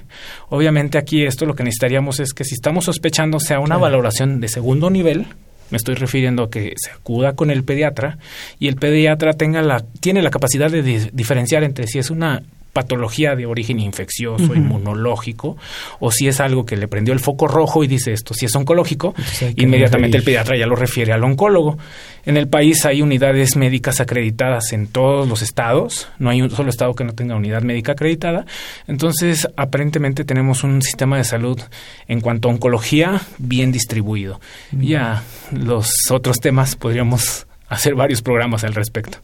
Obviamente 0.48 0.96
aquí 0.96 1.24
esto 1.24 1.46
lo 1.46 1.56
que 1.56 1.64
necesitaríamos 1.64 2.20
es 2.20 2.32
que 2.32 2.44
si 2.44 2.54
estamos 2.54 2.84
sospechando 2.84 3.40
sea 3.40 3.58
una 3.58 3.76
valoración 3.76 4.40
de 4.40 4.48
segundo 4.48 4.88
nivel, 4.88 5.26
me 5.70 5.76
estoy 5.76 5.94
refiriendo 5.94 6.44
a 6.44 6.50
que 6.50 6.74
se 6.76 6.90
acuda 6.90 7.34
con 7.34 7.50
el 7.50 7.64
pediatra 7.64 8.18
y 8.58 8.68
el 8.68 8.76
pediatra 8.76 9.32
tenga 9.32 9.62
la, 9.62 9.84
tiene 10.00 10.22
la 10.22 10.30
capacidad 10.30 10.70
de 10.70 11.10
diferenciar 11.12 11.64
entre 11.64 11.86
si 11.86 11.98
es 11.98 12.10
una 12.10 12.42
patología 12.78 13.34
de 13.34 13.44
origen 13.44 13.80
infeccioso, 13.80 14.54
inmunológico, 14.54 15.56
o 15.98 16.12
si 16.12 16.28
es 16.28 16.38
algo 16.38 16.64
que 16.64 16.76
le 16.76 16.86
prendió 16.86 17.12
el 17.12 17.18
foco 17.18 17.48
rojo 17.48 17.82
y 17.82 17.88
dice 17.88 18.12
esto, 18.12 18.34
si 18.34 18.46
es 18.46 18.54
oncológico, 18.54 19.16
inmediatamente 19.56 20.16
el 20.16 20.22
pediatra 20.22 20.56
ya 20.56 20.68
lo 20.68 20.76
refiere 20.76 21.12
al 21.12 21.24
oncólogo. 21.24 21.76
En 22.24 22.36
el 22.36 22.46
país 22.46 22.84
hay 22.84 23.02
unidades 23.02 23.56
médicas 23.56 24.00
acreditadas 24.00 24.72
en 24.72 24.86
todos 24.86 25.26
los 25.28 25.42
estados, 25.42 26.08
no 26.20 26.30
hay 26.30 26.40
un 26.40 26.50
solo 26.50 26.70
estado 26.70 26.94
que 26.94 27.02
no 27.02 27.14
tenga 27.14 27.34
unidad 27.34 27.62
médica 27.62 27.92
acreditada, 27.92 28.46
entonces 28.86 29.48
aparentemente 29.56 30.24
tenemos 30.24 30.62
un 30.62 30.80
sistema 30.80 31.16
de 31.16 31.24
salud 31.24 31.60
en 32.06 32.20
cuanto 32.20 32.48
a 32.48 32.52
oncología 32.52 33.22
bien 33.38 33.72
distribuido. 33.72 34.40
Ya 34.70 35.24
los 35.50 35.90
otros 36.12 36.38
temas 36.38 36.76
podríamos 36.76 37.48
hacer 37.68 37.96
varios 37.96 38.22
programas 38.22 38.62
al 38.62 38.74
respecto. 38.74 39.18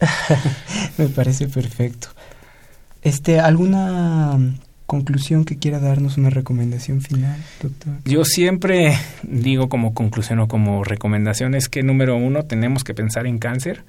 Me 0.97 1.07
parece 1.07 1.47
perfecto. 1.47 2.09
Este, 3.05 3.39
¿Alguna 3.39 4.35
conclusión 4.87 5.45
que 5.45 5.59
quiera 5.59 5.79
darnos, 5.79 6.17
una 6.17 6.31
recomendación 6.31 7.01
final, 7.01 7.39
doctor? 7.61 7.93
Yo 8.03 8.25
siempre 8.25 8.97
digo 9.21 9.69
como 9.69 9.93
conclusión 9.93 10.39
o 10.39 10.47
como 10.47 10.83
recomendación 10.83 11.53
es 11.53 11.69
que 11.69 11.83
número 11.83 12.17
uno 12.17 12.45
tenemos 12.45 12.83
que 12.83 12.95
pensar 12.95 13.27
en 13.27 13.37
cáncer. 13.37 13.83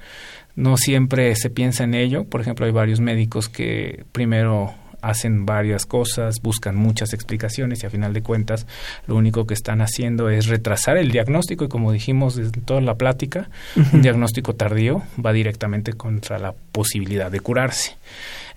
No 0.55 0.77
siempre 0.77 1.35
se 1.35 1.49
piensa 1.49 1.85
en 1.85 1.95
ello. 1.95 2.25
Por 2.25 2.43
ejemplo, 2.43 2.67
hay 2.67 2.73
varios 2.73 3.01
médicos 3.01 3.49
que 3.49 4.05
primero 4.13 4.75
hacen 5.01 5.47
varias 5.47 5.87
cosas, 5.87 6.43
buscan 6.43 6.77
muchas 6.77 7.15
explicaciones 7.15 7.83
y 7.83 7.87
a 7.87 7.91
final 7.91 8.13
de 8.13 8.23
cuentas 8.23 8.67
lo 9.07 9.17
único 9.17 9.47
que 9.47 9.55
están 9.55 9.81
haciendo 9.81 10.29
es 10.29 10.47
retrasar 10.47 10.99
el 10.99 11.11
diagnóstico 11.11 11.65
y 11.65 11.69
como 11.69 11.93
dijimos 11.93 12.37
en 12.37 12.51
toda 12.51 12.81
la 12.81 12.97
plática, 12.97 13.49
un 13.93 14.03
diagnóstico 14.03 14.55
tardío 14.55 15.03
va 15.25 15.33
directamente 15.33 15.95
contra 15.95 16.39
la 16.39 16.53
posibilidad 16.73 17.31
de 17.31 17.41
curarse. 17.41 17.97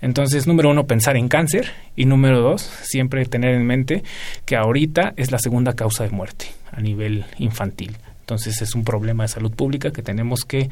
Entonces, 0.02 0.46
número 0.46 0.70
uno, 0.70 0.86
pensar 0.86 1.16
en 1.16 1.28
cáncer 1.28 1.72
y 1.96 2.06
número 2.06 2.40
dos, 2.40 2.62
siempre 2.82 3.24
tener 3.26 3.54
en 3.54 3.66
mente 3.66 4.02
que 4.44 4.56
ahorita 4.56 5.12
es 5.16 5.30
la 5.30 5.38
segunda 5.38 5.74
causa 5.74 6.04
de 6.04 6.10
muerte 6.10 6.46
a 6.72 6.80
nivel 6.80 7.24
infantil. 7.38 7.96
Entonces 8.20 8.62
es 8.62 8.76
un 8.76 8.84
problema 8.84 9.24
de 9.24 9.28
salud 9.28 9.50
pública 9.50 9.90
que 9.90 10.02
tenemos 10.02 10.44
que, 10.44 10.70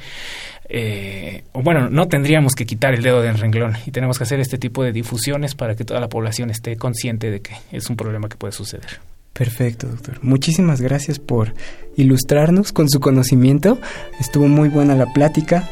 eh, 0.69 1.43
o 1.53 1.61
bueno, 1.61 1.91
no 1.91 2.07
tendríamos 2.07 2.55
que 2.55 2.65
quitar 2.65 2.95
el 2.95 3.03
dedo 3.03 3.21
del 3.21 3.37
renglón 3.37 3.77
y 3.85 3.91
tenemos 3.91 4.17
que 4.17 4.23
hacer 4.23 4.39
este 4.39 4.59
tipo 4.59 4.85
de 4.85 4.93
difusiones 4.93 5.57
para 5.57 5.75
que 5.75 5.85
toda 5.85 5.99
la 5.99 6.09
población 6.09 6.51
esté 6.51 6.77
consciente 6.77 7.33
de 7.33 7.41
que 7.41 7.57
es 7.73 7.91
un 7.91 7.97
problema 7.97 8.29
que 8.29 8.37
puede 8.37 8.53
suceder. 8.53 9.01
Perfecto, 9.33 9.89
doctor. 9.89 10.19
Muchísimas 10.23 10.81
gracias 10.81 11.19
por 11.19 11.53
ilustrarnos 11.97 12.73
con 12.73 12.89
su 12.89 13.01
conocimiento. 13.01 13.79
Estuvo 14.21 14.47
muy 14.47 14.69
buena 14.69 14.95
la 14.95 15.13
plática. 15.13 15.69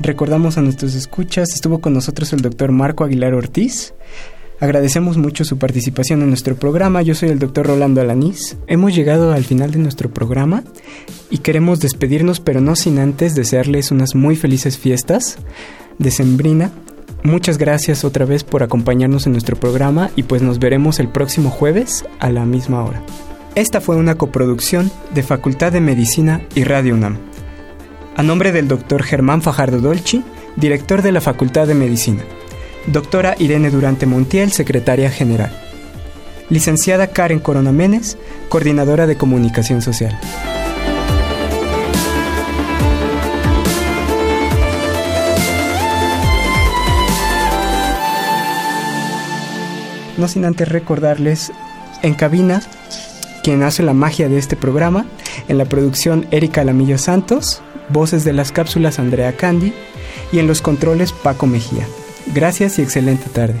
Recordamos 0.00 0.56
a 0.56 0.62
nuestros 0.62 0.94
escuchas, 0.94 1.52
estuvo 1.54 1.80
con 1.80 1.92
nosotros 1.92 2.32
el 2.32 2.40
doctor 2.40 2.72
Marco 2.72 3.04
Aguilar 3.04 3.34
Ortiz. 3.34 3.92
Agradecemos 4.58 5.18
mucho 5.18 5.44
su 5.44 5.58
participación 5.58 6.22
en 6.22 6.28
nuestro 6.28 6.56
programa. 6.56 7.02
Yo 7.02 7.14
soy 7.14 7.28
el 7.28 7.38
doctor 7.38 7.66
Rolando 7.66 8.00
Alanís. 8.00 8.56
Hemos 8.66 8.94
llegado 8.94 9.32
al 9.32 9.44
final 9.44 9.70
de 9.72 9.78
nuestro 9.78 10.10
programa 10.10 10.64
y 11.28 11.38
queremos 11.38 11.80
despedirnos, 11.80 12.40
pero 12.40 12.62
no 12.62 12.76
sin 12.76 12.98
antes 12.98 13.34
desearles 13.34 13.90
unas 13.90 14.14
muy 14.14 14.36
felices 14.36 14.78
fiestas 14.78 15.36
de 15.98 16.10
Sembrina. 16.10 16.70
Muchas 17.22 17.58
gracias 17.58 18.02
otra 18.02 18.24
vez 18.24 18.42
por 18.42 18.62
acompañarnos 18.62 19.26
en 19.26 19.32
nuestro 19.32 19.56
programa 19.56 20.10
y 20.16 20.22
pues 20.22 20.40
nos 20.40 20.58
veremos 20.58 20.98
el 20.98 21.08
próximo 21.08 21.50
jueves 21.50 22.06
a 22.20 22.30
la 22.30 22.46
misma 22.46 22.84
hora. 22.84 23.02
Esta 23.54 23.82
fue 23.82 23.96
una 23.96 24.14
coproducción 24.14 24.90
de 25.14 25.22
Facultad 25.22 25.72
de 25.72 25.80
Medicina 25.80 26.42
y 26.54 26.64
Radio 26.64 26.94
UNAM. 26.94 27.18
A 28.20 28.22
nombre 28.22 28.52
del 28.52 28.68
doctor 28.68 29.02
Germán 29.02 29.40
Fajardo 29.40 29.78
Dolci, 29.78 30.22
director 30.54 31.00
de 31.00 31.10
la 31.10 31.22
Facultad 31.22 31.66
de 31.66 31.74
Medicina. 31.74 32.22
Doctora 32.86 33.34
Irene 33.38 33.70
Durante 33.70 34.04
Montiel, 34.04 34.52
secretaria 34.52 35.10
general. 35.10 35.50
Licenciada 36.50 37.06
Karen 37.06 37.38
Corona 37.38 37.72
Menes, 37.72 38.18
coordinadora 38.50 39.06
de 39.06 39.16
comunicación 39.16 39.80
social. 39.80 40.20
No 50.18 50.28
sin 50.28 50.44
antes 50.44 50.68
recordarles, 50.68 51.52
en 52.02 52.12
cabina, 52.12 52.60
quien 53.42 53.62
hace 53.62 53.82
la 53.82 53.94
magia 53.94 54.28
de 54.28 54.36
este 54.36 54.56
programa, 54.56 55.06
en 55.48 55.56
la 55.56 55.64
producción 55.64 56.26
Erika 56.30 56.64
Lamillo 56.64 56.98
Santos, 56.98 57.62
voces 57.92 58.24
de 58.24 58.32
las 58.32 58.52
cápsulas 58.52 58.98
Andrea 58.98 59.36
Candy 59.36 59.72
y 60.32 60.38
en 60.38 60.46
los 60.46 60.62
controles 60.62 61.12
Paco 61.12 61.46
Mejía. 61.46 61.86
Gracias 62.34 62.78
y 62.78 62.82
excelente 62.82 63.28
tarde. 63.30 63.60